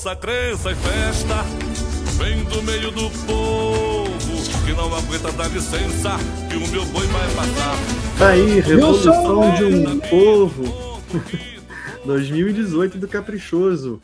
Força, 0.04 0.16
crença 0.18 0.72
e 0.72 0.76
festa. 0.76 1.36
Vem 2.18 2.44
do 2.44 2.62
meio 2.64 2.92
do 2.92 3.10
povo 3.26 4.12
que 4.66 4.74
não 4.74 4.94
aguenta 4.94 5.32
dar 5.32 5.50
licença, 5.50 6.18
que 6.50 6.58
o 6.58 6.68
meu 6.68 6.86
boi 6.88 7.08
vai 7.08 7.28
passar. 7.34 7.76
Tá 8.18 8.30
aí, 8.30 8.60
Revolução 8.60 9.56
de 9.56 9.64
um 9.64 10.00
Povo. 10.02 11.02
2018 12.06 12.98
do 13.00 13.08
Caprichoso. 13.08 14.02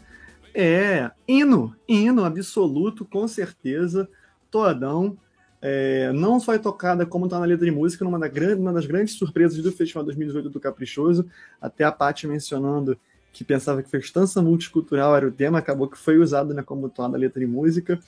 É, 0.54 1.12
hino, 1.28 1.76
hino 1.88 2.24
absoluto, 2.24 3.06
com 3.06 3.28
certeza. 3.28 4.08
Todão. 4.50 5.18
é, 5.62 6.12
não 6.14 6.39
só 6.39 6.54
é 6.54 6.58
tocada 6.58 7.06
como 7.06 7.26
está 7.26 7.39
na 7.39 7.45
letra 7.45 7.66
de 7.66 7.72
música, 7.72 8.06
numa 8.06 8.18
da 8.18 8.28
grande, 8.28 8.62
uma 8.62 8.74
das 8.74 8.86
grandes 8.86 9.16
surpresas 9.16 9.62
do 9.62 9.72
Festival 9.72 10.04
2018 10.06 10.50
do 10.50 10.60
Caprichoso, 10.60 11.28
até 11.62 11.84
a 11.84 11.91
Paty 11.91 12.26
mencionando 12.26 12.97
que 13.32 13.44
pensava 13.44 13.84
que 13.84 13.90
festança 13.90 14.42
multicultural 14.42 15.16
era 15.16 15.28
o 15.28 15.32
tema, 15.32 15.60
acabou 15.60 15.88
que 15.88 15.98
foi 15.98 16.18
usado 16.18 16.54
né, 16.54 16.64
como 16.64 16.90
toada 16.90 17.18
letra 17.18 17.40
de 17.40 17.48
música. 17.48 18.00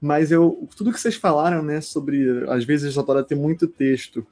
Mas 0.00 0.32
eu, 0.32 0.68
tudo 0.76 0.92
que 0.92 1.00
vocês 1.00 1.14
falaram, 1.14 1.62
né, 1.62 1.80
sobre 1.80 2.44
às 2.48 2.64
vezes 2.64 2.98
a 2.98 3.02
toada 3.02 3.22
ter 3.22 3.36
muito 3.36 3.68
texto, 3.68 4.26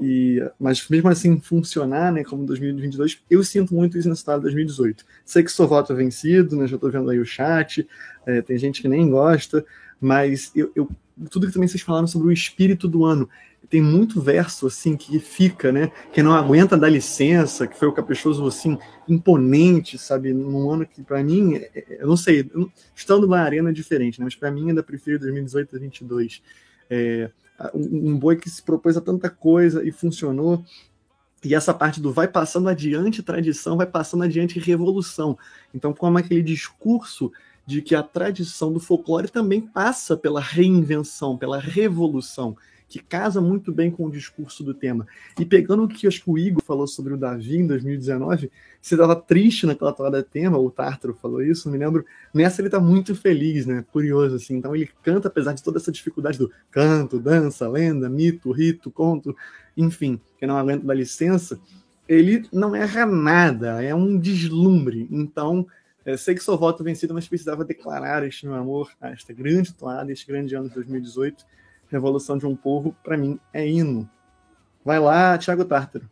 e, 0.00 0.38
mas 0.58 0.86
mesmo 0.88 1.08
assim 1.08 1.40
funcionar, 1.40 2.12
né, 2.12 2.22
como 2.24 2.44
2022, 2.44 3.22
eu 3.30 3.42
sinto 3.42 3.74
muito 3.74 3.96
isso 3.96 4.08
nessa 4.08 4.24
toada 4.24 4.42
2018. 4.42 5.04
Sei 5.24 5.42
que 5.42 5.50
sou 5.50 5.66
voto 5.66 5.94
vencido, 5.94 6.56
né, 6.56 6.66
já 6.66 6.74
estou 6.74 6.90
vendo 6.90 7.08
aí 7.08 7.18
o 7.18 7.24
chat, 7.24 7.88
é, 8.26 8.42
tem 8.42 8.58
gente 8.58 8.82
que 8.82 8.88
nem 8.88 9.08
gosta, 9.08 9.64
mas 9.98 10.52
eu, 10.54 10.70
eu, 10.74 10.90
tudo 11.30 11.46
que 11.46 11.52
também 11.54 11.68
vocês 11.68 11.82
falaram 11.82 12.06
sobre 12.06 12.28
o 12.28 12.32
espírito 12.32 12.86
do 12.86 13.04
ano, 13.04 13.28
tem 13.68 13.80
muito 13.80 14.20
verso 14.20 14.66
assim 14.66 14.96
que 14.96 15.18
fica, 15.18 15.72
né? 15.72 15.90
Que 16.12 16.22
não 16.22 16.32
aguenta 16.32 16.76
dar 16.76 16.88
licença, 16.88 17.66
que 17.66 17.76
foi 17.76 17.88
o 17.88 17.92
caprichoso 17.92 18.46
assim 18.46 18.78
imponente, 19.08 19.98
sabe? 19.98 20.32
Num 20.32 20.70
ano 20.70 20.86
que 20.86 21.02
para 21.02 21.22
mim, 21.22 21.54
é, 21.56 21.70
é, 21.74 21.98
eu 22.00 22.06
não 22.06 22.16
sei, 22.16 22.50
estando 22.94 23.26
na 23.26 23.42
arena 23.42 23.70
é 23.70 23.72
diferente, 23.72 24.18
né? 24.18 24.24
Mas 24.24 24.34
para 24.34 24.50
mim 24.50 24.68
ainda 24.68 24.82
prefiro 24.82 25.18
2018 25.18 25.68
a 25.68 25.78
2022. 25.78 26.42
É, 26.90 27.30
um 27.74 28.18
boi 28.18 28.36
que 28.36 28.50
se 28.50 28.62
propôs 28.62 28.96
a 28.96 29.00
tanta 29.00 29.30
coisa 29.30 29.84
e 29.84 29.92
funcionou. 29.92 30.64
E 31.44 31.54
essa 31.54 31.74
parte 31.74 32.00
do 32.00 32.12
vai 32.12 32.26
passando 32.26 32.68
adiante 32.68 33.22
tradição, 33.22 33.76
vai 33.76 33.86
passando 33.86 34.24
adiante 34.24 34.58
revolução. 34.58 35.38
Então, 35.74 35.92
como 35.92 36.16
aquele 36.16 36.42
discurso 36.42 37.30
de 37.66 37.82
que 37.82 37.94
a 37.94 38.02
tradição 38.02 38.72
do 38.72 38.80
folclore 38.80 39.28
também 39.28 39.60
passa 39.60 40.16
pela 40.16 40.40
reinvenção, 40.40 41.36
pela 41.36 41.58
revolução 41.58 42.56
que 42.94 43.02
casa 43.02 43.40
muito 43.40 43.72
bem 43.72 43.90
com 43.90 44.06
o 44.06 44.10
discurso 44.10 44.62
do 44.62 44.72
tema. 44.72 45.04
E 45.36 45.44
pegando 45.44 45.82
o 45.82 45.88
que 45.88 46.06
acho 46.06 46.22
que 46.22 46.30
o 46.30 46.38
Igor 46.38 46.62
falou 46.62 46.86
sobre 46.86 47.12
o 47.12 47.16
Davi 47.16 47.56
em 47.56 47.66
2019, 47.66 48.52
você 48.80 48.94
estava 48.94 49.16
triste 49.16 49.66
naquela 49.66 49.92
toada 49.92 50.22
tema, 50.22 50.58
o 50.58 50.70
Tártaro 50.70 51.12
falou 51.12 51.42
isso, 51.42 51.68
me 51.68 51.76
lembro. 51.76 52.06
Nessa 52.32 52.60
ele 52.60 52.68
está 52.68 52.78
muito 52.78 53.12
feliz, 53.12 53.66
né? 53.66 53.84
Curioso, 53.92 54.36
assim. 54.36 54.54
Então 54.54 54.76
ele 54.76 54.88
canta, 55.02 55.26
apesar 55.26 55.54
de 55.54 55.62
toda 55.64 55.78
essa 55.78 55.90
dificuldade 55.90 56.38
do 56.38 56.52
canto, 56.70 57.18
dança, 57.18 57.68
lenda, 57.68 58.08
mito, 58.08 58.52
rito, 58.52 58.92
conto, 58.92 59.36
enfim, 59.76 60.20
que 60.38 60.46
não 60.46 60.56
aguenta 60.56 60.86
da 60.86 60.94
licença, 60.94 61.58
ele 62.08 62.46
não 62.52 62.76
erra 62.76 63.04
nada, 63.04 63.82
é 63.82 63.92
um 63.92 64.16
deslumbre. 64.16 65.08
Então, 65.10 65.66
eu 66.06 66.16
sei 66.16 66.36
que 66.36 66.44
sou 66.44 66.56
voto 66.56 66.84
vencido, 66.84 67.12
mas 67.12 67.26
precisava 67.26 67.64
declarar 67.64 68.24
este 68.24 68.46
meu 68.46 68.54
amor 68.54 68.92
a 69.00 69.10
esta 69.10 69.32
grande 69.32 69.74
toada, 69.74 70.12
este 70.12 70.28
grande 70.28 70.54
ano 70.54 70.68
de 70.68 70.76
2018 70.76 71.44
Revolução 71.94 72.36
de 72.36 72.44
um 72.44 72.56
Povo, 72.56 72.94
para 73.04 73.16
mim, 73.16 73.38
é 73.52 73.66
hino. 73.66 74.08
Vai 74.84 74.98
lá, 74.98 75.38
Thiago 75.38 75.64
Tártaro. 75.64 76.10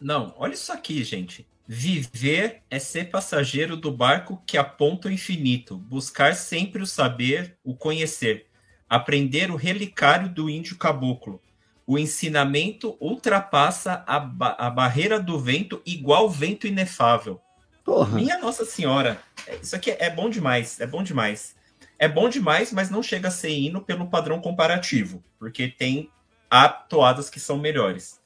Não, 0.00 0.32
olha 0.38 0.54
isso 0.54 0.72
aqui, 0.72 1.02
gente. 1.02 1.46
Viver 1.66 2.62
é 2.70 2.78
ser 2.78 3.10
passageiro 3.10 3.76
do 3.76 3.90
barco 3.90 4.40
que 4.46 4.56
aponta 4.56 5.08
o 5.08 5.10
infinito, 5.10 5.76
buscar 5.76 6.36
sempre 6.36 6.82
o 6.82 6.86
saber, 6.86 7.56
o 7.64 7.74
conhecer, 7.74 8.46
aprender 8.88 9.50
o 9.50 9.56
relicário 9.56 10.28
do 10.28 10.48
índio 10.48 10.76
caboclo. 10.76 11.42
O 11.86 11.98
ensinamento 11.98 12.96
ultrapassa 13.00 14.04
a, 14.06 14.20
ba 14.20 14.54
a 14.58 14.70
barreira 14.70 15.18
do 15.18 15.38
vento, 15.38 15.82
igual 15.84 16.30
vento 16.30 16.66
inefável. 16.66 17.40
Porra. 17.84 18.16
Minha 18.16 18.38
Nossa 18.38 18.64
Senhora, 18.64 19.20
isso 19.60 19.74
aqui 19.74 19.90
é 19.90 20.08
bom 20.08 20.30
demais, 20.30 20.80
é 20.80 20.86
bom 20.86 21.02
demais 21.02 21.56
é 21.98 22.08
bom 22.08 22.28
demais, 22.28 22.72
mas 22.72 22.90
não 22.90 23.02
chega 23.02 23.28
a 23.28 23.30
ser 23.30 23.50
hino 23.50 23.80
pelo 23.80 24.08
padrão 24.08 24.40
comparativo, 24.40 25.22
porque 25.38 25.68
tem 25.68 26.10
há 26.50 26.68
toadas 26.68 27.30
que 27.30 27.40
são 27.40 27.58
melhores. 27.58 28.20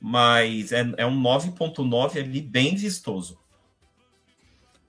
Mas 0.00 0.72
é, 0.72 0.86
é 0.96 1.06
um 1.06 1.20
9.9 1.20 2.18
ali 2.18 2.40
bem 2.40 2.76
vistoso. 2.76 3.38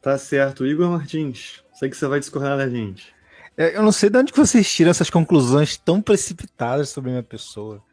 Tá 0.01 0.17
certo. 0.17 0.65
Igor 0.65 0.89
Martins, 0.89 1.63
sei 1.73 1.89
que 1.89 1.97
você 1.97 2.07
vai 2.07 2.19
discorrer 2.19 2.57
da 2.57 2.69
gente. 2.69 3.13
É, 3.57 3.75
eu 3.75 3.83
não 3.83 3.91
sei 3.91 4.09
de 4.09 4.17
onde 4.17 4.31
que 4.31 4.39
vocês 4.39 4.71
tiram 4.71 4.91
essas 4.91 5.09
conclusões 5.09 5.75
tão 5.75 6.01
precipitadas 6.01 6.89
sobre 6.89 7.09
a 7.09 7.13
minha 7.13 7.23
pessoa. 7.23 7.83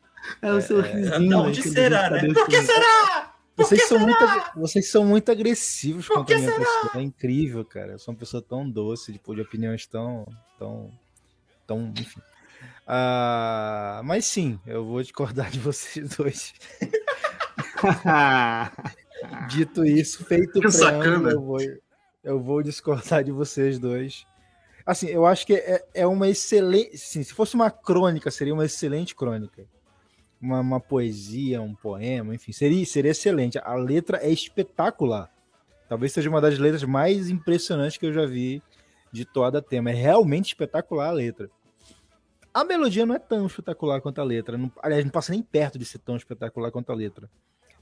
É 0.40 0.52
o 0.52 0.60
seu 0.60 0.84
é, 0.84 0.92
risinho. 0.92 1.38
Onde 1.38 1.62
será, 1.62 2.10
né? 2.10 2.32
Por 2.32 2.46
que 2.46 2.62
será? 2.62 3.35
Vocês 3.56 3.88
são, 3.88 3.98
muito, 3.98 4.24
vocês 4.54 4.90
são 4.90 5.04
muito 5.04 5.32
agressivos 5.32 6.06
contra 6.06 6.36
a 6.36 6.38
minha 6.38 6.52
será? 6.52 6.62
pessoa. 6.62 6.90
É 6.96 7.02
incrível, 7.02 7.64
cara. 7.64 7.92
Eu 7.92 7.98
sou 7.98 8.12
uma 8.12 8.20
pessoa 8.20 8.42
tão 8.42 8.68
doce, 8.68 9.14
tipo, 9.14 9.34
de 9.34 9.40
opiniões 9.40 9.86
tão. 9.86 10.26
tão. 10.58 10.90
tão. 11.66 11.94
enfim. 11.98 12.20
Uh, 12.86 14.04
mas 14.04 14.26
sim, 14.26 14.60
eu 14.66 14.84
vou 14.84 15.02
discordar 15.02 15.50
de 15.50 15.58
vocês 15.58 16.16
dois. 16.16 16.52
Dito 19.48 19.84
isso, 19.84 20.24
feito 20.24 20.52
que 20.52 20.60
preâmbulo, 20.60 21.30
eu 21.30 21.40
vou, 21.40 21.58
eu 22.22 22.40
vou 22.40 22.62
discordar 22.62 23.24
de 23.24 23.32
vocês 23.32 23.78
dois. 23.78 24.26
Assim, 24.84 25.08
eu 25.08 25.24
acho 25.26 25.46
que 25.46 25.54
é, 25.54 25.82
é 25.94 26.06
uma 26.06 26.28
excelente. 26.28 26.98
Sim, 26.98 27.22
se 27.22 27.32
fosse 27.32 27.54
uma 27.54 27.70
crônica, 27.70 28.30
seria 28.30 28.52
uma 28.52 28.66
excelente 28.66 29.14
crônica 29.14 29.66
uma, 30.40 30.60
uma, 30.60 30.80
poesia, 30.80 31.60
um 31.62 31.74
poema, 31.74 32.34
enfim, 32.34 32.52
seria, 32.52 32.84
seria 32.86 33.10
excelente. 33.10 33.58
A 33.58 33.74
letra 33.74 34.18
é 34.18 34.30
espetacular. 34.30 35.30
Talvez 35.88 36.12
seja 36.12 36.28
uma 36.28 36.40
das 36.40 36.58
letras 36.58 36.82
mais 36.82 37.30
impressionantes 37.30 37.96
que 37.96 38.06
eu 38.06 38.12
já 38.12 38.26
vi 38.26 38.62
de 39.12 39.24
toda 39.24 39.62
tema. 39.62 39.90
É 39.90 39.94
realmente 39.94 40.46
espetacular 40.46 41.08
a 41.08 41.12
letra. 41.12 41.50
A 42.52 42.64
melodia 42.64 43.04
não 43.04 43.14
é 43.14 43.18
tão 43.18 43.46
espetacular 43.46 44.00
quanto 44.00 44.20
a 44.20 44.24
letra. 44.24 44.56
Não, 44.56 44.72
aliás, 44.82 45.04
não 45.04 45.10
passa 45.10 45.32
nem 45.32 45.42
perto 45.42 45.78
de 45.78 45.84
ser 45.84 45.98
tão 45.98 46.16
espetacular 46.16 46.70
quanto 46.70 46.90
a 46.90 46.94
letra. 46.94 47.28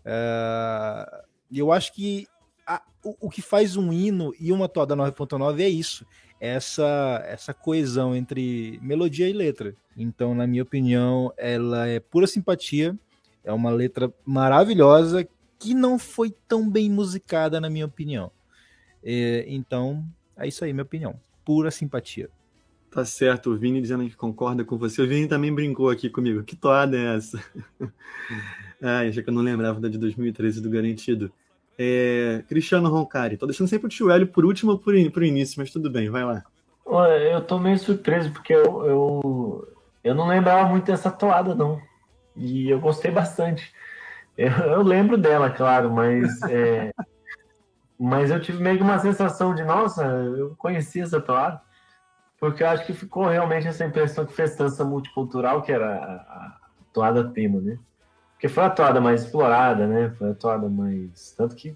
Uh, 0.04 1.24
eu 1.52 1.72
acho 1.72 1.92
que 1.92 2.26
a, 2.66 2.82
o, 3.02 3.26
o, 3.26 3.30
que 3.30 3.42
faz 3.42 3.76
um 3.76 3.92
hino 3.92 4.32
e 4.38 4.52
uma 4.52 4.68
toada 4.68 4.96
9.9 4.96 5.60
é 5.60 5.68
isso 5.68 6.06
essa, 6.40 7.24
essa 7.26 7.54
coesão 7.54 8.14
entre 8.14 8.78
melodia 8.82 9.28
e 9.28 9.32
letra. 9.32 9.74
Então, 9.96 10.34
na 10.34 10.46
minha 10.46 10.62
opinião, 10.62 11.32
ela 11.38 11.86
é 11.86 11.98
pura 12.00 12.26
simpatia, 12.26 12.98
é 13.42 13.52
uma 13.52 13.70
letra 13.70 14.12
maravilhosa 14.26 15.26
que 15.58 15.72
não 15.72 15.98
foi 15.98 16.34
tão 16.46 16.68
bem 16.68 16.90
musicada, 16.90 17.60
na 17.60 17.70
minha 17.70 17.86
opinião. 17.86 18.30
É, 19.02 19.46
então, 19.48 20.04
é 20.36 20.46
isso 20.46 20.64
aí, 20.64 20.72
minha 20.72 20.82
opinião. 20.82 21.18
Pura 21.44 21.70
simpatia. 21.70 22.28
Tá 22.90 23.04
certo, 23.04 23.50
o 23.50 23.56
Vini 23.56 23.80
dizendo 23.80 24.08
que 24.08 24.14
concorda 24.14 24.64
com 24.64 24.76
você. 24.76 25.00
O 25.02 25.08
Vini 25.08 25.26
também 25.26 25.52
brincou 25.52 25.88
aqui 25.88 26.10
comigo. 26.10 26.44
Que 26.44 26.54
toada 26.54 26.96
é 26.96 27.16
essa? 27.16 27.42
Ai, 28.82 29.10
já 29.10 29.22
que 29.22 29.30
eu 29.30 29.34
não 29.34 29.42
lembrava 29.42 29.80
da 29.80 29.88
de 29.88 29.98
2013 29.98 30.60
do 30.60 30.70
Garantido. 30.70 31.32
É, 31.78 32.42
Cristiano 32.48 32.88
Roncari. 32.88 33.36
Tô 33.36 33.46
deixando 33.46 33.68
sempre 33.68 33.86
o 33.86 33.90
tio 33.90 34.10
Hélio 34.10 34.28
por 34.28 34.44
último 34.44 34.72
ou 34.72 34.78
por, 34.78 34.94
início, 34.94 35.58
mas 35.58 35.70
tudo 35.70 35.90
bem, 35.90 36.08
vai 36.08 36.24
lá. 36.24 36.44
Eu 37.30 37.40
tô 37.40 37.58
meio 37.58 37.78
surpreso, 37.78 38.30
porque 38.30 38.52
eu, 38.52 38.86
eu, 38.86 39.68
eu 40.02 40.14
não 40.14 40.26
lembrava 40.26 40.68
muito 40.68 40.86
dessa 40.86 41.10
toada, 41.10 41.54
não. 41.54 41.80
E 42.36 42.68
eu 42.68 42.78
gostei 42.78 43.10
bastante. 43.10 43.72
Eu, 44.36 44.50
eu 44.50 44.82
lembro 44.82 45.16
dela, 45.16 45.50
claro, 45.50 45.90
mas, 45.90 46.42
é, 46.42 46.92
mas 47.98 48.30
eu 48.30 48.40
tive 48.40 48.62
meio 48.62 48.76
que 48.76 48.82
uma 48.82 48.98
sensação 48.98 49.54
de, 49.54 49.64
nossa, 49.64 50.04
eu 50.04 50.54
conhecia 50.56 51.02
essa 51.02 51.20
toada. 51.20 51.60
Porque 52.38 52.62
eu 52.62 52.68
acho 52.68 52.84
que 52.84 52.92
ficou 52.92 53.26
realmente 53.26 53.66
essa 53.66 53.84
impressão 53.84 54.24
de 54.24 54.34
festança 54.34 54.84
multicultural, 54.84 55.62
que 55.62 55.72
era 55.72 55.86
a, 55.86 56.14
a 56.14 56.58
toada 56.92 57.30
tema, 57.30 57.60
né? 57.60 57.78
Porque 58.44 58.52
foi 58.52 58.64
a 58.64 58.68
toada 58.68 59.00
mais 59.00 59.22
explorada, 59.22 59.86
né? 59.86 60.10
Foi 60.18 60.32
a 60.32 60.34
toada 60.34 60.68
mais. 60.68 61.32
Tanto 61.34 61.56
que 61.56 61.74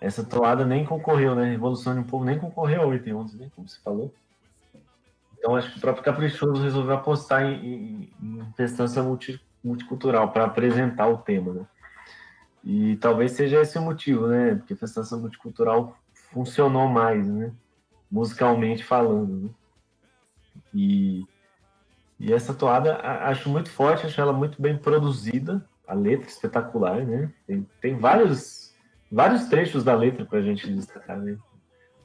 essa 0.00 0.24
toada 0.24 0.64
nem 0.64 0.84
concorreu, 0.84 1.36
né? 1.36 1.48
Revolução 1.48 1.94
de 1.94 2.00
um 2.00 2.02
Povo 2.02 2.24
nem 2.24 2.40
concorreu 2.40 2.82
ao 2.82 2.92
Item 2.92 3.14
11, 3.14 3.38
né? 3.38 3.50
Como 3.54 3.68
você 3.68 3.78
falou. 3.80 4.12
Então 5.38 5.54
acho 5.54 5.70
que 5.70 5.78
o 5.78 5.80
próprio 5.80 6.02
Caprichoso 6.02 6.60
resolveu 6.60 6.96
apostar 6.96 7.44
em, 7.44 7.54
em, 7.54 8.12
em 8.20 9.02
multi, 9.04 9.40
multicultural 9.62 10.32
para 10.32 10.46
apresentar 10.46 11.06
o 11.06 11.18
tema, 11.18 11.52
né? 11.52 11.66
E 12.64 12.96
talvez 12.96 13.30
seja 13.30 13.60
esse 13.60 13.78
o 13.78 13.82
motivo, 13.82 14.26
né? 14.26 14.56
Porque 14.56 14.74
a 14.74 14.76
festança 14.76 15.16
multicultural 15.16 15.96
funcionou 16.32 16.88
mais, 16.88 17.28
né? 17.28 17.52
Musicalmente 18.10 18.82
falando, 18.82 19.44
né? 19.44 19.50
E 20.74 21.24
e 22.20 22.34
essa 22.34 22.52
toada 22.52 23.00
acho 23.02 23.48
muito 23.48 23.70
forte, 23.70 24.04
acho 24.04 24.20
ela 24.20 24.32
muito 24.32 24.60
bem 24.60 24.76
produzida, 24.76 25.64
a 25.88 25.94
letra 25.94 26.28
espetacular, 26.28 27.02
né? 27.04 27.32
Tem, 27.46 27.66
tem 27.80 27.96
vários, 27.96 28.74
vários 29.10 29.46
trechos 29.46 29.82
da 29.82 29.94
letra 29.94 30.26
para 30.26 30.38
a 30.38 30.42
gente 30.42 30.70
destacar, 30.70 31.18
né? 31.18 31.38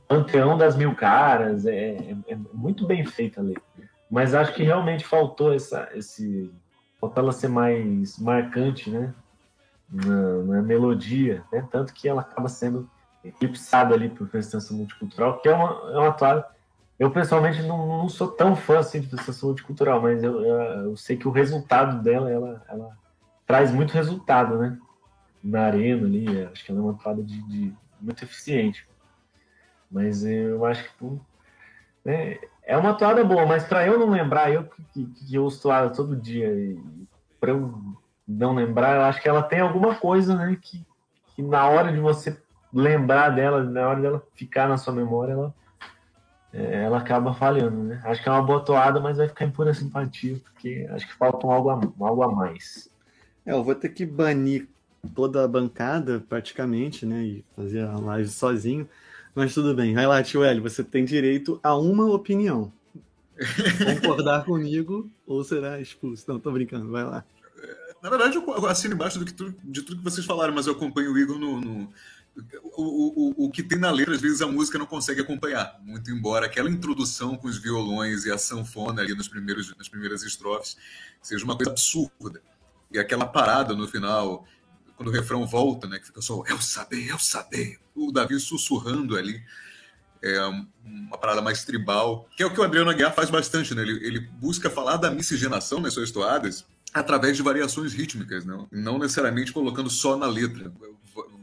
Panteão 0.08 0.58
das 0.58 0.78
Mil 0.78 0.96
Caras, 0.96 1.66
é, 1.66 1.98
é, 1.98 2.16
é, 2.30 2.38
muito 2.54 2.88
bem 2.88 3.06
feita 3.06 3.42
a 3.42 3.44
letra. 3.44 3.64
Mas 4.10 4.34
acho 4.34 4.54
que 4.54 4.64
realmente 4.64 5.06
faltou 5.06 5.54
essa, 5.54 5.90
esse, 5.94 6.50
faltou 7.00 7.22
ela 7.22 7.34
ser 7.34 7.50
mais 7.50 8.18
marcante, 8.18 8.90
né? 8.90 9.14
Na, 9.92 10.44
na 10.44 10.62
melodia, 10.62 11.44
né? 11.52 11.68
Tanto 11.70 11.94
que 11.94 12.08
ela 12.08 12.22
acaba 12.22 12.48
sendo 12.48 12.90
eclipsada 13.22 13.94
ali 13.94 14.08
por 14.08 14.30
Festança 14.30 14.74
Multicultural, 14.74 15.40
que 15.40 15.50
é 15.50 15.54
uma, 15.54 15.92
é 15.92 15.98
uma 16.00 16.14
toada 16.14 16.48
Eu, 16.98 17.12
pessoalmente, 17.12 17.62
não, 17.64 17.86
não 17.86 18.10
sou 18.10 18.30
tão 18.30 18.56
fã 18.56 18.80
assim, 18.80 19.02
de 19.02 19.34
saúde 19.34 19.64
cultural, 19.64 20.02
mas 20.02 20.24
eu, 20.24 20.42
eu, 20.42 20.60
eu, 20.86 20.98
sei 20.98 21.18
que 21.18 21.28
o 21.28 21.32
resultado 21.32 22.02
dela, 22.02 22.32
ela, 22.32 22.64
ela 22.70 22.98
traz 23.46 23.72
muito 23.72 23.94
resultado, 23.94 24.58
né? 24.58 24.78
Na 25.44 25.66
arena 25.66 26.08
ali, 26.08 26.44
acho 26.46 26.64
que 26.64 26.72
ela 26.72 26.80
é 26.80 26.84
uma 26.84 26.94
toada 26.94 27.22
de, 27.22 27.42
de 27.44 27.74
muito 28.00 28.24
eficiente. 28.24 28.88
Mas 29.92 30.24
eu 30.26 30.66
acho 30.66 30.84
que 30.84 30.90
pô, 30.98 31.20
né, 32.04 32.40
é 32.64 32.78
uma 32.78 32.94
toada 32.94 33.24
boa, 33.24 33.46
mas 33.46 33.64
para 33.64 33.86
eu 33.86 34.00
não 34.00 34.10
lembrar, 34.10 34.52
eu 34.52 34.64
que, 34.64 35.06
que, 35.06 35.36
eu 35.36 35.44
ouço 35.44 35.62
toada 35.62 35.94
todo 35.94 36.16
dia, 36.16 36.50
para 37.40 37.52
eu 37.52 37.74
não 38.28 38.56
lembrar, 38.56 38.96
eu 38.96 39.02
acho 39.04 39.22
que 39.22 39.30
ela 39.30 39.44
tem 39.44 39.60
alguma 39.60 39.96
coisa, 39.96 40.36
né? 40.36 40.58
Que, 40.60 40.86
que 41.36 41.44
na 41.44 41.68
hora 41.68 41.92
de 41.92 42.00
você 42.00 42.42
lembrar 42.74 43.30
dela, 43.30 43.64
na 43.64 43.88
hora 43.88 44.02
dela 44.02 44.24
ficar 44.34 44.68
na 44.68 44.78
sua 44.78 44.94
memória, 44.94 45.34
ela, 45.34 45.54
é, 46.56 46.84
ela 46.84 47.00
acaba 47.00 47.34
falhando, 47.34 47.84
né? 47.84 48.02
Acho 48.06 48.24
que 48.24 48.30
é 48.30 48.32
uma 48.32 48.42
boa 48.42 48.62
toada, 48.62 49.02
mas 49.02 49.18
vai 49.18 49.28
ficar 49.28 49.44
em 49.44 49.52
pura 49.52 49.74
simpatia, 49.74 50.40
porque 50.44 50.88
acho 50.90 51.06
que 51.06 51.14
falta 51.14 51.46
um 51.46 51.52
algo 51.52 51.70
a, 51.70 51.82
algo 52.00 52.24
a 52.24 52.32
mais. 52.32 52.90
É, 53.46 53.52
eu 53.52 53.62
vou 53.62 53.76
ter 53.76 53.90
que 53.90 54.06
banir 54.06 54.66
toda 55.14 55.44
a 55.44 55.48
bancada, 55.48 56.24
praticamente, 56.30 57.06
né? 57.06 57.24
E 57.24 57.46
fazer 57.56 57.82
a 57.82 57.98
live 57.98 58.30
sozinho. 58.30 58.88
Mas 59.36 59.54
tudo 59.54 59.76
bem. 59.76 59.94
Vai 59.94 60.08
lá, 60.08 60.24
tio 60.24 60.46
Hélio, 60.46 60.64
você 60.64 60.82
tem 60.82 61.04
direito 61.04 61.60
a 61.62 61.76
uma 61.76 62.06
opinião. 62.06 62.72
Concordar 63.84 64.46
comigo 64.48 65.10
ou 65.28 65.44
será 65.44 65.82
expulso? 65.82 66.24
Não, 66.26 66.40
tô 66.40 66.52
brincando, 66.52 66.90
vai 66.90 67.04
lá. 67.04 67.26
Na 68.02 68.10
verdade, 68.10 68.38
eu 68.38 68.66
assino 68.68 68.94
embaixo 68.94 69.20
do 69.20 69.26
que 69.26 69.34
tu, 69.34 69.54
de 69.62 69.82
tudo 69.82 69.98
que 69.98 70.04
vocês 70.04 70.26
falaram, 70.26 70.54
mas 70.54 70.68
eu 70.68 70.74
acompanho 70.74 71.12
o 71.12 71.18
Igor 71.18 71.38
no. 71.38 71.60
no 71.60 71.90
o, 72.64 73.44
o, 73.44 73.46
o 73.46 73.52
que 73.52 73.64
tem 73.64 73.80
na 73.80 73.92
letra, 73.92 74.16
às 74.16 74.22
vezes 74.22 74.42
a 74.42 74.48
música 74.48 74.78
não 74.78 74.86
consegue 74.86 75.22
acompanhar. 75.22 75.80
Muito 75.84 76.12
embora 76.12 76.46
aquela 76.46 76.70
introdução 76.70 77.38
com 77.38 77.48
os 77.48 77.58
violões 77.58 78.26
e 78.26 78.32
a 78.32 78.38
sanfona 78.38 79.02
ali 79.02 79.16
nos 79.16 79.28
primeiros, 79.28 79.76
nas 79.78 79.88
primeiras 79.88 80.24
estrofes 80.24 80.78
seja 81.22 81.44
uma 81.44 81.56
coisa 81.56 81.72
absurda. 81.72 82.42
E 82.92 83.00
aquela 83.00 83.26
parada 83.26 83.74
no 83.74 83.88
final, 83.88 84.46
quando 84.96 85.10
o 85.10 85.12
refrão 85.12 85.46
volta, 85.46 85.88
né, 85.88 86.00
que 86.00 86.06
fica 86.06 86.22
só 86.22 86.44
eu 86.48 86.62
saber, 86.62 87.10
eu 87.10 87.20
saber, 87.20 87.80
o 87.96 88.12
Davi 88.12 88.40
sussurrando 88.40 89.18
ali, 89.18 89.42
é 90.22 90.40
uma 90.84 91.18
parada 91.18 91.42
mais 91.42 91.64
tribal, 91.64 92.28
que 92.36 92.42
é 92.42 92.46
o 92.46 92.52
que 92.52 92.60
o 92.60 92.64
Adriano 92.64 92.90
Aguiar 92.90 93.14
faz 93.14 93.30
bastante, 93.30 93.76
né? 93.76 93.84
Ele, 93.84 94.06
ele 94.06 94.20
busca 94.20 94.70
falar 94.70 94.98
da 94.98 95.12
miscigenação 95.12 95.80
nas 95.80 95.94
suas 95.94 96.10
toadas, 96.10 96.66
através 96.94 97.38
de 97.38 97.44
variações 97.44 97.94
rítmicas, 97.94 98.46
não, 98.46 98.68
não 98.72 98.98
necessariamente 98.98 99.52
colocando 99.52 99.90
só 99.90 100.16
na 100.18 100.26
letra. 100.26 100.72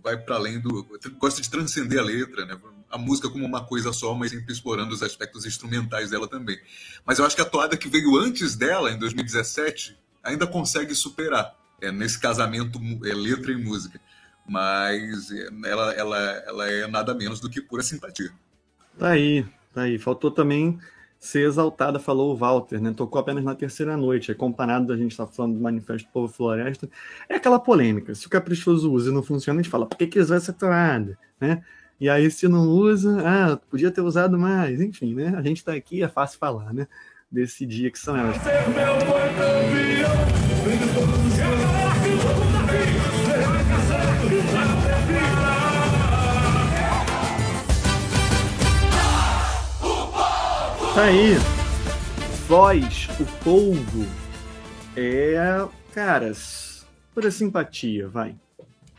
Vai 0.03 0.16
para 0.16 0.37
além 0.37 0.61
do. 0.61 0.87
Gosta 1.18 1.41
de 1.41 1.51
transcender 1.51 1.99
a 1.99 2.03
letra, 2.03 2.45
né? 2.45 2.59
a 2.93 2.99
música 2.99 3.29
como 3.31 3.47
uma 3.47 3.64
coisa 3.64 3.91
só, 3.91 4.14
mas 4.14 4.31
sempre 4.31 4.53
explorando 4.53 4.93
os 4.93 5.03
aspectos 5.03 5.47
instrumentais 5.47 6.11
dela 6.11 6.29
também. 6.29 6.61
Mas 7.07 7.18
eu 7.18 7.25
acho 7.25 7.35
que 7.35 7.41
a 7.41 7.47
toada 7.47 7.77
que 7.77 7.89
veio 7.89 8.18
antes 8.18 8.55
dela, 8.55 8.91
em 8.91 8.99
2017, 8.99 9.99
ainda 10.23 10.47
consegue 10.47 10.95
superar 10.95 11.57
é, 11.81 11.91
nesse 11.91 12.20
casamento 12.20 12.79
é, 13.05 13.14
letra 13.14 13.51
e 13.51 13.57
música. 13.57 13.99
Mas 14.47 15.31
é, 15.31 15.49
ela, 15.64 15.93
ela, 15.95 16.18
ela 16.47 16.70
é 16.70 16.87
nada 16.87 17.14
menos 17.14 17.41
do 17.41 17.49
que 17.49 17.62
pura 17.62 17.83
simpatia. 17.83 18.31
Tá 18.99 19.09
aí, 19.09 19.47
tá 19.73 19.83
aí. 19.83 19.99
Faltou 19.99 20.31
também 20.31 20.79
ser 21.23 21.47
exaltada, 21.47 22.01
falou 22.01 22.33
o 22.33 22.37
Walter, 22.37 22.81
né? 22.83 22.93
Tocou 22.93 23.20
apenas 23.20 23.45
na 23.45 23.55
terceira 23.55 23.97
noite. 23.97 24.33
É 24.33 24.35
comparado 24.35 24.93
a 24.93 24.97
gente 24.97 25.12
estar 25.12 25.25
tá 25.25 25.33
falando 25.33 25.55
do 25.55 25.61
Manifesto 25.61 26.09
do 26.09 26.12
Povo 26.12 26.33
Floresta. 26.33 26.91
É 27.29 27.37
aquela 27.37 27.61
polêmica. 27.61 28.12
Se 28.12 28.27
o 28.27 28.29
caprichoso 28.29 28.93
usa 28.93 29.11
e 29.11 29.14
não 29.14 29.23
funciona, 29.23 29.61
a 29.61 29.62
gente 29.62 29.70
fala, 29.70 29.87
por 29.87 29.97
que, 29.97 30.09
que 30.09 30.18
usou 30.18 30.37
essa 30.37 30.53
toada? 30.53 31.16
Né? 31.41 31.62
E 32.01 32.11
aí, 32.11 32.29
se 32.29 32.49
não 32.49 32.66
usa, 32.66 33.23
ah, 33.25 33.57
podia 33.70 33.93
ter 33.93 34.01
usado 34.01 34.37
mais. 34.37 34.81
Enfim, 34.81 35.14
né? 35.14 35.33
A 35.37 35.43
gente 35.43 35.59
está 35.59 35.73
aqui, 35.73 36.03
é 36.03 36.09
fácil 36.09 36.41
falar, 36.41 36.75
né? 36.75 36.89
Desse 37.31 37.64
dia 37.64 37.89
que 37.89 38.01
são 38.01 38.16
elas. 38.16 38.37
Tá 50.95 51.05
aí. 51.05 51.36
Voz, 52.47 53.09
o 53.18 53.24
polvo. 53.43 54.07
É. 54.95 55.36
Caras, 55.95 56.86
pura 57.14 57.30
simpatia, 57.30 58.09
vai. 58.09 58.36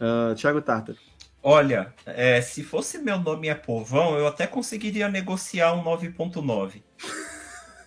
Uh, 0.01 0.33
Thiago 0.35 0.59
Tartar. 0.59 0.95
Olha, 1.43 1.93
é, 2.07 2.41
se 2.41 2.63
fosse 2.63 2.97
meu 2.97 3.19
nome 3.19 3.47
é 3.47 3.53
Povão, 3.53 4.17
eu 4.17 4.25
até 4.25 4.47
conseguiria 4.47 5.07
negociar 5.07 5.73
um 5.73 5.83
9.9. 5.83 6.81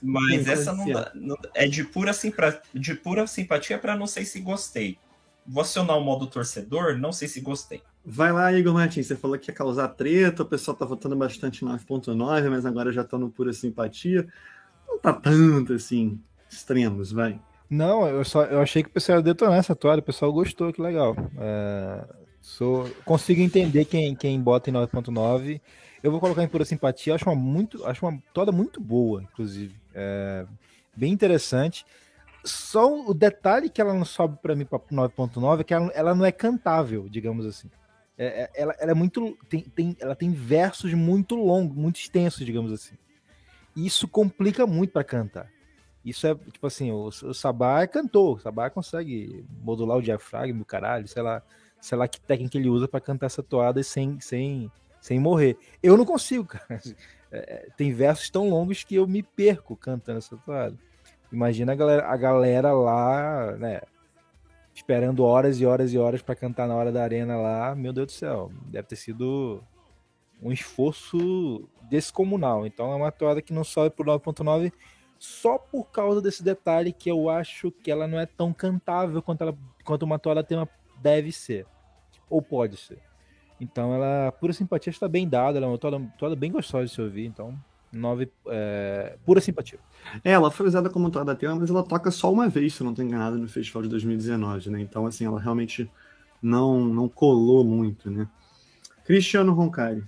Mas 0.01 0.47
essa 0.47 0.73
não, 0.73 0.87
dá, 0.87 1.11
não, 1.13 1.37
é 1.53 1.67
de 1.67 1.83
pura, 1.83 2.13
simpra, 2.13 2.63
de 2.73 2.95
pura 2.95 3.27
simpatia 3.27 3.77
para 3.77 3.97
não 3.97 4.07
sei 4.07 4.25
se 4.25 4.39
gostei. 4.39 4.99
Vou 5.45 5.63
acionar 5.63 5.99
o 5.99 6.05
modo 6.05 6.29
torcedor, 6.29 6.97
não 6.97 7.13
sei 7.13 7.27
se 7.27 7.41
gostei. 7.41 7.83
Vai 8.09 8.33
lá, 8.33 8.53
Igor 8.53 8.73
Martins. 8.73 9.09
Você 9.09 9.17
falou 9.17 9.37
que 9.37 9.51
ia 9.51 9.55
causar 9.55 9.89
treta, 9.89 10.45
o 10.45 10.47
pessoal 10.47 10.77
tá 10.77 10.85
votando 10.85 11.17
bastante 11.17 11.65
9.9, 11.65 12.49
mas 12.49 12.65
agora 12.65 12.93
já 12.93 13.03
tá 13.03 13.19
no 13.19 13.29
pura 13.29 13.53
simpatia. 13.53 14.29
Não 14.87 14.97
tá 14.97 15.13
tanto 15.13 15.73
assim, 15.73 16.21
extremos, 16.49 17.11
vai. 17.11 17.41
Não, 17.69 18.07
eu 18.07 18.25
só 18.25 18.45
eu 18.45 18.61
achei 18.61 18.85
que 18.85 18.89
o 18.89 18.93
pessoal 18.93 19.19
ia 19.19 19.25
detonar 19.25 19.59
essa 19.59 19.75
toalha, 19.75 19.99
o 19.99 20.05
pessoal 20.05 20.33
gostou, 20.33 20.73
que 20.73 20.81
legal. 20.81 21.17
É, 21.37 22.05
sou, 22.41 22.89
consigo 23.05 23.41
entender 23.41 23.85
quem, 23.87 24.15
quem 24.15 24.41
bota 24.41 24.71
em 24.71 24.73
9.9. 24.73 25.61
Eu 26.01 26.13
vou 26.13 26.21
colocar 26.21 26.45
em 26.45 26.49
pura 26.49 26.65
simpatia, 26.65 27.17
acho 27.17 27.29
uma 27.29 27.35
muito, 27.35 27.85
acho 27.85 28.07
uma 28.07 28.23
toda 28.33 28.53
muito 28.53 28.81
boa, 28.81 29.21
inclusive. 29.21 29.75
É, 29.93 30.47
bem 30.95 31.13
interessante. 31.13 31.85
Só 32.45 33.05
o 33.05 33.13
detalhe 33.13 33.69
que 33.69 33.81
ela 33.81 33.93
não 33.93 34.05
sobe 34.05 34.39
para 34.41 34.55
mim 34.55 34.65
para 34.65 34.79
9.9 34.79 35.61
é 35.61 35.65
que 35.65 35.75
ela, 35.75 35.91
ela 35.93 36.15
não 36.15 36.25
é 36.25 36.31
cantável, 36.31 37.09
digamos 37.11 37.45
assim. 37.45 37.69
É, 38.19 38.43
é, 38.43 38.51
ela, 38.55 38.75
ela, 38.79 38.91
é 38.93 38.95
muito. 38.95 39.37
Tem, 39.49 39.63
tem, 39.63 39.97
ela 40.01 40.17
tem 40.17 40.33
versos 40.33 40.93
muito 40.95 41.35
longos, 41.35 41.77
muito 41.77 41.97
extensos, 41.97 42.45
digamos 42.45 42.73
assim. 42.73 42.97
Isso 43.77 44.09
complica 44.09 44.67
muito 44.67 44.93
para 44.93 45.05
cantar. 45.05 45.51
Isso 46.05 46.27
é, 46.27 46.35
tipo 46.35 46.67
assim, 46.67 46.91
o, 46.91 47.09
o 47.09 47.35
Sabá 47.35 47.83
é 47.83 47.87
cantor, 47.87 48.37
o 48.37 48.41
Sabá 48.41 48.71
consegue 48.71 49.45
modular 49.61 49.99
o 49.99 50.03
diafragma, 50.03 50.63
o 50.63 50.65
caralho, 50.65 51.09
sei 51.09 51.21
lá, 51.21 51.43
sei 51.81 51.99
lá 51.99 52.07
que 52.07 52.21
técnica 52.21 52.57
ele 52.57 52.69
usa 52.69 52.87
para 52.87 53.01
cantar 53.01 53.27
essa 53.27 53.43
toada 53.43 53.83
sem, 53.83 54.19
sem, 54.21 54.71
sem 55.01 55.19
morrer. 55.19 55.59
Eu 55.83 55.97
não 55.97 56.05
consigo, 56.05 56.45
cara. 56.49 56.81
É, 57.31 57.39
é, 57.39 57.69
tem 57.77 57.93
versos 57.93 58.31
tão 58.31 58.49
longos 58.49 58.85
que 58.85 58.95
eu 58.95 59.07
me 59.07 59.23
perco 59.23 59.77
cantando 59.77 60.19
essa 60.19 60.37
toada. 60.37 60.79
Imagina 61.33 61.73
a 61.73 61.75
galera, 61.75 62.07
a 62.07 62.17
galera 62.17 62.73
lá, 62.73 63.57
né, 63.57 63.81
esperando 64.77 65.25
horas 65.25 65.59
e 65.59 65.65
horas 65.65 65.93
e 65.95 65.99
horas 65.99 66.21
para 66.21 66.37
cantar 66.37 66.69
na 66.69 66.75
hora 66.75 66.93
da 66.93 67.03
arena 67.03 67.35
lá, 67.37 67.75
meu 67.75 67.95
Deus 67.95 68.09
do 68.09 68.13
céu, 68.13 68.53
deve 68.67 68.87
ter 68.87 68.97
sido 68.97 69.63
um 70.43 70.53
esforço 70.53 71.67
descomunal. 71.89 72.67
Então 72.67 72.93
é 72.93 72.95
uma 72.95 73.11
toada 73.11 73.41
que 73.41 73.55
não 73.55 73.65
sobe 73.65 73.91
por 73.97 74.05
9.9 74.05 74.71
só 75.19 75.57
por 75.57 75.91
causa 75.91 76.21
desse 76.21 76.43
detalhe 76.43 76.93
que 76.93 77.11
eu 77.11 77.31
acho 77.31 77.73
que 77.73 77.91
ela 77.91 78.07
não 78.07 78.21
é 78.21 78.27
tão 78.27 78.53
cantável 78.53 79.23
quanto, 79.23 79.41
ela, 79.41 79.57
quanto 79.83 80.03
uma 80.03 80.19
toada 80.19 80.45
tema 80.45 80.69
deve 81.01 81.33
ser. 81.33 81.67
Ou 82.29 82.43
pode 82.43 82.77
ser. 82.77 82.99
Então 83.59 83.95
ela, 83.95 84.31
pura 84.33 84.53
simpatia, 84.53 84.91
está 84.91 85.09
bem 85.09 85.27
dada, 85.27 85.57
ela 85.57 85.67
é 85.67 85.71
uma 85.71 85.79
toada, 85.79 85.99
toada 86.19 86.37
bem 86.37 86.53
gostosa 86.53 86.85
de 86.85 86.91
se 86.93 87.01
ouvir, 87.01 87.25
então 87.25 87.59
9, 87.93 88.31
é, 88.49 89.17
pura 89.25 89.41
simpatia. 89.41 89.79
É, 90.25 90.33
ela 90.33 90.51
foi 90.51 90.67
usada 90.67 90.91
como 90.91 91.11
toada 91.11 91.35
tema, 91.35 91.57
mas 91.57 91.71
ela 91.71 91.83
toca 91.83 92.11
só 92.11 92.33
uma 92.33 92.49
vez, 92.49 92.75
se 92.75 92.85
não 92.85 92.95
tem 92.95 93.07
enganado, 93.07 93.39
no 93.39 93.49
festival 93.49 93.83
de 93.83 93.89
2019, 93.89 94.71
né? 94.71 94.81
Então, 94.81 95.07
assim, 95.07 95.25
ela 95.25 95.41
realmente 95.41 95.91
não, 96.43 96.81
não 96.81 97.09
colou 97.09 97.65
muito, 97.65 98.11
né? 98.11 98.29
Cristiano 99.05 99.53
Roncari. 99.53 100.05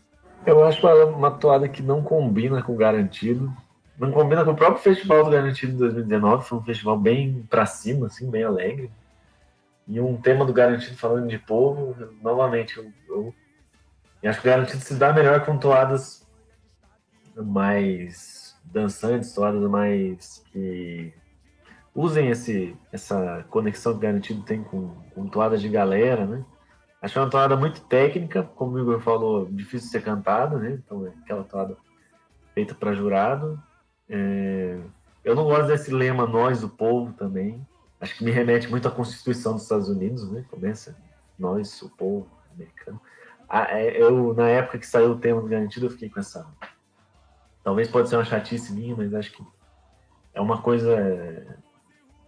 Eu 0.47 0.65
acho 0.65 0.87
ela 0.87 1.07
uma 1.07 1.31
toada 1.31 1.69
que 1.69 1.83
não 1.83 2.03
combina 2.03 2.63
com 2.63 2.75
o 2.75 2.77
Garantido. 2.77 3.53
Não 3.99 4.13
combina 4.13 4.45
com 4.45 4.53
o 4.53 4.57
próprio 4.57 4.83
Festival 4.83 5.25
do 5.25 5.31
Garantido 5.31 5.73
de 5.73 5.79
2019. 5.79 6.45
Foi 6.45 6.59
um 6.59 6.63
festival 6.63 6.99
bem 6.99 7.47
pra 7.51 7.67
cima, 7.67 8.07
assim, 8.07 8.31
bem 8.31 8.45
alegre. 8.45 8.91
E 9.87 10.01
um 10.01 10.17
tema 10.17 10.45
do 10.45 10.53
Garantido 10.53 10.97
falando 10.97 11.29
de 11.29 11.39
povo, 11.39 11.97
novamente, 12.23 12.77
eu, 12.77 12.87
eu, 13.09 13.35
eu 14.23 14.31
acho 14.31 14.41
que 14.41 14.47
o 14.47 14.51
Garantido 14.51 14.81
se 14.83 14.95
dá 14.95 15.13
melhor 15.13 15.45
com 15.45 15.57
toadas 15.57 16.28
mais 17.45 18.57
dançantes, 18.65 19.33
toadas 19.33 19.63
mais 19.71 20.45
que 20.53 21.13
usem 21.95 22.29
esse, 22.29 22.77
essa 22.93 23.45
conexão 23.51 23.95
que 23.95 24.01
Garantido 24.01 24.43
tem 24.43 24.63
com, 24.63 24.95
com 25.15 25.27
toadas 25.27 25.61
de 25.61 25.69
galera, 25.69 26.27
né? 26.27 26.45
Acho 27.01 27.21
uma 27.21 27.31
toada 27.31 27.57
muito 27.57 27.81
técnica, 27.83 28.43
como 28.43 28.77
o 28.77 28.81
Igor 28.81 29.01
falou, 29.01 29.47
difícil 29.47 29.87
de 29.87 29.93
ser 29.93 30.03
cantada, 30.03 30.59
né? 30.59 30.81
Então 30.85 31.07
é 31.07 31.11
aquela 31.23 31.45
toada 31.45 31.77
feita 32.55 32.75
para 32.75 32.93
jurado. 32.93 33.61
É... 34.09 34.79
Eu 35.25 35.35
não 35.35 35.45
gosto 35.45 35.69
desse 35.69 35.93
lema 35.93 36.27
nós, 36.27 36.65
o 36.65 36.69
povo, 36.69 37.13
também. 37.13 37.65
Acho 38.01 38.17
que 38.17 38.25
me 38.25 38.31
remete 38.31 38.69
muito 38.69 38.87
à 38.89 38.91
Constituição 38.91 39.55
dos 39.55 39.63
Estados 39.63 39.89
Unidos, 39.89 40.31
né? 40.31 40.45
Começa 40.51 40.97
nós, 41.39 41.83
o 41.83 41.91
povo 41.91 42.29
americano. 42.53 43.01
Ah, 43.49 43.67
é, 43.71 44.01
eu, 44.01 44.35
na 44.35 44.49
época 44.49 44.79
que 44.79 44.87
saiu 44.87 45.13
o 45.13 45.19
tema 45.19 45.41
do 45.41 45.49
garantido, 45.49 45.87
eu 45.87 45.91
fiquei 45.91 46.11
com 46.11 46.21
essa 46.21 46.47
talvez 47.69 47.87
pode 47.87 48.09
ser 48.09 48.17
uma 48.17 48.25
chatice 48.25 48.73
minha, 48.73 48.97
mas 48.97 49.13
acho 49.13 49.31
que 49.31 49.45
é 50.33 50.41
uma 50.41 50.63
coisa 50.63 50.91
é, 50.99 51.55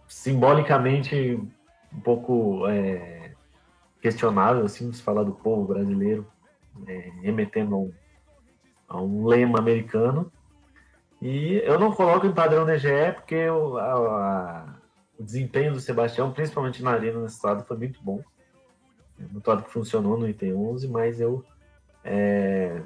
simbolicamente 0.07 1.33
um 1.91 1.99
pouco 1.99 2.67
é, 2.67 3.33
questionável, 3.99 4.63
assim, 4.63 4.93
se 4.93 5.01
falar 5.01 5.23
do 5.23 5.31
povo 5.31 5.73
brasileiro, 5.73 6.27
é, 6.85 7.11
remetendo 7.23 7.73
a 7.73 7.77
um, 7.79 7.93
a 8.87 9.01
um, 9.01 9.25
lema 9.25 9.57
americano. 9.57 10.31
E 11.19 11.59
eu 11.65 11.79
não 11.79 11.91
coloco 11.91 12.27
em 12.27 12.33
padrão 12.33 12.63
DGE 12.63 13.13
porque 13.15 13.33
eu, 13.33 13.79
a, 13.79 13.93
a, 13.93 14.75
o 15.17 15.23
desempenho 15.23 15.73
do 15.73 15.79
Sebastião, 15.79 16.31
principalmente 16.31 16.83
na 16.83 16.91
arena 16.91 17.19
nesse 17.19 17.37
estado, 17.37 17.65
foi 17.65 17.77
muito 17.77 17.99
bom. 18.03 18.21
É 19.19 19.25
uma 19.31 19.41
toada 19.41 19.63
que 19.63 19.71
funcionou 19.71 20.19
no 20.19 20.29
item 20.29 20.53
11, 20.53 20.87
mas 20.87 21.19
eu 21.19 21.43
é, 22.03 22.79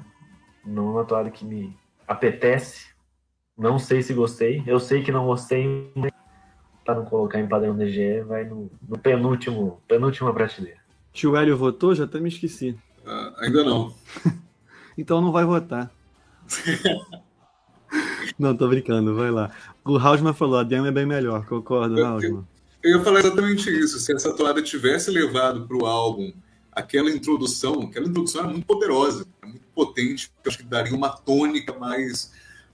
não 0.64 0.88
é 0.88 0.92
uma 0.92 1.04
toada 1.04 1.30
que 1.30 1.44
me 1.44 1.76
apetece. 2.06 2.86
Não 3.56 3.78
sei 3.78 4.02
se 4.02 4.12
gostei. 4.12 4.62
Eu 4.66 4.78
sei 4.78 5.02
que 5.02 5.12
não 5.12 5.26
gostei, 5.26 5.90
mas 5.94 6.12
para 6.84 6.94
não 6.94 7.04
colocar 7.04 7.40
em 7.40 7.48
padrão 7.48 7.76
DGE, 7.76 8.20
vai 8.22 8.44
no, 8.44 8.70
no 8.88 8.98
penúltimo, 8.98 9.82
penúltima 9.88 10.32
prateleira. 10.32 10.78
Tio 11.12 11.36
Hélio 11.36 11.56
votou? 11.56 11.94
Já 11.94 12.04
até 12.04 12.20
me 12.20 12.28
esqueci. 12.28 12.78
Uh, 13.04 13.32
ainda 13.38 13.64
não. 13.64 13.94
então 14.96 15.20
não 15.20 15.32
vai 15.32 15.44
votar. 15.44 15.90
não, 18.38 18.56
tô 18.56 18.68
brincando, 18.68 19.16
vai 19.16 19.30
lá. 19.30 19.50
O 19.84 19.96
Hausmann 19.96 20.34
falou, 20.34 20.58
a 20.58 20.62
demo 20.62 20.86
é 20.86 20.92
bem 20.92 21.06
melhor, 21.06 21.44
concordo, 21.46 22.04
Hausmann. 22.04 22.46
Eu 22.82 22.98
ia 22.98 23.04
falar 23.04 23.20
exatamente 23.20 23.68
isso. 23.68 23.98
Se 23.98 24.14
essa 24.14 24.32
toada 24.36 24.62
tivesse 24.62 25.10
levado 25.10 25.66
para 25.66 25.76
o 25.76 25.86
álbum 25.86 26.32
aquela 26.70 27.10
introdução, 27.10 27.82
aquela 27.82 28.06
introdução 28.06 28.42
era 28.42 28.50
muito 28.50 28.66
poderosa, 28.66 29.26
muito 29.44 29.65
potente, 29.76 30.32
eu 30.42 30.48
acho 30.48 30.56
que 30.56 30.64
daria 30.64 30.96
uma 30.96 31.10
tônica 31.10 31.78
mais, 31.78 32.32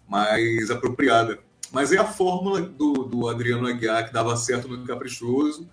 mais 0.09 0.71
apropriada. 0.71 1.41
Mas 1.73 1.91
é 1.91 1.99
a 1.99 2.05
fórmula 2.05 2.61
do, 2.61 2.93
do 3.05 3.29
Adriano 3.29 3.67
Aguiar 3.67 4.07
que 4.07 4.13
dava 4.13 4.37
certo 4.37 4.69
no 4.69 4.87
Caprichoso, 4.87 5.69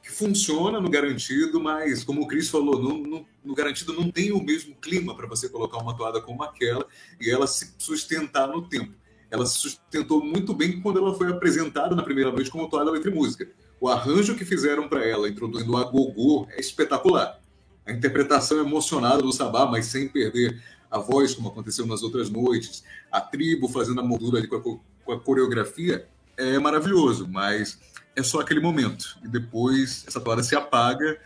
que 0.00 0.12
funciona 0.12 0.80
no 0.80 0.88
Garantido, 0.88 1.60
mas, 1.60 2.04
como 2.04 2.22
o 2.22 2.26
Cris 2.28 2.48
falou, 2.48 2.80
no, 2.80 2.98
no, 2.98 3.26
no 3.44 3.54
Garantido 3.54 3.92
não 3.92 4.10
tem 4.10 4.30
o 4.32 4.42
mesmo 4.42 4.76
clima 4.76 5.16
para 5.16 5.26
você 5.26 5.48
colocar 5.48 5.78
uma 5.78 5.96
toada 5.96 6.20
como 6.20 6.42
aquela 6.44 6.86
e 7.20 7.28
ela 7.28 7.48
se 7.48 7.74
sustentar 7.76 8.46
no 8.46 8.62
tempo. 8.62 8.94
Ela 9.28 9.46
se 9.46 9.58
sustentou 9.58 10.24
muito 10.24 10.54
bem 10.54 10.80
quando 10.80 10.98
ela 10.98 11.14
foi 11.14 11.30
apresentada 11.30 11.96
na 11.96 12.02
primeira 12.02 12.30
noite 12.30 12.50
como 12.50 12.68
toada 12.68 12.90
letra 12.90 13.10
e 13.10 13.14
música. 13.14 13.48
O 13.80 13.88
arranjo 13.88 14.36
que 14.36 14.44
fizeram 14.44 14.88
para 14.88 15.04
ela, 15.06 15.28
introduzindo 15.28 15.76
a 15.76 15.84
gogô, 15.84 16.46
é 16.50 16.60
espetacular. 16.60 17.39
A 17.90 17.94
interpretação 17.94 18.60
emocionada 18.60 19.22
do 19.22 19.32
Sabá, 19.32 19.66
mas 19.66 19.86
sem 19.86 20.08
perder 20.08 20.60
a 20.90 20.98
voz, 20.98 21.34
como 21.34 21.48
aconteceu 21.48 21.86
nas 21.86 22.02
outras 22.02 22.30
noites. 22.30 22.82
A 23.10 23.20
tribo 23.20 23.68
fazendo 23.68 24.00
a 24.00 24.04
moldura 24.04 24.38
ali 24.38 24.46
com 24.46 24.56
a 24.56 24.60
com 25.04 25.12
a 25.12 25.20
coreografia 25.20 26.06
é 26.36 26.58
maravilhoso, 26.58 27.26
mas 27.28 27.78
é 28.14 28.22
só 28.22 28.40
aquele 28.40 28.60
momento. 28.60 29.18
E 29.24 29.28
depois 29.28 30.04
essa 30.06 30.20
toada 30.20 30.42
se 30.42 30.54
apaga 30.54 31.18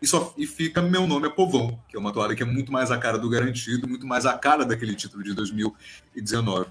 e, 0.00 0.06
só, 0.06 0.32
e 0.36 0.46
fica 0.46 0.80
Meu 0.80 1.06
Nome 1.06 1.26
é 1.26 1.30
Povão, 1.30 1.78
que 1.88 1.96
é 1.96 1.98
uma 1.98 2.12
toada 2.12 2.34
que 2.34 2.42
é 2.42 2.46
muito 2.46 2.70
mais 2.70 2.90
a 2.90 2.98
cara 2.98 3.18
do 3.18 3.28
Garantido, 3.28 3.88
muito 3.88 4.06
mais 4.06 4.26
a 4.26 4.36
cara 4.38 4.64
daquele 4.64 4.94
título 4.94 5.22
de 5.22 5.34
2019. 5.34 6.66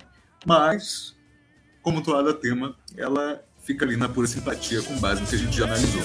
Mas, 0.46 1.16
como 1.82 2.02
toada 2.02 2.34
tema, 2.34 2.76
ela 2.96 3.44
fica 3.62 3.86
ali 3.86 3.98
na 3.98 4.08
pura 4.08 4.28
simpatia 4.28 4.82
com 4.82 4.98
base 5.00 5.22
no 5.22 5.28
que 5.28 5.36
a 5.36 5.38
gente 5.38 5.58
já 5.58 5.66
analisou. 5.66 6.02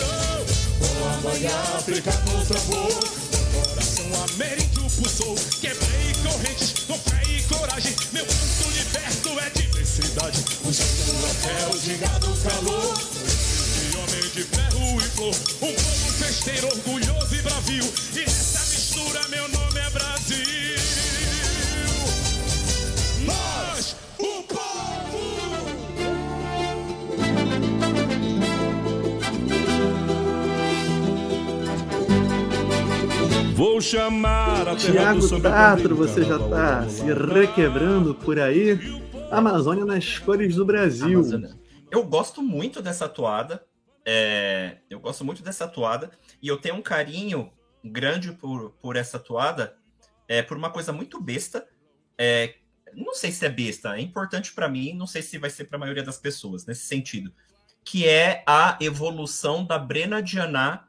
Coração 4.09 4.25
américo 4.25 4.91
pulsou, 4.91 5.35
quebrei 5.61 6.13
correntes, 6.23 6.85
com 6.87 6.99
fé 6.99 7.23
e 7.29 7.43
coragem, 7.43 7.95
meu 8.13 8.25
canto 8.25 8.71
liberto 8.71 9.41
é 9.41 9.51
de 9.51 9.63
felicidade. 9.69 10.45
Buscando 10.65 11.27
até 11.27 11.79
de 11.79 11.95
gado 11.97 12.37
calor. 12.43 12.95
De 12.97 13.97
homem 13.99 14.31
de 14.31 14.43
ferro 14.45 14.99
e 14.99 15.09
flor. 15.11 15.35
Um 15.63 15.75
povo 15.75 16.13
festeiro, 16.13 16.69
orgulhoso 16.69 17.35
e 17.35 17.43
bravio. 17.43 17.93
E 18.15 18.21
nessa 18.21 18.61
mistura 18.61 19.29
meu 19.29 19.49
nome 19.49 19.68
Vou 33.59 33.81
chamar 33.81 34.69
a 34.69 34.77
Tiago 34.77 35.41
Tatro, 35.41 35.97
você 35.97 36.23
já 36.23 36.37
está 36.37 36.89
se 36.89 37.03
requebrando 37.13 38.15
por 38.15 38.39
aí? 38.39 38.79
Amazônia 39.33 39.85
nas 39.85 40.17
cores 40.17 40.55
do 40.55 40.65
Brasil. 40.65 41.19
Amazônia. 41.19 41.59
Eu 41.91 42.05
gosto 42.05 42.41
muito 42.41 42.81
dessa 42.81 43.09
toada. 43.09 43.67
É, 44.07 44.77
eu 44.89 45.01
gosto 45.01 45.25
muito 45.25 45.43
dessa 45.43 45.67
toada. 45.67 46.13
E 46.41 46.47
eu 46.47 46.57
tenho 46.59 46.77
um 46.77 46.83
carinho 46.83 47.51
grande 47.85 48.31
por, 48.31 48.71
por 48.81 48.95
essa 48.95 49.19
toada. 49.19 49.77
É, 50.29 50.41
por 50.41 50.57
uma 50.57 50.71
coisa 50.71 50.93
muito 50.93 51.21
besta. 51.21 51.67
É, 52.17 52.55
não 52.95 53.13
sei 53.13 53.33
se 53.33 53.45
é 53.45 53.49
besta, 53.49 53.99
é 53.99 54.01
importante 54.01 54.53
para 54.53 54.69
mim, 54.69 54.93
não 54.93 55.07
sei 55.07 55.21
se 55.21 55.37
vai 55.37 55.51
ser 55.51 55.65
para 55.65 55.79
a 55.79 55.81
maioria 55.81 56.05
das 56.05 56.17
pessoas 56.17 56.65
nesse 56.65 56.87
sentido, 56.87 57.35
que 57.85 58.07
é 58.07 58.45
a 58.47 58.79
evolução 58.81 59.65
da 59.65 59.81
Brena 59.81 60.23
Dianá 60.23 60.88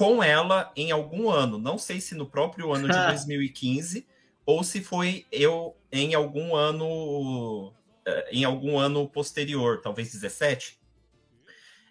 com 0.00 0.22
ela 0.22 0.72
em 0.74 0.90
algum 0.90 1.28
ano. 1.28 1.58
Não 1.58 1.76
sei 1.76 2.00
se 2.00 2.14
no 2.14 2.24
próprio 2.24 2.72
ano 2.72 2.88
de 2.88 2.96
2015 3.08 4.06
ou 4.46 4.64
se 4.64 4.82
foi 4.82 5.26
eu 5.30 5.76
em 5.92 6.14
algum 6.14 6.56
ano 6.56 7.74
eh, 8.06 8.30
em 8.32 8.42
algum 8.42 8.78
ano 8.78 9.06
posterior, 9.06 9.82
talvez 9.82 10.10
17, 10.10 10.80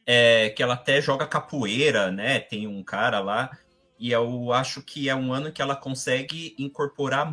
é, 0.08 0.50
que 0.50 0.64
ela 0.64 0.74
até 0.74 1.00
joga 1.00 1.28
capoeira, 1.28 2.10
né? 2.12 2.40
Tem 2.40 2.66
um 2.66 2.84
cara 2.84 3.20
lá, 3.20 3.56
e 4.00 4.12
eu 4.12 4.52
acho 4.54 4.82
que 4.82 5.08
é 5.08 5.14
um 5.14 5.32
ano 5.32 5.52
que 5.52 5.62
ela 5.62 5.76
consegue 5.76 6.56
incorporar 6.58 7.32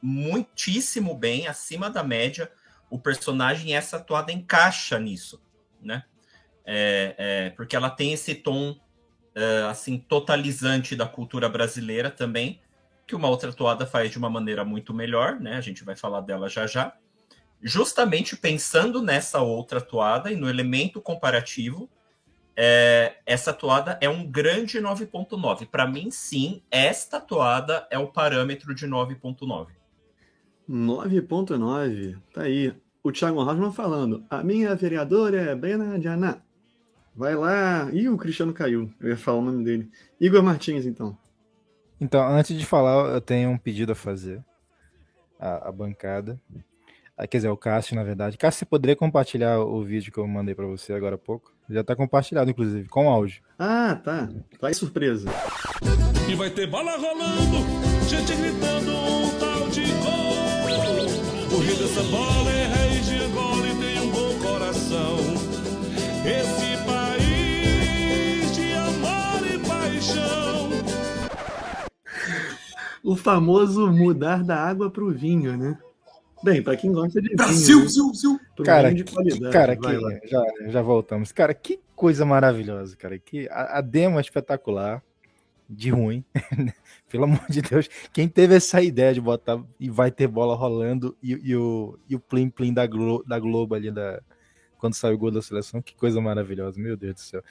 muitíssimo 0.00 1.16
bem, 1.16 1.48
acima 1.48 1.90
da 1.90 2.04
média, 2.04 2.48
o 2.88 2.96
personagem 2.96 3.70
e 3.70 3.72
essa 3.72 3.96
atuada 3.96 4.30
encaixa 4.30 5.00
nisso, 5.00 5.42
né? 5.82 6.04
É, 6.64 7.16
é, 7.18 7.50
porque 7.50 7.74
ela 7.74 7.90
tem 7.90 8.12
esse 8.12 8.36
tom 8.36 8.78
é, 9.34 9.62
assim 9.68 9.98
totalizante 9.98 10.96
da 10.96 11.06
cultura 11.06 11.48
brasileira 11.48 12.10
também, 12.10 12.60
que 13.06 13.14
uma 13.14 13.28
outra 13.28 13.52
toada 13.52 13.86
faz 13.86 14.10
de 14.10 14.18
uma 14.18 14.30
maneira 14.30 14.64
muito 14.64 14.94
melhor, 14.94 15.40
né? 15.40 15.56
A 15.56 15.60
gente 15.60 15.84
vai 15.84 15.96
falar 15.96 16.20
dela 16.20 16.48
já 16.48 16.66
já 16.66 16.92
justamente 17.62 18.36
pensando 18.36 19.02
nessa 19.02 19.40
outra 19.40 19.80
toada 19.80 20.32
e 20.32 20.36
no 20.36 20.48
elemento 20.48 21.00
comparativo, 21.00 21.90
é, 22.56 23.16
essa 23.26 23.52
toada 23.52 23.98
é 24.00 24.08
um 24.08 24.26
grande 24.26 24.80
9.9. 24.80 25.66
Para 25.66 25.86
mim, 25.86 26.10
sim, 26.10 26.62
esta 26.70 27.20
toada 27.20 27.86
é 27.90 27.98
o 27.98 28.08
parâmetro 28.08 28.74
de 28.74 28.86
9.9. 28.86 29.68
9.9, 30.68 32.18
tá 32.32 32.42
aí. 32.42 32.74
O 33.02 33.10
Thiago 33.10 33.42
Rosman 33.42 33.72
falando, 33.72 34.24
a 34.28 34.42
minha 34.42 34.74
vereadora 34.74 35.40
é 35.40 35.54
Brena 35.54 35.98
Diana. 35.98 36.42
Vai 37.14 37.34
lá. 37.34 37.90
Ih, 37.92 38.08
o 38.08 38.16
Cristiano 38.16 38.52
caiu. 38.52 38.90
Eu 39.00 39.10
ia 39.10 39.16
falar 39.16 39.38
o 39.38 39.44
nome 39.44 39.64
dele. 39.64 39.90
Igor 40.20 40.42
Martins, 40.42 40.86
então. 40.86 41.16
Então, 42.00 42.26
antes 42.26 42.56
de 42.56 42.64
falar, 42.64 43.12
eu 43.12 43.20
tenho 43.20 43.50
um 43.50 43.58
pedido 43.58 43.92
a 43.92 43.94
fazer 43.94 44.42
à, 45.38 45.68
à 45.68 45.72
bancada. 45.72 46.40
Ah, 47.16 47.26
quer 47.26 47.36
dizer, 47.36 47.48
o 47.50 47.56
Cássio, 47.56 47.94
na 47.94 48.02
verdade. 48.02 48.38
Cássio, 48.38 48.60
você 48.60 48.64
poderia 48.64 48.96
compartilhar 48.96 49.60
o 49.60 49.84
vídeo 49.84 50.10
que 50.10 50.18
eu 50.18 50.26
mandei 50.26 50.54
para 50.54 50.66
você 50.66 50.94
agora 50.94 51.16
há 51.16 51.18
pouco? 51.18 51.52
Já 51.68 51.84
tá 51.84 51.94
compartilhado, 51.94 52.50
inclusive, 52.50 52.88
com 52.88 53.10
áudio. 53.10 53.42
Ah, 53.58 54.00
tá. 54.02 54.28
Tá 54.58 54.68
aí 54.68 54.74
surpresa. 54.74 55.28
E 56.30 56.34
vai 56.34 56.48
ter 56.48 56.66
bala 56.66 56.96
rolando, 56.96 57.58
gente 58.08 58.34
gritando 58.34 58.90
um 58.90 59.38
tal 59.38 59.68
de 59.68 59.82
gol. 59.82 61.58
O 61.58 61.60
rei 61.60 61.76
dessa 61.76 62.02
bola 62.04 62.50
é 62.50 62.66
rei 62.68 63.00
de 63.00 63.28
bola 63.34 63.66
e 63.68 63.74
tem 63.76 64.00
um 64.00 64.10
bom 64.10 64.38
coração. 64.38 65.16
Esse 66.24 66.69
O 73.02 73.16
famoso 73.16 73.90
mudar 73.90 74.42
da 74.44 74.56
água 74.56 74.90
pro 74.90 75.10
vinho, 75.10 75.56
né? 75.56 75.78
Bem, 76.42 76.62
para 76.62 76.76
quem 76.76 76.92
gosta 76.92 77.20
de 77.20 77.34
Brasil, 77.34 77.80
vinho, 77.86 78.08
Brasil, 78.08 78.40
cara, 78.64 78.94
de 78.94 79.04
que, 79.04 79.50
cara, 79.50 79.76
que, 79.76 80.28
já, 80.28 80.44
já 80.68 80.82
voltamos. 80.82 81.32
Cara, 81.32 81.52
que 81.52 81.78
coisa 81.94 82.24
maravilhosa, 82.24 82.96
cara. 82.96 83.18
Que 83.18 83.46
a, 83.50 83.78
a 83.78 83.80
demo 83.80 84.18
é 84.18 84.20
espetacular, 84.20 85.02
de 85.70 85.90
ruim. 85.90 86.24
Pelo 87.08 87.24
amor 87.24 87.44
de 87.48 87.62
Deus, 87.62 87.88
quem 88.12 88.28
teve 88.28 88.56
essa 88.56 88.82
ideia 88.82 89.14
de 89.14 89.20
botar 89.20 89.62
e 89.78 89.88
vai 89.88 90.10
ter 90.10 90.26
bola 90.26 90.54
rolando 90.54 91.16
e, 91.22 91.32
e 91.50 91.56
o, 91.56 91.98
e 92.08 92.16
o 92.16 92.20
plim 92.20 92.50
plim 92.50 92.74
da, 92.74 92.86
Glo, 92.86 93.24
da 93.26 93.38
Globo 93.38 93.74
ali 93.74 93.90
da, 93.90 94.20
quando 94.78 94.94
saiu 94.94 95.14
o 95.14 95.18
gol 95.18 95.30
da 95.30 95.40
seleção, 95.40 95.80
que 95.80 95.94
coisa 95.94 96.20
maravilhosa, 96.20 96.80
meu 96.80 96.96
Deus 96.96 97.14
do 97.14 97.20
céu. 97.20 97.42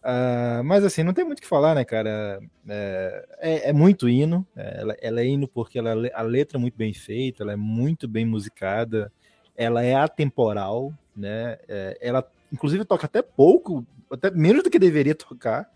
Uh, 0.00 0.64
mas 0.64 0.82
assim, 0.82 1.02
não 1.02 1.12
tem 1.12 1.24
muito 1.24 1.40
o 1.40 1.42
que 1.42 1.48
falar, 1.48 1.74
né, 1.74 1.84
cara? 1.84 2.40
É, 2.66 3.28
é, 3.38 3.68
é 3.68 3.72
muito 3.72 4.08
hino, 4.08 4.46
é, 4.56 4.80
ela, 4.80 4.96
ela, 5.00 5.20
é 5.20 5.26
hino 5.26 5.46
porque 5.46 5.78
ela, 5.78 5.92
a 6.14 6.22
letra 6.22 6.56
é 6.56 6.60
muito 6.60 6.76
bem 6.76 6.94
feita, 6.94 7.42
ela 7.42 7.52
é 7.52 7.56
muito 7.56 8.08
bem 8.08 8.24
musicada, 8.24 9.12
ela 9.54 9.82
é 9.82 9.94
atemporal, 9.94 10.92
né? 11.14 11.58
É, 11.68 11.98
ela, 12.00 12.26
inclusive, 12.50 12.84
toca 12.84 13.04
até 13.04 13.20
pouco, 13.20 13.86
até 14.10 14.30
menos 14.30 14.62
do 14.62 14.70
que 14.70 14.78
deveria 14.78 15.14
tocar 15.14 15.70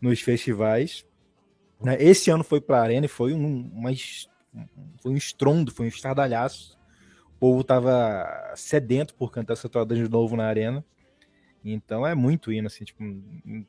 nos 0.00 0.20
festivais. 0.20 1.06
Né? 1.80 1.96
Esse 1.98 2.30
ano 2.30 2.44
foi 2.44 2.60
para 2.60 2.78
a 2.78 2.82
Arena 2.82 3.06
e 3.06 3.08
foi 3.08 3.32
um, 3.32 3.70
uma, 3.72 3.90
foi 5.00 5.12
um 5.12 5.16
estrondo, 5.16 5.72
foi 5.72 5.86
um 5.86 5.88
estardalhaço. 5.88 6.78
O 7.36 7.38
povo 7.38 7.64
tava 7.64 8.52
sedento 8.54 9.14
por 9.14 9.32
cantar 9.32 9.54
essa 9.54 9.68
toada 9.68 9.94
de 9.94 10.08
novo 10.08 10.36
na 10.36 10.46
Arena. 10.46 10.84
Então 11.64 12.06
é 12.06 12.14
muito 12.14 12.52
hino, 12.52 12.66
assim, 12.66 12.84
tipo, 12.84 13.02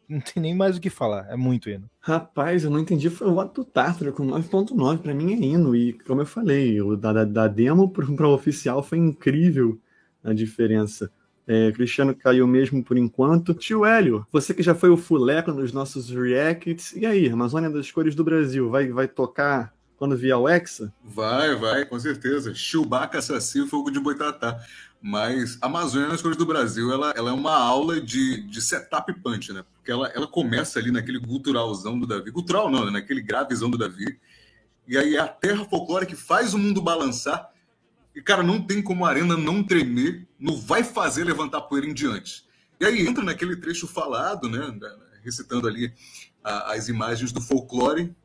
não 0.10 0.20
tem 0.20 0.44
nem 0.44 0.54
mais 0.54 0.76
o 0.76 0.82
que 0.82 0.90
falar, 0.90 1.28
é 1.30 1.38
muito 1.38 1.70
hino. 1.70 1.90
Rapaz, 2.02 2.64
eu 2.64 2.70
não 2.70 2.80
entendi, 2.80 3.10
foi 3.10 3.28
o 3.28 3.34
voto 3.34 3.64
do 3.64 3.66
Tártaro 3.66 4.12
com 4.12 4.28
9.9, 4.28 4.98
pra 4.98 5.14
mim 5.14 5.34
é 5.34 5.38
hino, 5.38 5.76
e 5.76 5.94
como 5.94 6.22
eu 6.22 6.26
falei, 6.26 6.82
o 6.82 6.98
da, 6.98 7.14
da, 7.14 7.24
da 7.24 7.48
demo 7.48 7.90
para 7.90 8.06
o 8.06 8.34
oficial 8.34 8.84
foi 8.84 8.98
incrível 8.98 9.80
a 10.24 10.34
diferença. 10.34 11.10
É, 11.48 11.72
Cristiano 11.72 12.16
caiu 12.16 12.48
mesmo 12.48 12.84
por 12.84 12.98
enquanto. 12.98 13.54
Tio 13.54 13.86
Hélio, 13.86 14.26
você 14.32 14.54
que 14.54 14.64
já 14.64 14.74
foi 14.74 14.90
o 14.90 14.98
fuleco 14.98 15.52
nos 15.52 15.72
nossos 15.72 16.10
reacts, 16.10 16.94
e 16.94 17.06
aí, 17.06 17.30
Amazônia 17.30 17.70
das 17.70 17.92
Cores 17.92 18.16
do 18.16 18.24
Brasil, 18.24 18.70
vai, 18.70 18.88
vai 18.90 19.08
tocar 19.08 19.74
quando 19.96 20.18
vier 20.18 20.36
o 20.36 20.50
Hexa? 20.50 20.94
Vai, 21.04 21.56
vai, 21.56 21.86
com 21.86 22.00
certeza. 22.00 22.54
Chewbacca, 22.54 23.22
Saci, 23.22 23.66
Fogo 23.68 23.92
de 23.92 24.00
Boitatá. 24.00 24.60
Mas 25.02 25.58
a 25.62 25.68
Amazônia 25.68 26.08
nas 26.08 26.22
cores 26.22 26.38
do 26.38 26.46
Brasil, 26.46 26.92
ela, 26.92 27.14
ela 27.16 27.30
é 27.30 27.34
uma 27.34 27.56
aula 27.56 28.02
de, 28.02 28.42
de 28.48 28.62
setup 28.62 29.14
punch, 29.22 29.54
né? 29.54 29.64
Porque 29.76 29.92
ela, 29.92 30.08
ela 30.10 30.28
começa 30.28 30.80
ali 30.80 30.92
naquele 30.92 31.20
guturalzão 31.20 32.00
do 32.00 32.08
Davi. 32.08 32.32
Gutural 32.32 32.72
não, 32.72 32.86
né? 32.86 32.92
Naquele 32.92 33.22
gravezão 33.22 33.70
do 33.70 33.78
Davi. 33.78 34.20
E 34.88 34.98
aí 34.98 35.16
é 35.16 35.20
a 35.20 35.28
terra 35.28 35.66
folclórica 35.66 36.16
que 36.16 36.22
faz 36.22 36.54
o 36.54 36.58
mundo 36.58 36.82
balançar. 36.82 37.52
E, 38.16 38.22
cara, 38.22 38.42
não 38.42 38.62
tem 38.62 38.82
como 38.82 39.06
a 39.06 39.10
arena 39.10 39.36
não 39.36 39.64
tremer, 39.64 40.28
não 40.40 40.56
vai 40.56 40.84
fazer 40.84 41.24
levantar 41.24 41.62
poeira 41.62 41.88
em 41.88 41.94
diante. 41.94 42.46
E 42.80 42.86
aí 42.86 43.06
entra 43.06 43.24
naquele 43.24 43.56
trecho 43.56 43.88
falado, 43.88 44.50
né? 44.50 44.60
Recitando 45.24 45.68
ali 45.68 45.94
a, 46.44 46.74
as 46.74 46.88
imagens 46.88 47.32
do 47.32 47.42
folclore, 47.42 48.16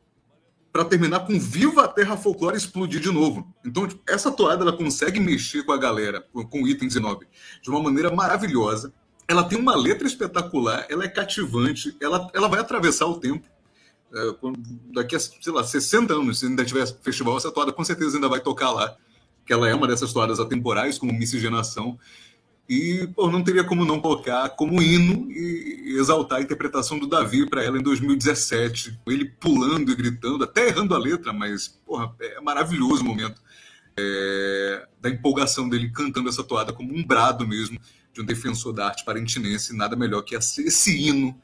para 0.71 0.85
terminar 0.85 1.21
com 1.21 1.39
Viva 1.39 1.83
a 1.83 1.87
Terra 1.87 2.15
Folclore 2.15 2.57
explodir 2.57 3.01
de 3.01 3.11
novo. 3.11 3.53
Então, 3.65 3.87
tipo, 3.87 4.01
essa 4.07 4.31
toada 4.31 4.63
ela 4.63 4.71
consegue 4.71 5.19
mexer 5.19 5.63
com 5.63 5.71
a 5.71 5.77
galera, 5.77 6.25
com 6.33 6.63
o 6.63 6.67
item 6.67 6.87
19, 6.87 7.27
de 7.61 7.69
uma 7.69 7.81
maneira 7.81 8.13
maravilhosa. 8.13 8.93
Ela 9.27 9.43
tem 9.43 9.57
uma 9.57 9.75
letra 9.75 10.07
espetacular, 10.07 10.85
ela 10.89 11.03
é 11.03 11.07
cativante, 11.07 11.95
ela, 12.01 12.29
ela 12.33 12.47
vai 12.47 12.59
atravessar 12.59 13.05
o 13.05 13.19
tempo. 13.19 13.47
É, 14.13 14.35
daqui 14.93 15.15
a, 15.15 15.19
sei 15.19 15.53
lá, 15.53 15.63
60 15.63 16.13
anos, 16.13 16.39
se 16.39 16.45
ainda 16.45 16.65
tiver 16.65 16.85
festival, 17.01 17.37
essa 17.37 17.51
toada 17.51 17.71
com 17.71 17.83
certeza 17.83 18.17
ainda 18.17 18.29
vai 18.29 18.39
tocar 18.39 18.71
lá. 18.71 18.95
Que 19.45 19.53
ela 19.53 19.67
é 19.67 19.73
uma 19.73 19.87
dessas 19.87 20.13
toadas 20.13 20.39
atemporais, 20.39 20.97
como 20.97 21.11
Miscigenação. 21.11 21.97
E 22.71 23.05
pô, 23.07 23.29
não 23.29 23.43
teria 23.43 23.65
como 23.65 23.83
não 23.83 23.99
colocar 23.99 24.47
como 24.51 24.81
hino 24.81 25.29
e 25.29 25.97
exaltar 25.99 26.39
a 26.39 26.41
interpretação 26.41 26.97
do 26.97 27.05
Davi 27.05 27.45
para 27.45 27.61
ela 27.61 27.77
em 27.77 27.83
2017. 27.83 28.97
Ele 29.07 29.25
pulando 29.25 29.91
e 29.91 29.95
gritando, 29.95 30.45
até 30.45 30.69
errando 30.69 30.95
a 30.95 30.97
letra, 30.97 31.33
mas 31.33 31.67
porra, 31.85 32.15
é 32.21 32.39
maravilhoso 32.39 33.01
o 33.01 33.05
momento 33.05 33.41
é, 33.99 34.87
da 35.01 35.09
empolgação 35.09 35.67
dele 35.67 35.89
cantando 35.89 36.29
essa 36.29 36.45
toada 36.45 36.71
como 36.71 36.95
um 36.95 37.03
brado 37.03 37.45
mesmo 37.45 37.77
de 38.13 38.21
um 38.21 38.25
defensor 38.25 38.71
da 38.71 38.85
arte 38.87 39.03
parentinense. 39.03 39.75
Nada 39.75 39.97
melhor 39.97 40.21
que 40.21 40.33
esse 40.33 40.97
hino 40.97 41.37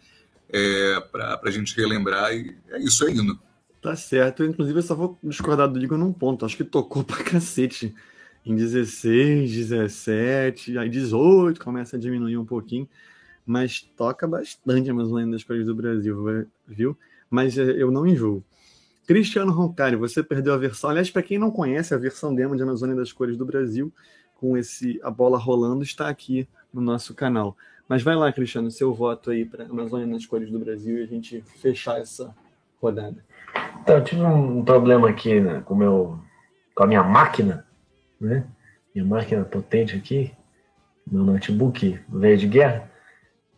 é, 0.48 0.98
para 1.12 1.42
a 1.44 1.52
gente 1.52 1.76
relembrar. 1.76 2.34
E 2.34 2.56
é 2.70 2.80
isso, 2.80 3.06
é 3.06 3.12
hino. 3.12 3.38
Tá 3.82 3.98
certo. 3.98 4.46
Inclusive, 4.46 4.80
eu 4.80 4.84
só 4.84 4.96
vou 4.96 5.20
discordar 5.22 5.68
do 5.68 5.78
Ligo 5.78 5.98
num 5.98 6.14
ponto. 6.14 6.46
Acho 6.46 6.56
que 6.56 6.64
tocou 6.64 7.04
pra 7.04 7.22
cacete 7.22 7.94
em 8.52 8.56
16, 8.56 9.52
17, 9.52 10.78
aí 10.78 10.90
18 10.90 11.60
começa 11.60 11.98
a 11.98 12.00
diminuir 12.00 12.38
um 12.38 12.46
pouquinho, 12.46 12.88
mas 13.46 13.82
toca 13.82 14.28
bastante 14.28 14.90
a 14.90 14.94
Amazônia 14.94 15.32
das 15.32 15.44
do 15.44 15.76
Brasil, 15.76 16.48
viu? 16.68 16.98
Mas 17.30 17.58
é, 17.58 17.64
eu 17.64 17.92
não 17.92 18.06
enjoo. 18.08 18.44
Cristiano 19.06 19.52
Roncari, 19.52 19.96
você 19.96 20.22
perdeu 20.22 20.54
a 20.54 20.58
versão. 20.58 20.90
Aliás, 20.90 21.10
para 21.10 21.24
quem 21.24 21.38
não 21.38 21.50
conhece, 21.50 21.94
a 21.94 21.98
versão 21.98 22.36
demo 22.36 22.56
de 22.56 22.64
Amazônia 22.64 22.96
das 22.96 23.14
Cores 23.14 23.38
do 23.38 23.46
Brasil, 23.46 23.92
com 24.36 24.58
esse 24.58 25.00
a 25.02 25.10
bola 25.10 25.38
rolando, 25.38 25.84
está 25.84 26.10
aqui 26.10 26.48
no 26.74 26.82
nosso 26.82 27.14
canal. 27.14 27.56
Mas 27.88 28.04
vai 28.04 28.16
lá, 28.16 28.32
Cristiano, 28.34 28.70
seu 28.70 28.94
voto 28.94 29.32
aí 29.32 29.46
para 29.46 29.66
Amazônia 29.66 30.08
das 30.08 30.26
Cores 30.26 30.52
do 30.52 30.60
Brasil 30.60 31.00
e 31.00 31.04
a 31.04 31.08
gente 31.08 31.42
fechar 31.62 32.00
essa 32.00 32.36
rodada. 32.82 33.24
Então, 33.82 33.98
eu 33.98 34.04
tive 34.04 34.22
um 34.22 34.64
problema 34.64 35.10
aqui 35.10 35.40
né, 35.40 35.62
com, 35.66 35.74
meu, 35.74 36.20
com 36.76 36.84
a 36.84 36.88
minha 36.88 37.04
máquina 37.04 37.67
né? 38.20 38.46
Minha 38.94 39.06
máquina 39.06 39.46
potente 39.46 39.96
aqui, 39.96 40.34
meu 41.06 41.24
notebook 41.24 42.00
veio 42.10 42.38
de 42.38 42.48
guerra. 42.48 42.92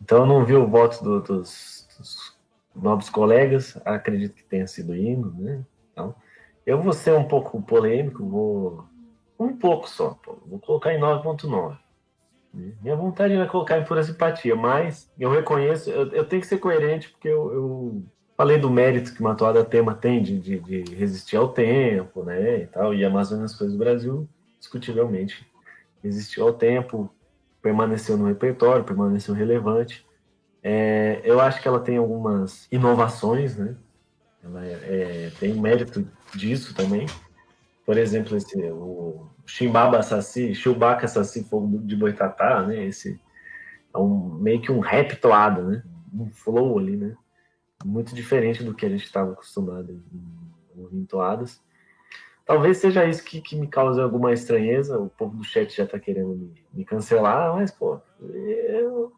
Então 0.00 0.18
eu 0.18 0.26
não 0.26 0.44
vi 0.44 0.54
o 0.54 0.66
voto 0.66 1.02
do, 1.02 1.20
dos, 1.20 1.88
dos, 1.98 2.38
novos 2.74 3.10
colegas, 3.10 3.76
acredito 3.84 4.34
que 4.34 4.44
tenha 4.44 4.66
sido 4.66 4.94
hino, 4.94 5.34
né? 5.38 5.64
Então, 5.92 6.14
eu 6.64 6.80
vou 6.80 6.92
ser 6.92 7.12
um 7.12 7.24
pouco 7.24 7.60
polêmico, 7.60 8.24
vou 8.24 8.84
um 9.38 9.56
pouco 9.56 9.88
só, 9.88 10.18
vou 10.46 10.58
colocar 10.58 10.92
em 10.92 11.00
9.9. 11.00 11.76
Né? 12.52 12.72
Minha 12.82 12.96
vontade 12.96 13.34
era 13.34 13.46
colocar 13.46 13.78
em 13.78 13.84
pura 13.84 14.02
simpatia, 14.02 14.54
mas 14.54 15.10
eu 15.18 15.30
reconheço, 15.30 15.90
eu, 15.90 16.08
eu 16.12 16.24
tenho 16.24 16.42
que 16.42 16.48
ser 16.48 16.58
coerente 16.58 17.08
porque 17.08 17.28
eu, 17.28 17.52
eu 17.52 18.02
falei 18.36 18.58
do 18.58 18.70
mérito 18.70 19.14
que 19.14 19.20
uma 19.20 19.34
toada 19.34 19.64
tema 19.64 19.94
tem 19.94 20.22
de, 20.22 20.38
de, 20.38 20.58
de, 20.58 20.94
resistir 20.94 21.36
ao 21.36 21.48
tempo, 21.48 22.22
né, 22.22 22.62
e 22.62 22.66
tal, 22.66 22.94
e 22.94 23.04
Amazônia 23.04 23.46
as 23.46 23.54
coisas 23.54 23.76
do 23.76 23.82
Brasil 23.82 24.28
discutivelmente 24.60 25.50
existiu 26.02 26.46
ao 26.46 26.52
tempo, 26.52 27.12
permaneceu 27.60 28.16
no 28.16 28.26
repertório, 28.26 28.84
permaneceu 28.84 29.34
relevante. 29.34 30.06
É, 30.62 31.20
eu 31.24 31.40
acho 31.40 31.60
que 31.60 31.68
ela 31.68 31.80
tem 31.80 31.96
algumas 31.96 32.68
inovações, 32.70 33.56
né? 33.56 33.76
Ela 34.42 34.64
é, 34.64 34.72
é, 34.72 35.32
tem 35.38 35.54
mérito 35.54 36.06
disso 36.34 36.74
também. 36.74 37.06
Por 37.84 37.96
exemplo, 37.98 38.36
esse, 38.36 38.56
o 38.70 39.26
Chimbaba 39.46 40.02
Saci, 40.02 40.54
Chewbacca 40.54 41.08
Saci 41.08 41.44
Fogo 41.44 41.78
de 41.78 41.96
Boitatá, 41.96 42.62
né? 42.62 42.84
Esse 42.86 43.20
é 43.92 43.98
um, 43.98 44.34
meio 44.34 44.60
que 44.60 44.70
um 44.70 44.80
rap 44.80 45.16
toada, 45.16 45.62
né? 45.62 45.82
Um 46.12 46.30
flow 46.30 46.78
ali, 46.78 46.96
né? 46.96 47.16
Muito 47.84 48.14
diferente 48.14 48.62
do 48.62 48.74
que 48.74 48.84
a 48.84 48.88
gente 48.88 49.04
estava 49.04 49.32
acostumado 49.32 49.92
em, 49.92 50.98
em 50.98 51.04
toadas. 51.04 51.60
Talvez 52.50 52.78
seja 52.78 53.08
isso 53.08 53.22
que, 53.22 53.40
que 53.40 53.54
me 53.54 53.68
cause 53.68 54.00
alguma 54.00 54.32
estranheza. 54.32 54.98
O 54.98 55.08
povo 55.08 55.36
do 55.36 55.44
chat 55.44 55.72
já 55.72 55.84
está 55.84 56.00
querendo 56.00 56.30
me, 56.30 56.52
me, 56.74 56.84
cancelar, 56.84 57.54
mas, 57.54 57.70
pô, 57.70 58.00
eu 58.20 59.12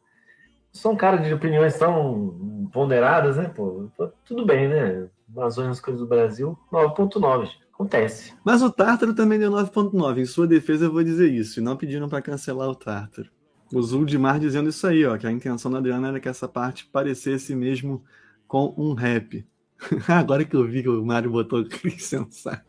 sou 0.70 0.92
um 0.92 0.96
cara 0.96 1.16
de 1.16 1.32
opiniões 1.32 1.78
tão 1.78 2.68
ponderadas, 2.70 3.38
né, 3.38 3.48
pô? 3.48 3.88
Tudo 4.22 4.44
bem, 4.44 4.68
né? 4.68 5.08
Amazônia 5.34 5.70
as 5.70 5.80
coisas 5.80 6.02
do 6.02 6.06
Brasil, 6.06 6.58
9.9. 6.70 7.48
Acontece. 7.72 8.34
Mas 8.44 8.60
o 8.60 8.70
Tártaro 8.70 9.14
também 9.14 9.38
deu 9.38 9.50
9.9. 9.50 10.18
Em 10.18 10.26
sua 10.26 10.46
defesa, 10.46 10.84
eu 10.84 10.92
vou 10.92 11.02
dizer 11.02 11.30
isso. 11.30 11.58
E 11.58 11.62
não 11.62 11.74
pediram 11.74 12.10
para 12.10 12.20
cancelar 12.20 12.68
o 12.68 12.74
Tártaro. 12.74 13.30
O 13.72 13.80
Zuldimar 13.80 14.38
dizendo 14.40 14.68
isso 14.68 14.86
aí, 14.86 15.06
ó, 15.06 15.16
que 15.16 15.26
a 15.26 15.32
intenção 15.32 15.70
da 15.70 15.78
Adriana 15.78 16.08
era 16.08 16.20
que 16.20 16.28
essa 16.28 16.46
parte 16.46 16.84
parecesse 16.84 17.56
mesmo 17.56 18.04
com 18.46 18.74
um 18.76 18.92
rap. 18.92 19.42
Agora 20.08 20.44
que 20.44 20.56
eu 20.56 20.66
vi 20.66 20.82
que 20.82 20.88
o 20.88 21.04
Mário 21.04 21.30
botou 21.30 21.64
clique 21.64 22.02
sensato. 22.02 22.62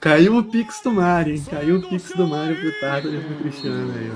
Caiu 0.00 0.38
o 0.38 0.44
Pix 0.44 0.80
do 0.82 0.92
Mário, 0.92 1.34
hein? 1.34 1.44
Caiu 1.50 1.76
o 1.76 1.82
Pix 1.82 2.12
do 2.16 2.26
Mário 2.26 2.56
pro 2.56 2.80
Tato 2.80 3.08
e 3.08 3.20
pro 3.20 3.36
Cristiano 3.36 3.92
aí, 3.92 4.10
ó. 4.10 4.14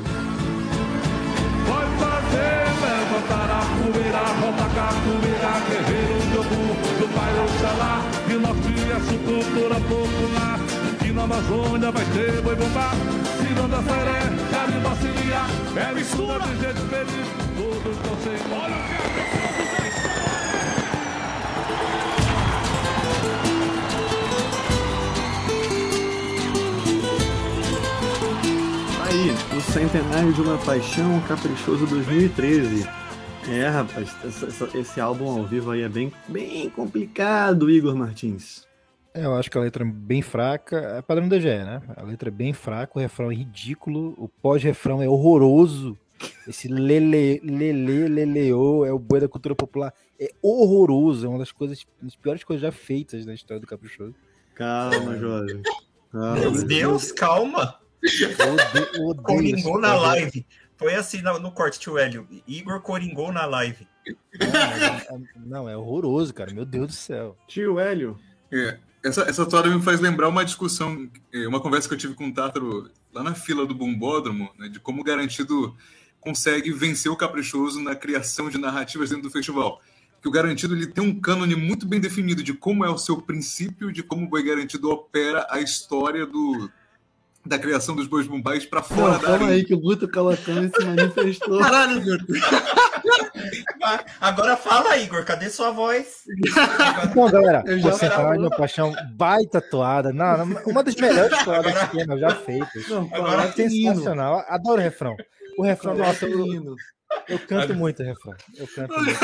Pode 1.69 1.91
fazer, 1.99 2.65
levantar 2.81 3.51
a 3.51 3.61
poeira, 3.77 4.25
volta 4.41 4.65
a 4.65 4.69
capoeira, 4.75 5.53
guerreiro 5.69 6.17
do 6.33 6.41
Obu, 6.41 6.65
do 7.01 7.07
Pai 7.15 7.33
Oxalá, 7.45 7.95
e 8.31 8.35
norte 8.35 8.75
a 8.93 9.01
sua 9.01 9.19
cultura 9.19 9.77
popular. 9.81 10.59
Aqui 10.95 11.13
na 11.13 11.23
Amazônia 11.25 11.91
vai 11.91 12.05
ter 12.07 12.41
boi 12.41 12.57
bumbá, 12.57 12.91
ciranda 13.43 13.83
seré, 13.83 14.21
carimba 14.51 14.95
cilia, 14.97 15.45
é 15.77 15.93
mistura 15.93 16.47
de 16.47 16.57
gente 16.63 16.81
feliz, 16.89 17.29
todos 17.57 17.97
vão 17.99 18.17
ser. 18.23 18.41
Olha 18.55 18.77
o 18.77 18.85
que 18.89 18.95
aí, 29.25 29.57
o 29.57 29.61
centenário 29.63 30.33
de 30.35 30.41
uma 30.43 30.59
paixão 30.59 31.21
caprichoso 31.23 31.87
2013. 31.87 32.87
É, 33.49 33.69
rapaz, 33.69 34.15
essa, 34.25 34.47
essa, 34.47 34.79
esse 34.79 35.01
álbum 35.01 35.29
ao 35.29 35.45
vivo 35.45 35.71
aí 35.71 35.83
é 35.83 35.89
bem, 35.89 36.13
bem 36.29 36.69
complicado, 36.71 37.71
Igor 37.71 37.97
Martins. 37.97 38.67
É, 39.15 39.25
eu 39.25 39.35
acho 39.35 39.51
que 39.51 39.57
a 39.57 39.61
letra 39.61 39.85
é 39.85 39.87
bem 39.87 40.21
fraca. 40.21 40.77
É 40.77 41.03
padrão 41.03 41.29
DG, 41.29 41.47
né? 41.47 41.83
A 41.97 42.03
letra 42.03 42.29
é 42.29 42.33
bem 42.33 42.53
fraca, 42.53 42.93
o 42.97 43.01
refrão 43.01 43.31
é 43.31 43.35
ridículo, 43.35 44.15
o 44.19 44.29
pós-refrão 44.29 45.03
é 45.03 45.09
horroroso. 45.09 45.97
Esse 46.47 46.69
lele, 46.69 47.41
lele, 47.43 48.09
leleô 48.09 48.85
é 48.85 48.93
o 48.93 48.99
boi 48.99 49.21
da 49.21 49.29
cultura 49.29 49.55
popular. 49.55 49.93
É 50.21 50.31
horroroso, 50.43 51.27
é 51.27 51.29
uma 51.29 51.39
das 51.39 51.53
coisas, 51.53 51.85
uma 52.01 52.09
das 52.09 52.17
piores 52.17 52.45
coisas 52.45 52.63
já 52.63 52.73
feitas 52.73 53.25
na 53.25 53.33
história 53.33 53.61
do 53.61 53.67
Caprichoso. 53.67 54.15
Calma, 54.55 55.17
jovem. 55.17 55.63
Calma. 56.13 56.37
Meu 56.37 56.65
Deus, 56.65 57.11
calma. 57.11 57.84
Eu 58.97 59.07
odeio, 59.07 59.23
Coringou 59.23 59.81
na 59.81 59.95
live. 59.95 60.47
Foi 60.77 60.95
assim 60.95 61.23
no, 61.23 61.39
no 61.39 61.51
corte, 61.51 61.79
tio 61.79 61.97
Hélio. 61.97 62.29
Igor 62.47 62.81
Coringou 62.81 63.33
na 63.33 63.47
live. 63.47 63.87
Não, 64.39 64.61
é, 64.61 65.25
não, 65.37 65.69
é 65.69 65.77
horroroso, 65.77 66.35
cara. 66.35 66.53
Meu 66.53 66.65
Deus 66.65 66.89
do 66.89 66.93
céu. 66.93 67.39
Tio 67.49 67.79
Hélio. 67.79 68.19
É, 68.53 68.79
essa, 69.03 69.23
essa 69.23 69.47
toada 69.47 69.69
me 69.69 69.83
faz 69.83 70.01
lembrar 70.01 70.29
uma 70.29 70.45
discussão, 70.45 71.11
é, 71.33 71.47
uma 71.47 71.61
conversa 71.61 71.89
que 71.89 71.95
eu 71.95 71.99
tive 71.99 72.15
com 72.15 72.29
o 72.29 72.35
Tátaro 72.35 72.91
lá 73.13 73.23
na 73.23 73.35
fila 73.35 73.67
do 73.67 73.75
Bumbódromo, 73.75 74.51
né, 74.59 74.69
de 74.69 74.81
como 74.81 75.01
o 75.01 75.05
Garantido 75.05 75.77
consegue 76.21 76.73
vencer 76.73 77.11
o 77.11 77.17
Caprichoso 77.17 77.81
na 77.81 77.95
criação 77.95 78.51
de 78.51 78.59
narrativas 78.59 79.11
dentro 79.11 79.25
do 79.25 79.31
festival. 79.31 79.81
Que 80.21 80.29
o 80.29 80.31
Garantido 80.31 80.75
ele 80.75 80.87
tem 80.87 81.05
um 81.05 81.21
cânone 81.21 81.55
muito 81.55 81.87
bem 81.87 82.01
definido 82.01 82.43
de 82.43 82.55
como 82.55 82.85
é 82.85 82.91
o 82.91 82.99
seu 82.99 83.21
princípio, 83.21 83.93
de 83.93 84.03
como 84.03 84.25
o 84.25 84.29
Boi 84.29 84.43
Garantido 84.43 84.91
opera 84.91 85.47
a 85.51 85.61
história 85.61 86.27
do, 86.27 86.71
da 87.47 87.59
criação 87.59 87.95
dos 87.95 88.07
bois 88.07 88.27
bombais 88.27 88.65
para 88.65 88.83
fora 88.83 89.03
Não, 89.03 89.11
da 89.13 89.19
calma 89.21 89.35
arena. 89.37 89.53
aí 89.53 89.65
que 89.65 89.75
o 89.75 89.81
Guto 89.81 90.09
Calacani 90.09 90.71
se 90.75 90.85
manifestou. 90.85 91.59
Caralho, 91.61 91.99
Igor. 92.01 92.19
Agora 94.21 94.57
fala, 94.57 94.97
Igor. 94.97 95.25
Cadê 95.25 95.51
sua 95.51 95.71
voz? 95.71 96.23
Bom, 97.15 97.31
galera, 97.31 97.63
Eu 97.67 97.81
você 97.81 98.09
de 98.09 98.15
uma 98.15 98.51
paixão 98.51 98.95
baita 99.15 99.61
toada. 99.61 100.13
Não, 100.13 100.45
uma 100.67 100.83
das 100.83 100.95
melhores 100.97 101.45
toadas 101.45 101.79
que 101.89 102.05
tem, 102.05 102.19
já 102.19 102.31
feitas. 102.37 102.89
Não, 102.89 103.09
Agora 103.13 103.53
que 103.53 103.63
hino. 103.63 103.95
Sensacional. 103.95 104.45
Adoro 104.49 104.81
o 104.81 104.85
refrão. 104.85 105.15
O 105.59 105.63
refrão, 105.63 105.95
Falar 105.97 106.09
nossa, 106.09 106.27
que 106.27 106.33
eu, 106.33 106.77
eu 107.29 107.39
canto 107.41 107.75
muito 107.75 108.03
o 108.03 108.07
refrão. 108.07 108.35
Eu 108.57 108.67
canto 108.75 108.95
muito. 108.99 109.19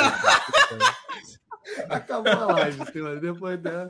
Acabou 1.89 2.33
a 2.33 2.53
live. 2.53 3.21
Depois 3.21 3.59
dela. 3.61 3.89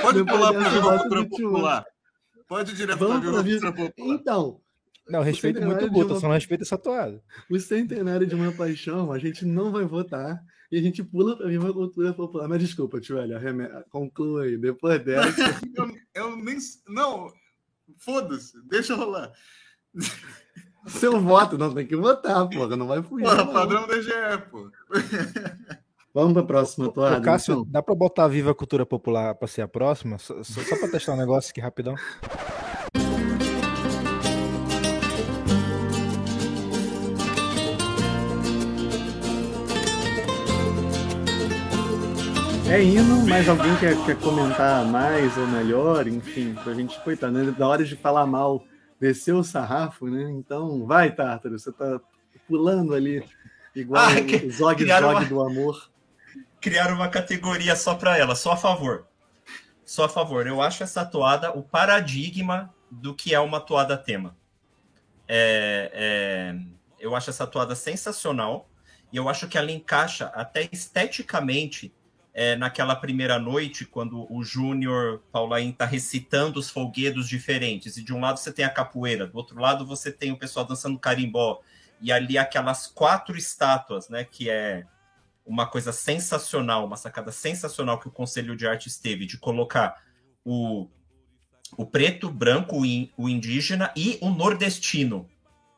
Pode 0.00 0.18
Depois 0.24 0.36
pular 0.38 0.52
para 0.52 0.66
a 0.66 0.80
volta 0.80 0.98
cultura 0.98 1.20
21. 1.22 1.50
popular. 1.50 1.84
Pode 2.48 2.72
ir 2.72 2.74
direto 2.76 2.98
Vamos 2.98 3.20
para 3.20 3.28
a 3.28 3.32
pra 3.32 3.42
cultura 3.42 3.72
popular. 3.72 4.14
Então, 4.14 4.60
Não, 5.08 5.22
respeito 5.22 5.60
muito 5.62 5.84
o 5.84 5.90
Guto, 5.90 6.12
uma- 6.14 6.20
só 6.20 6.26
não 6.28 6.34
respeito 6.34 6.62
essa 6.62 6.78
toada. 6.78 7.22
o 7.50 7.58
centenário 7.58 8.26
de 8.26 8.34
uma 8.34 8.52
paixão, 8.52 9.12
a 9.12 9.18
gente 9.18 9.44
não 9.46 9.70
vai 9.72 9.84
votar. 9.84 10.38
E 10.70 10.78
a 10.78 10.82
gente 10.82 11.02
pula 11.02 11.34
pra 11.36 11.48
Viva 11.48 11.72
Cultura 11.72 12.12
Popular. 12.12 12.46
Mas 12.46 12.60
desculpa, 12.60 13.00
tio 13.00 13.16
Hélio, 13.18 13.36
arreme- 13.36 13.68
conclua 13.90 14.42
aí. 14.42 14.58
Depois 14.58 15.00
dessa. 15.04 15.40
Eu, 15.74 15.90
eu 16.14 16.36
nem. 16.36 16.58
Não, 16.86 17.32
foda-se, 17.96 18.52
deixa 18.68 18.94
rolar. 18.94 19.32
Seu 20.86 21.18
voto, 21.20 21.56
não 21.56 21.74
tem 21.74 21.86
que 21.86 21.96
votar, 21.96 22.46
porra. 22.50 22.76
Não 22.76 22.86
vai 22.86 23.02
fugir. 23.02 23.24
Porra, 23.24 23.44
não. 23.44 23.52
padrão 23.52 23.86
DGE, 23.86 24.10
pô. 24.50 24.70
Vamos 26.14 26.32
pra 26.32 26.42
próxima 26.42 26.90
toada. 26.90 27.20
Cássio, 27.20 27.52
então. 27.52 27.66
dá 27.70 27.82
pra 27.82 27.94
botar 27.94 28.24
a 28.24 28.28
Viva 28.28 28.54
Cultura 28.54 28.84
Popular 28.86 29.34
pra 29.34 29.46
ser 29.46 29.62
a 29.62 29.68
próxima? 29.68 30.18
Só, 30.18 30.42
só, 30.42 30.60
só 30.62 30.76
pra 30.78 30.88
testar 30.88 31.12
um 31.12 31.16
negócio 31.16 31.50
aqui 31.50 31.60
rapidão. 31.60 31.94
É 42.70 42.82
hino, 42.82 43.26
mas 43.26 43.48
alguém 43.48 43.74
quer, 43.76 43.96
quer 44.04 44.16
comentar 44.20 44.84
mais 44.84 45.36
ou 45.38 45.46
melhor, 45.46 46.06
enfim, 46.06 46.54
pra 46.62 46.74
gente, 46.74 47.00
coitado, 47.00 47.32
né? 47.32 47.50
Da 47.50 47.66
hora 47.66 47.82
de 47.82 47.96
falar 47.96 48.26
mal, 48.26 48.62
descer 49.00 49.34
o 49.34 49.42
sarrafo, 49.42 50.06
né? 50.06 50.30
Então, 50.32 50.84
vai, 50.86 51.10
Tártaro, 51.10 51.58
você 51.58 51.72
tá 51.72 51.98
pulando 52.46 52.94
ali, 52.94 53.24
igual 53.74 54.02
Ah, 54.04 54.14
que- 54.20 54.46
o 54.46 54.50
Zog 54.52 54.84
Zog 54.86 55.04
uma- 55.04 55.24
do 55.24 55.40
amor. 55.40 55.88
Criaram 56.60 56.96
uma 56.96 57.08
categoria 57.08 57.76
só 57.76 57.94
para 57.94 58.16
ela, 58.16 58.34
só 58.34 58.52
a 58.52 58.56
favor. 58.56 59.06
Só 59.84 60.04
a 60.04 60.08
favor. 60.08 60.46
Eu 60.46 60.60
acho 60.60 60.82
essa 60.82 61.04
toada 61.04 61.52
o 61.52 61.62
paradigma 61.62 62.74
do 62.90 63.14
que 63.14 63.34
é 63.34 63.40
uma 63.40 63.60
toada 63.60 63.96
tema. 63.96 64.36
É, 65.26 65.90
é, 65.92 66.58
eu 66.98 67.14
acho 67.14 67.30
essa 67.30 67.46
toada 67.46 67.74
sensacional 67.74 68.68
e 69.12 69.16
eu 69.16 69.28
acho 69.28 69.46
que 69.46 69.56
ela 69.56 69.70
encaixa 69.70 70.26
até 70.34 70.68
esteticamente 70.72 71.94
é, 72.34 72.54
naquela 72.54 72.94
primeira 72.94 73.38
noite, 73.38 73.84
quando 73.84 74.32
o 74.32 74.44
Júnior 74.44 75.22
Paulain 75.32 75.70
está 75.70 75.84
recitando 75.84 76.60
os 76.60 76.70
folguedos 76.70 77.28
diferentes. 77.28 77.96
E 77.96 78.04
de 78.04 78.14
um 78.14 78.20
lado 78.20 78.38
você 78.38 78.52
tem 78.52 78.64
a 78.64 78.70
capoeira, 78.70 79.26
do 79.26 79.36
outro 79.36 79.58
lado 79.60 79.84
você 79.84 80.12
tem 80.12 80.30
o 80.30 80.38
pessoal 80.38 80.64
dançando 80.64 80.98
carimbó. 80.98 81.60
E 82.00 82.12
ali 82.12 82.38
aquelas 82.38 82.86
quatro 82.86 83.36
estátuas, 83.36 84.08
né? 84.08 84.22
Que 84.22 84.48
é 84.48 84.86
uma 85.48 85.66
coisa 85.66 85.92
sensacional, 85.92 86.84
uma 86.84 86.96
sacada 86.96 87.32
sensacional 87.32 87.98
que 87.98 88.06
o 88.06 88.12
Conselho 88.12 88.54
de 88.54 88.66
Artes 88.66 88.98
teve 88.98 89.24
de 89.24 89.38
colocar 89.38 90.04
o, 90.44 90.86
o 91.76 91.86
preto, 91.86 92.30
branco, 92.30 92.80
o, 92.80 92.84
in- 92.84 93.10
o 93.16 93.30
indígena 93.30 93.90
e 93.96 94.18
o 94.20 94.28
nordestino, 94.28 95.26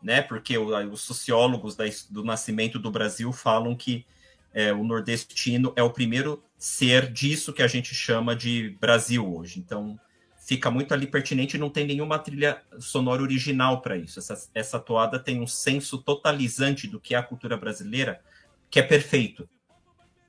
né? 0.03 0.23
Porque 0.23 0.59
os 0.59 1.01
sociólogos 1.03 1.77
do 2.11 2.25
nascimento 2.25 2.81
do 2.81 2.91
Brasil 2.91 3.33
falam 3.33 3.77
que 3.77 4.05
é, 4.53 4.73
o 4.73 4.83
nordestino 4.83 5.73
é 5.77 5.83
o 5.83 5.91
primeiro 5.91 6.43
ser 6.59 7.11
disso 7.13 7.53
que 7.53 7.63
a 7.63 7.69
gente 7.69 7.95
chama 7.95 8.35
de 8.35 8.77
Brasil 8.81 9.33
hoje. 9.33 9.61
Então 9.61 9.99
fica 10.45 10.69
muito 10.69 10.93
ali 10.93 11.07
pertinente 11.07 11.57
e 11.57 11.61
não 11.61 11.71
tem 11.71 11.87
nenhuma 11.87 12.19
trilha 12.19 12.61
sonora 12.81 13.23
original 13.23 13.81
para 13.81 13.97
isso. 13.97 14.19
Essa, 14.19 14.51
essa 14.53 14.81
toada 14.81 15.17
tem 15.17 15.41
um 15.41 15.47
senso 15.47 15.99
totalizante 15.99 16.89
do 16.89 16.99
que 16.99 17.15
é 17.15 17.19
a 17.19 17.23
cultura 17.23 17.57
brasileira, 17.57 18.21
que 18.69 18.81
é 18.81 18.83
perfeito. 18.83 19.49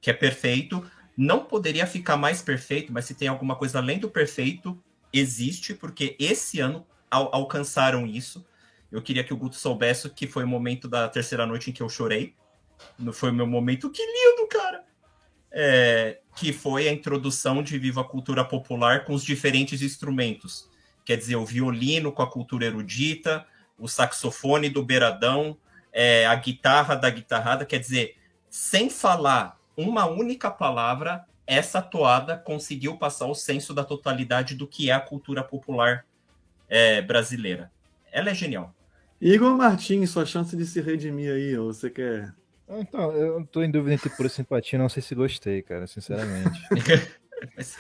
Que 0.02 0.10
é 0.10 0.14
perfeito. 0.14 0.86
Não 1.16 1.46
poderia 1.46 1.86
ficar 1.86 2.18
mais 2.18 2.42
perfeito, 2.42 2.92
mas 2.92 3.06
se 3.06 3.14
tem 3.14 3.28
alguma 3.28 3.56
coisa 3.56 3.78
além 3.78 4.00
do 4.00 4.10
perfeito, 4.10 4.82
existe, 5.14 5.74
porque 5.74 6.16
esse 6.20 6.60
ano 6.60 6.86
al- 7.10 7.30
alcançaram 7.34 8.06
isso. 8.08 8.46
Eu 8.92 9.02
queria 9.02 9.24
que 9.24 9.34
o 9.34 9.38
Guto 9.38 9.56
soubesse 9.56 10.10
que 10.10 10.28
foi 10.28 10.44
o 10.44 10.48
momento 10.48 10.88
da 10.88 11.08
terceira 11.08 11.46
noite 11.46 11.70
em 11.70 11.74
que 11.74 11.82
eu 11.82 11.88
chorei. 11.90 12.36
Foi 13.14 13.30
o 13.30 13.34
meu 13.34 13.46
momento, 13.46 13.90
que 13.90 14.02
lindo, 14.02 14.48
cara! 14.50 14.84
É, 15.52 16.20
que 16.36 16.52
foi 16.52 16.88
a 16.88 16.94
introdução 16.94 17.62
de 17.62 17.78
Viva 17.78 18.02
a 18.02 18.06
Cultura 18.06 18.44
Popular 18.44 19.06
com 19.06 19.14
os 19.14 19.24
diferentes 19.24 19.82
instrumentos. 19.82 20.68
Quer 21.06 21.18
dizer, 21.18 21.36
o 21.36 21.46
violino 21.46 22.12
com 22.12 22.22
a 22.22 22.30
cultura 22.30 22.66
erudita, 22.66 23.46
o 23.78 23.88
saxofone 23.88 24.70
do 24.70 24.84
beiradão, 24.84 25.58
é, 25.92 26.26
a 26.26 26.36
guitarra 26.36 26.96
da 26.96 27.10
guitarrada. 27.10 27.66
Quer 27.66 27.80
dizer, 27.80 28.16
sem 28.50 28.90
falar 28.90 29.60
uma 29.82 30.06
única 30.06 30.50
palavra, 30.50 31.26
essa 31.46 31.82
toada 31.82 32.38
conseguiu 32.38 32.98
passar 32.98 33.28
o 33.28 33.36
senso 33.36 33.74
da 33.74 33.84
totalidade 33.84 34.56
do 34.56 34.68
que 34.68 34.90
é 34.90 34.94
a 34.94 35.00
cultura 35.00 35.44
popular 35.44 36.06
é, 36.70 37.02
brasileira. 37.02 37.72
Ela 38.12 38.30
é 38.30 38.34
genial. 38.34 38.74
Igor 39.20 39.56
Martins, 39.56 40.10
sua 40.10 40.26
chance 40.26 40.56
de 40.56 40.66
se 40.66 40.82
redimir 40.82 41.32
aí, 41.32 41.58
ou 41.58 41.74
você 41.74 41.90
quer. 41.90 42.34
Então, 42.68 43.12
eu 43.12 43.46
tô 43.46 43.62
em 43.62 43.70
dúvida 43.70 43.94
entre 43.94 44.10
pura 44.10 44.30
simpatia 44.30 44.80
não 44.80 44.90
sei 44.90 45.04
se 45.04 45.14
gostei, 45.14 45.62
cara, 45.62 45.86
sinceramente. 45.86 46.60
Mas, 47.56 47.78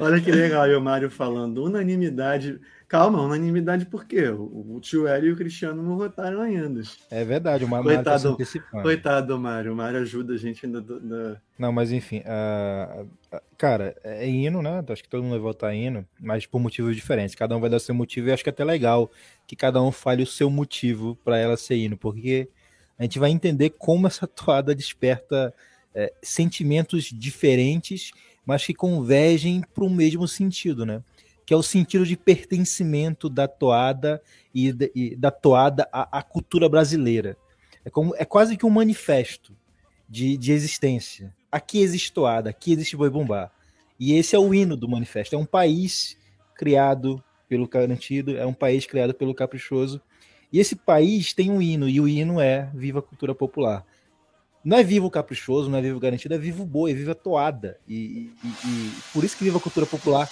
Olha 0.00 0.20
que 0.20 0.30
legal 0.30 0.62
aí 0.62 0.74
o 0.74 0.80
Mário 0.80 1.10
falando. 1.10 1.64
Unanimidade. 1.64 2.60
Calma, 2.90 3.22
unanimidade 3.22 3.86
por 3.86 4.04
quê? 4.04 4.30
O, 4.30 4.74
o 4.74 4.80
tio 4.80 5.06
Hélio 5.06 5.28
e 5.28 5.32
o 5.32 5.36
Cristiano 5.36 5.80
não 5.80 5.96
votaram 5.96 6.40
ainda. 6.42 6.82
É 7.08 7.24
verdade, 7.24 7.64
o 7.64 7.68
Mário 7.68 7.84
tá 7.88 7.94
Coitado. 7.94 8.28
antecipando. 8.30 8.82
Coitado 8.82 9.26
do 9.28 9.38
Mário. 9.38 9.72
O 9.72 9.76
Mário 9.76 10.00
ajuda 10.00 10.34
a 10.34 10.36
gente 10.36 10.66
ainda. 10.66 10.80
da- 10.82 11.40
Não, 11.56 11.70
mas 11.70 11.92
enfim, 11.92 12.20
ah, 12.26 13.04
cara, 13.56 13.94
é 14.02 14.28
hino, 14.28 14.60
né? 14.60 14.84
Acho 14.88 15.04
que 15.04 15.08
todo 15.08 15.22
mundo 15.22 15.30
vai 15.30 15.38
votar 15.38 15.72
hino, 15.72 16.04
mas 16.18 16.46
por 16.46 16.58
motivos 16.58 16.96
diferentes. 16.96 17.36
Cada 17.36 17.56
um 17.56 17.60
vai 17.60 17.70
dar 17.70 17.78
seu 17.78 17.94
motivo 17.94 18.28
e 18.28 18.32
acho 18.32 18.42
que 18.42 18.50
é 18.50 18.52
até 18.52 18.64
legal 18.64 19.08
que 19.46 19.54
cada 19.54 19.80
um 19.80 19.92
fale 19.92 20.24
o 20.24 20.26
seu 20.26 20.50
motivo 20.50 21.16
para 21.24 21.38
ela 21.38 21.56
ser 21.56 21.76
hino, 21.76 21.96
porque 21.96 22.48
a 22.98 23.04
gente 23.04 23.20
vai 23.20 23.30
entender 23.30 23.70
como 23.70 24.08
essa 24.08 24.26
toada 24.26 24.74
desperta 24.74 25.54
é, 25.94 26.12
sentimentos 26.20 27.04
diferentes, 27.04 28.10
mas 28.44 28.66
que 28.66 28.74
convergem 28.74 29.62
para 29.72 29.84
o 29.84 29.90
mesmo 29.90 30.26
sentido, 30.26 30.84
né? 30.84 31.04
Que 31.50 31.54
é 31.54 31.56
o 31.56 31.64
sentido 31.64 32.06
de 32.06 32.16
pertencimento 32.16 33.28
da 33.28 33.48
toada 33.48 34.22
e, 34.54 34.72
da- 34.72 34.88
e 34.94 35.16
da 35.16 35.32
toada 35.32 35.88
à, 35.92 36.18
à 36.20 36.22
cultura 36.22 36.68
brasileira. 36.68 37.36
É, 37.84 37.90
como, 37.90 38.14
é 38.14 38.24
quase 38.24 38.56
que 38.56 38.64
um 38.64 38.70
manifesto 38.70 39.52
de, 40.08 40.36
de 40.36 40.52
existência. 40.52 41.34
Aqui 41.50 41.80
existe 41.80 42.12
toada, 42.12 42.50
aqui 42.50 42.72
existe 42.72 42.96
boi 42.96 43.10
bumbá. 43.10 43.50
E 43.98 44.12
esse 44.12 44.36
é 44.36 44.38
o 44.38 44.54
hino 44.54 44.76
do 44.76 44.88
manifesto. 44.88 45.34
É 45.34 45.38
um 45.38 45.44
país 45.44 46.16
criado 46.54 47.20
pelo 47.48 47.66
garantido, 47.66 48.36
é 48.36 48.46
um 48.46 48.54
país 48.54 48.86
criado 48.86 49.12
pelo 49.12 49.34
caprichoso. 49.34 50.00
E 50.52 50.60
esse 50.60 50.76
país 50.76 51.32
tem 51.32 51.50
um 51.50 51.60
hino, 51.60 51.88
e 51.88 52.00
o 52.00 52.06
hino 52.06 52.40
é 52.40 52.70
Viva 52.72 53.00
a 53.00 53.02
Cultura 53.02 53.34
Popular. 53.34 53.84
Não 54.64 54.76
é 54.76 54.84
vivo 54.84 55.06
o 55.08 55.10
caprichoso, 55.10 55.68
não 55.68 55.78
é 55.80 55.82
vivo 55.82 55.96
o 55.96 56.00
garantido, 56.00 56.32
é 56.32 56.38
vivo 56.38 56.62
o 56.62 56.66
boi, 56.66 56.92
é 56.92 56.94
viva 56.94 57.10
a 57.10 57.14
toada. 57.16 57.76
E, 57.88 58.30
e- 58.44 58.48
e 58.68 58.92
por 59.12 59.24
isso 59.24 59.36
que 59.36 59.42
Viva 59.42 59.58
a 59.58 59.60
Cultura 59.60 59.84
Popular 59.86 60.30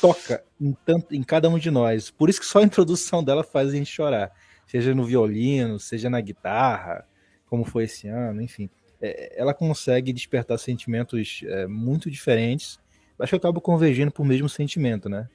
toca 0.00 0.42
em, 0.60 0.76
tanto, 0.84 1.14
em 1.14 1.22
cada 1.22 1.48
um 1.48 1.58
de 1.58 1.70
nós. 1.70 2.10
Por 2.10 2.28
isso 2.28 2.40
que 2.40 2.46
só 2.46 2.60
a 2.60 2.64
introdução 2.64 3.22
dela 3.22 3.44
faz 3.44 3.68
a 3.68 3.72
gente 3.72 3.90
chorar. 3.90 4.32
Seja 4.66 4.94
no 4.94 5.04
violino, 5.04 5.78
seja 5.78 6.08
na 6.08 6.20
guitarra, 6.20 7.06
como 7.46 7.64
foi 7.64 7.84
esse 7.84 8.08
ano, 8.08 8.40
enfim 8.40 8.70
é, 9.02 9.32
ela 9.40 9.54
consegue 9.54 10.12
despertar 10.12 10.58
sentimentos 10.58 11.40
é, 11.46 11.66
muito 11.66 12.10
diferentes, 12.10 12.78
acho 13.18 13.30
que 13.30 13.36
acabam 13.36 13.60
convergindo 13.60 14.12
para 14.12 14.22
o 14.22 14.26
mesmo 14.26 14.48
sentimento, 14.48 15.08
né? 15.08 15.26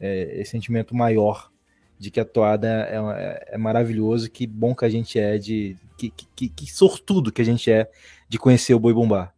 é, 0.00 0.40
esse 0.40 0.52
sentimento 0.52 0.96
maior 0.96 1.50
de 1.98 2.10
que 2.10 2.18
a 2.18 2.24
toada 2.24 2.66
é, 2.66 2.96
é, 2.96 3.54
é 3.54 3.58
maravilhoso, 3.58 4.30
que 4.30 4.46
bom 4.46 4.74
que 4.74 4.86
a 4.86 4.88
gente 4.88 5.18
é 5.18 5.36
de. 5.36 5.76
Que, 5.98 6.10
que, 6.34 6.48
que, 6.48 6.66
sortudo 6.66 7.30
que 7.30 7.42
a 7.42 7.44
gente 7.44 7.70
é 7.70 7.90
de 8.26 8.38
conhecer 8.38 8.72
o 8.72 8.80
Boi 8.80 8.94
Bombar. 8.94 9.34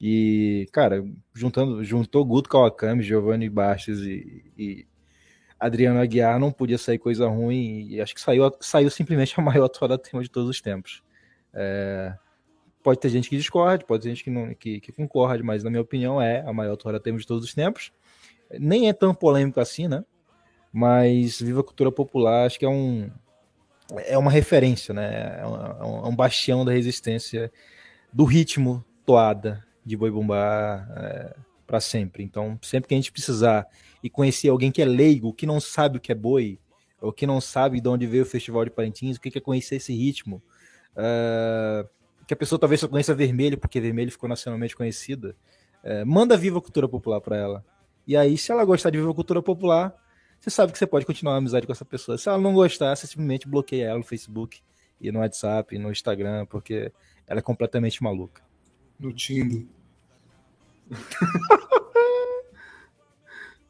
E, 0.00 0.68
cara, 0.72 1.04
juntando, 1.34 1.82
juntou 1.82 2.24
Guto 2.24 2.50
Kawakami, 2.50 3.02
Giovanni 3.02 3.48
Bastos 3.48 4.00
e, 4.02 4.44
e 4.56 4.86
Adriano 5.58 6.00
Aguiar, 6.00 6.38
não 6.38 6.52
podia 6.52 6.76
sair 6.76 6.98
coisa 6.98 7.26
ruim, 7.26 7.86
e 7.88 8.00
acho 8.00 8.14
que 8.14 8.20
saiu, 8.20 8.52
saiu 8.60 8.90
simplesmente 8.90 9.34
a 9.38 9.42
maior 9.42 9.68
toada 9.68 9.96
tema 9.96 10.22
de 10.22 10.30
todos 10.30 10.50
os 10.50 10.60
tempos. 10.60 11.02
É, 11.54 12.14
pode 12.82 13.00
ter 13.00 13.08
gente 13.08 13.30
que 13.30 13.36
discorde, 13.36 13.86
pode 13.86 14.02
ter 14.02 14.10
gente 14.10 14.22
que, 14.22 14.30
não, 14.30 14.54
que, 14.54 14.80
que 14.80 14.92
concorde, 14.92 15.42
mas 15.42 15.64
na 15.64 15.70
minha 15.70 15.82
opinião 15.82 16.20
é 16.20 16.42
a 16.46 16.52
maior 16.52 16.76
toada 16.76 17.00
tema 17.00 17.18
de 17.18 17.26
todos 17.26 17.44
os 17.44 17.54
tempos. 17.54 17.90
Nem 18.60 18.88
é 18.88 18.92
tão 18.92 19.14
polêmico 19.14 19.58
assim, 19.58 19.88
né? 19.88 20.04
Mas 20.72 21.40
Viva 21.40 21.60
a 21.60 21.64
Cultura 21.64 21.90
Popular 21.90 22.46
acho 22.46 22.58
que 22.58 22.64
é 22.64 22.68
um 22.68 23.10
é 24.04 24.18
uma 24.18 24.30
referência, 24.30 24.92
né? 24.92 25.40
É 25.40 25.46
um, 25.46 26.06
é 26.06 26.08
um 26.08 26.14
bastião 26.14 26.64
da 26.64 26.72
resistência 26.72 27.50
do 28.12 28.24
ritmo 28.24 28.84
toada 29.04 29.65
de 29.86 29.96
boi 29.96 30.10
bombar 30.10 30.90
é, 30.96 31.36
para 31.64 31.80
sempre. 31.80 32.24
Então, 32.24 32.58
sempre 32.60 32.88
que 32.88 32.94
a 32.94 32.98
gente 32.98 33.12
precisar 33.12 33.66
e 34.02 34.10
conhecer 34.10 34.48
alguém 34.48 34.72
que 34.72 34.82
é 34.82 34.84
leigo, 34.84 35.32
que 35.32 35.46
não 35.46 35.60
sabe 35.60 35.98
o 35.98 36.00
que 36.00 36.10
é 36.10 36.14
boi, 36.14 36.58
ou 37.00 37.12
que 37.12 37.26
não 37.26 37.40
sabe 37.40 37.80
de 37.80 37.88
onde 37.88 38.06
veio 38.06 38.24
o 38.24 38.26
Festival 38.26 38.64
de 38.64 38.70
Parintins, 38.70 39.16
o 39.16 39.20
que 39.20 39.38
é 39.38 39.40
conhecer 39.40 39.76
esse 39.76 39.94
ritmo, 39.94 40.42
uh, 40.92 41.88
que 42.26 42.34
a 42.34 42.36
pessoa 42.36 42.58
talvez 42.58 42.80
só 42.80 42.88
conheça 42.88 43.14
vermelho, 43.14 43.56
porque 43.56 43.80
vermelho 43.80 44.10
ficou 44.10 44.28
nacionalmente 44.28 44.74
conhecida, 44.74 45.36
uh, 45.84 46.04
manda 46.04 46.36
Viva 46.36 46.58
a 46.58 46.62
Cultura 46.62 46.88
Popular 46.88 47.20
para 47.20 47.36
ela. 47.36 47.64
E 48.06 48.16
aí, 48.16 48.36
se 48.36 48.50
ela 48.50 48.64
gostar 48.64 48.90
de 48.90 48.98
Viva 48.98 49.10
a 49.10 49.14
Cultura 49.14 49.40
Popular, 49.40 49.94
você 50.40 50.50
sabe 50.50 50.72
que 50.72 50.78
você 50.78 50.86
pode 50.86 51.06
continuar 51.06 51.34
uma 51.34 51.38
amizade 51.38 51.66
com 51.66 51.72
essa 51.72 51.84
pessoa. 51.84 52.18
Se 52.18 52.28
ela 52.28 52.38
não 52.38 52.54
gostar, 52.54 52.94
você 52.96 53.06
simplesmente 53.06 53.48
bloqueia 53.48 53.86
ela 53.86 53.98
no 53.98 54.04
Facebook 54.04 54.60
e 55.00 55.12
no 55.12 55.20
WhatsApp, 55.20 55.78
no 55.78 55.90
Instagram, 55.90 56.46
porque 56.46 56.92
ela 57.26 57.40
é 57.40 57.42
completamente 57.42 58.02
maluca. 58.02 58.45
No 58.98 59.12
Tinder. 59.12 59.66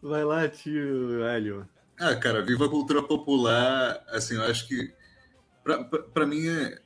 Vai 0.03 0.25
lá, 0.25 0.49
tio 0.49 1.25
Hélio. 1.25 1.69
Ah, 1.99 2.15
cara, 2.15 2.43
viva 2.43 2.67
a 2.67 2.69
cultura 2.69 3.03
popular. 3.03 4.05
Assim, 4.09 4.35
eu 4.35 4.43
acho 4.43 4.69
que, 4.69 4.93
para 6.13 6.27
mim, 6.27 6.47
é, 6.47 6.79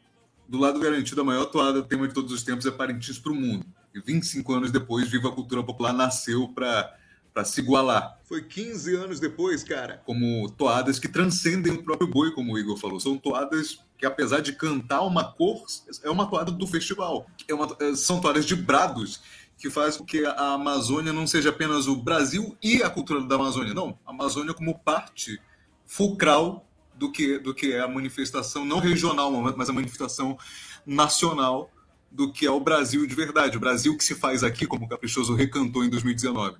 do 0.49 0.59
lado 0.59 0.81
garantido, 0.81 1.21
a 1.21 1.25
maior 1.25 1.47
toada 1.47 1.83
tema 1.83 2.09
de 2.09 2.15
todos 2.15 2.33
os 2.33 2.43
tempos 2.43 2.65
é 2.65 2.71
Parintins 2.71 3.19
para 3.19 3.33
o 3.33 3.35
mundo. 3.35 3.67
E 3.95 4.01
25 4.01 4.53
anos 4.53 4.71
depois, 4.71 5.09
Viva 5.09 5.29
a 5.29 5.33
Cultura 5.33 5.63
Popular 5.63 5.93
nasceu 5.93 6.49
para 6.49 6.97
para 7.33 7.45
se 7.45 7.61
igualar. 7.61 8.19
Foi 8.25 8.43
15 8.43 8.97
anos 8.97 9.21
depois, 9.21 9.63
cara, 9.63 10.03
como 10.05 10.51
toadas 10.51 10.99
que 10.99 11.09
transcendem 11.09 11.73
o 11.73 11.83
próprio 11.83 12.09
boi, 12.09 12.33
como 12.33 12.53
o 12.53 12.59
Igor 12.59 12.77
falou. 12.77 12.99
São 12.99 13.17
toadas 13.17 13.79
que, 14.01 14.07
apesar 14.07 14.41
de 14.41 14.55
cantar 14.55 15.03
uma 15.03 15.23
cor, 15.23 15.63
é 16.03 16.09
uma 16.09 16.27
toada 16.27 16.51
do 16.51 16.67
festival. 16.67 17.27
É 17.47 17.53
uma, 17.53 17.77
é, 17.79 17.95
são 17.95 18.19
toadas 18.19 18.47
de 18.47 18.57
brados 18.57 19.21
que 19.59 19.69
faz 19.69 19.99
com 19.99 20.07
que 20.07 20.25
a 20.25 20.55
Amazônia 20.55 21.13
não 21.13 21.27
seja 21.27 21.51
apenas 21.51 21.87
o 21.87 21.95
Brasil 21.95 22.57
e 22.63 22.83
a 22.83 22.89
cultura 22.89 23.21
da 23.21 23.35
Amazônia, 23.35 23.75
não. 23.75 23.99
A 24.07 24.11
Amazônia 24.11 24.55
como 24.55 24.79
parte 24.79 25.39
fulcral 25.85 26.67
do 26.95 27.13
que, 27.13 27.39
do 27.39 27.55
que 27.55 27.75
é 27.75 27.81
a 27.81 27.89
manifestação, 27.89 28.65
não 28.65 28.79
regional, 28.79 29.31
mas 29.55 29.69
a 29.69 29.73
manifestação 29.73 30.39
nacional 30.87 31.71
do 32.11 32.33
que 32.33 32.47
é 32.47 32.51
o 32.51 32.59
Brasil 32.59 33.07
de 33.07 33.15
verdade. 33.15 33.59
O 33.59 33.61
Brasil 33.61 33.95
que 33.99 34.03
se 34.03 34.15
faz 34.15 34.43
aqui, 34.43 34.67
como 34.67 34.87
o 34.87 34.89
Caprichoso 34.89 35.35
recantou 35.35 35.85
em 35.85 35.91
2019. 35.91 36.57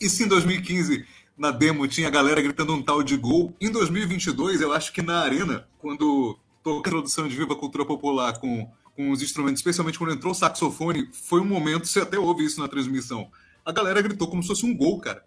E 0.00 0.08
se 0.08 0.24
em 0.24 0.28
2015 0.28 1.04
na 1.36 1.50
demo 1.50 1.86
tinha 1.86 2.08
a 2.08 2.10
galera 2.10 2.40
gritando 2.40 2.72
um 2.72 2.82
tal 2.82 3.02
de 3.02 3.14
gol, 3.14 3.54
em 3.60 3.70
2022 3.70 4.62
eu 4.62 4.72
acho 4.72 4.90
que 4.90 5.02
na 5.02 5.20
arena, 5.20 5.68
quando 5.78 6.38
toca 6.74 6.88
a 6.88 6.90
introdução 6.90 7.28
de 7.28 7.36
Viva 7.36 7.54
Cultura 7.54 7.84
Popular 7.84 8.38
com 8.38 8.68
com 8.96 9.10
os 9.10 9.22
instrumentos, 9.22 9.60
especialmente 9.60 9.98
quando 9.98 10.14
entrou 10.14 10.32
o 10.32 10.34
saxofone, 10.34 11.10
foi 11.12 11.40
um 11.40 11.44
momento, 11.44 11.86
você 11.86 12.00
até 12.00 12.18
ouve 12.18 12.44
isso 12.44 12.58
na 12.58 12.66
transmissão. 12.66 13.30
A 13.64 13.70
galera 13.70 14.00
gritou 14.00 14.26
como 14.26 14.42
se 14.42 14.48
fosse 14.48 14.64
um 14.64 14.74
gol, 14.74 14.98
cara. 14.98 15.22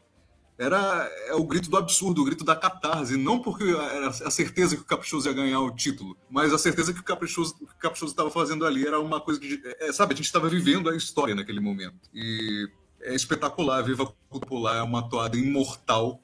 Era 0.57 1.09
é 1.27 1.35
o 1.35 1.43
grito 1.45 1.69
do 1.69 1.77
absurdo, 1.77 2.21
o 2.21 2.25
grito 2.25 2.43
da 2.43 2.55
catarse, 2.55 3.15
não 3.15 3.39
porque 3.39 3.63
era 3.63 4.07
a 4.07 4.31
certeza 4.31 4.75
que 4.75 4.81
o 4.81 4.85
Caprichoso 4.85 5.29
ia 5.29 5.33
ganhar 5.33 5.61
o 5.61 5.73
título, 5.73 6.17
mas 6.29 6.51
a 6.51 6.57
certeza 6.57 6.91
que 6.91 6.99
o 6.99 7.03
Caprichoso 7.03 7.55
estava 8.03 8.29
fazendo 8.29 8.65
ali 8.65 8.85
era 8.85 8.99
uma 8.99 9.21
coisa 9.21 9.39
que, 9.39 9.61
é, 9.79 9.93
sabe, 9.93 10.13
a 10.13 10.17
gente 10.17 10.25
estava 10.25 10.49
vivendo 10.49 10.89
a 10.89 10.95
história 10.97 11.33
naquele 11.33 11.61
momento. 11.61 11.95
E 12.13 12.67
é 13.01 13.15
espetacular, 13.15 13.83
Viva 13.83 14.13
Popular 14.29 14.77
é 14.77 14.81
uma 14.81 15.07
toada 15.07 15.37
imortal 15.37 16.19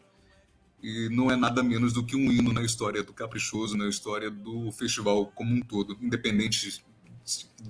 e 0.85 1.09
não 1.09 1.31
é 1.31 1.35
nada 1.35 1.63
menos 1.63 1.91
do 1.91 2.03
que 2.05 2.15
um 2.15 2.31
hino 2.31 2.53
na 2.53 2.61
história 2.61 3.01
do 3.01 3.11
Caprichoso, 3.11 3.75
na 3.75 3.89
história 3.89 4.29
do 4.29 4.71
festival 4.71 5.25
como 5.33 5.51
um 5.51 5.59
todo, 5.59 5.97
independente 5.99 6.83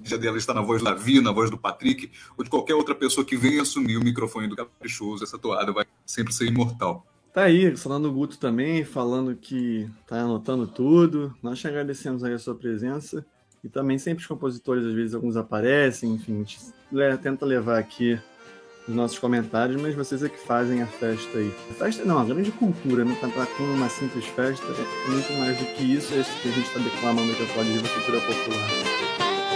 já 0.03 0.18
dela 0.18 0.38
está 0.38 0.53
na 0.53 0.59
voz 0.59 0.82
do 0.82 0.86
Davi, 0.86 1.22
na 1.22 1.32
voz 1.32 1.49
do 1.49 1.57
Patrick, 1.57 2.11
ou 2.38 2.43
de 2.43 2.49
qualquer 2.49 2.76
outra 2.76 2.93
pessoa 2.93 3.26
que 3.26 3.38
venha 3.38 3.61
assumir 3.61 3.95
o 3.95 4.03
microfone 4.03 4.49
do 4.49 4.55
Caprichoso, 4.57 5.24
essa 5.24 5.39
toada 5.39 5.72
vai 5.72 5.86
sempre 6.05 6.34
ser 6.34 6.45
imortal. 6.45 7.07
Tá 7.34 7.43
aí, 7.43 7.78
falando 7.78 8.09
o 8.09 8.11
Guto 8.11 8.38
também, 8.38 8.84
falando 8.84 9.34
que 9.34 9.89
tá 10.05 10.20
anotando 10.20 10.68
tudo. 10.68 11.34
Nós 11.41 11.59
te 11.59 11.68
agradecemos 11.70 12.22
aí 12.22 12.34
a 12.34 12.39
sua 12.39 12.55
presença. 12.55 13.26
E 13.63 13.70
também 13.70 13.97
sempre 13.97 14.22
os 14.22 14.28
compositores, 14.28 14.86
às 14.86 14.93
vezes, 14.93 15.16
alguns 15.16 15.38
aparecem, 15.38 16.13
enfim, 16.13 16.34
a 16.34 16.38
gente 16.38 16.59
tenta 17.22 17.45
levar 17.45 17.80
aqui 17.80 18.20
os 18.88 18.94
nossos 18.94 19.18
comentários, 19.18 19.82
mas 19.82 19.96
vocês 19.96 20.22
é 20.24 20.30
que 20.30 20.38
fazem 20.38 20.82
a 20.82 20.88
festa 20.88 21.38
aí. 21.38 21.52
A 21.72 21.74
festa 21.74 22.06
não, 22.06 22.20
a 22.20 22.24
grande 22.24 22.52
cultura, 22.52 23.04
né? 23.04 23.18
Cantar 23.20 23.48
com 23.48 23.64
uma 23.64 23.90
simples 23.90 24.26
festa 24.26 24.66
é 24.66 25.10
muito 25.10 25.34
mais 25.34 25.58
do 25.58 25.66
que 25.76 25.84
isso, 25.84 26.14
é 26.14 26.18
isso 26.20 26.32
que 26.42 26.50
a 26.50 26.52
gente 26.52 26.68
está 26.68 26.80
declamando 26.80 27.32
aqui 27.32 27.44
a 27.44 27.48
cultura 27.48 28.22
popular. 28.22 29.55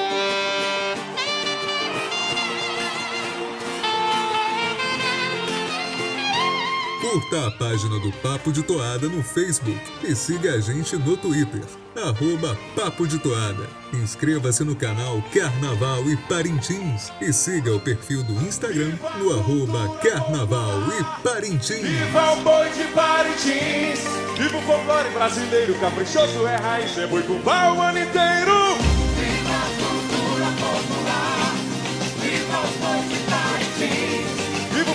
Curta 7.09 7.47
a 7.47 7.51
página 7.51 7.99
do 7.99 8.11
Papo 8.11 8.51
de 8.51 8.61
Toada 8.61 9.09
no 9.09 9.23
Facebook 9.23 9.81
e 10.03 10.13
siga 10.13 10.53
a 10.53 10.59
gente 10.59 10.95
no 10.95 11.17
Twitter, 11.17 11.63
arroba 11.97 12.55
Papo 12.75 13.07
de 13.07 13.17
Toada. 13.17 13.67
Inscreva-se 13.91 14.63
no 14.63 14.75
canal 14.75 15.19
Carnaval 15.33 16.07
e 16.07 16.15
Parintins 16.15 17.11
e 17.19 17.33
siga 17.33 17.73
o 17.73 17.79
perfil 17.79 18.21
do 18.21 18.33
Instagram 18.45 18.93
no 19.17 19.33
arroba 19.33 19.97
Carnaval 20.03 20.83
e 20.99 21.23
Parintins. 21.27 21.81
Viva 21.81 22.33
o 22.33 22.43
boi 22.43 22.69
de 22.69 22.83
Parintins! 22.93 24.01
Viva 24.37 24.57
o 24.59 24.61
folclore 24.61 25.09
brasileiro, 25.09 25.73
caprichoso 25.79 26.45
é 26.45 26.57
raiz, 26.57 26.95
é 26.95 27.07
boi 27.07 27.23
com 27.23 27.33
o 27.33 27.81
ano 27.81 27.97
inteiro! 27.97 28.77
Viva 29.17 29.85
a 29.85 29.88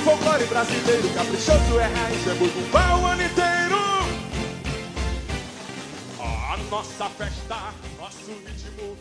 folclore 0.05 0.44
brasileiro, 0.44 1.09
caprichoso 1.14 1.80
é 1.80 1.86
raiz, 1.86 2.26
é 2.26 2.34
burbumbá 2.34 2.96
o 2.98 3.07
ano 3.07 3.22
inteiro. 3.22 3.74
A 6.20 6.57
nossa 6.70 7.09
festa, 7.09 7.72
nosso 7.98 8.30
ritmo, 8.44 8.96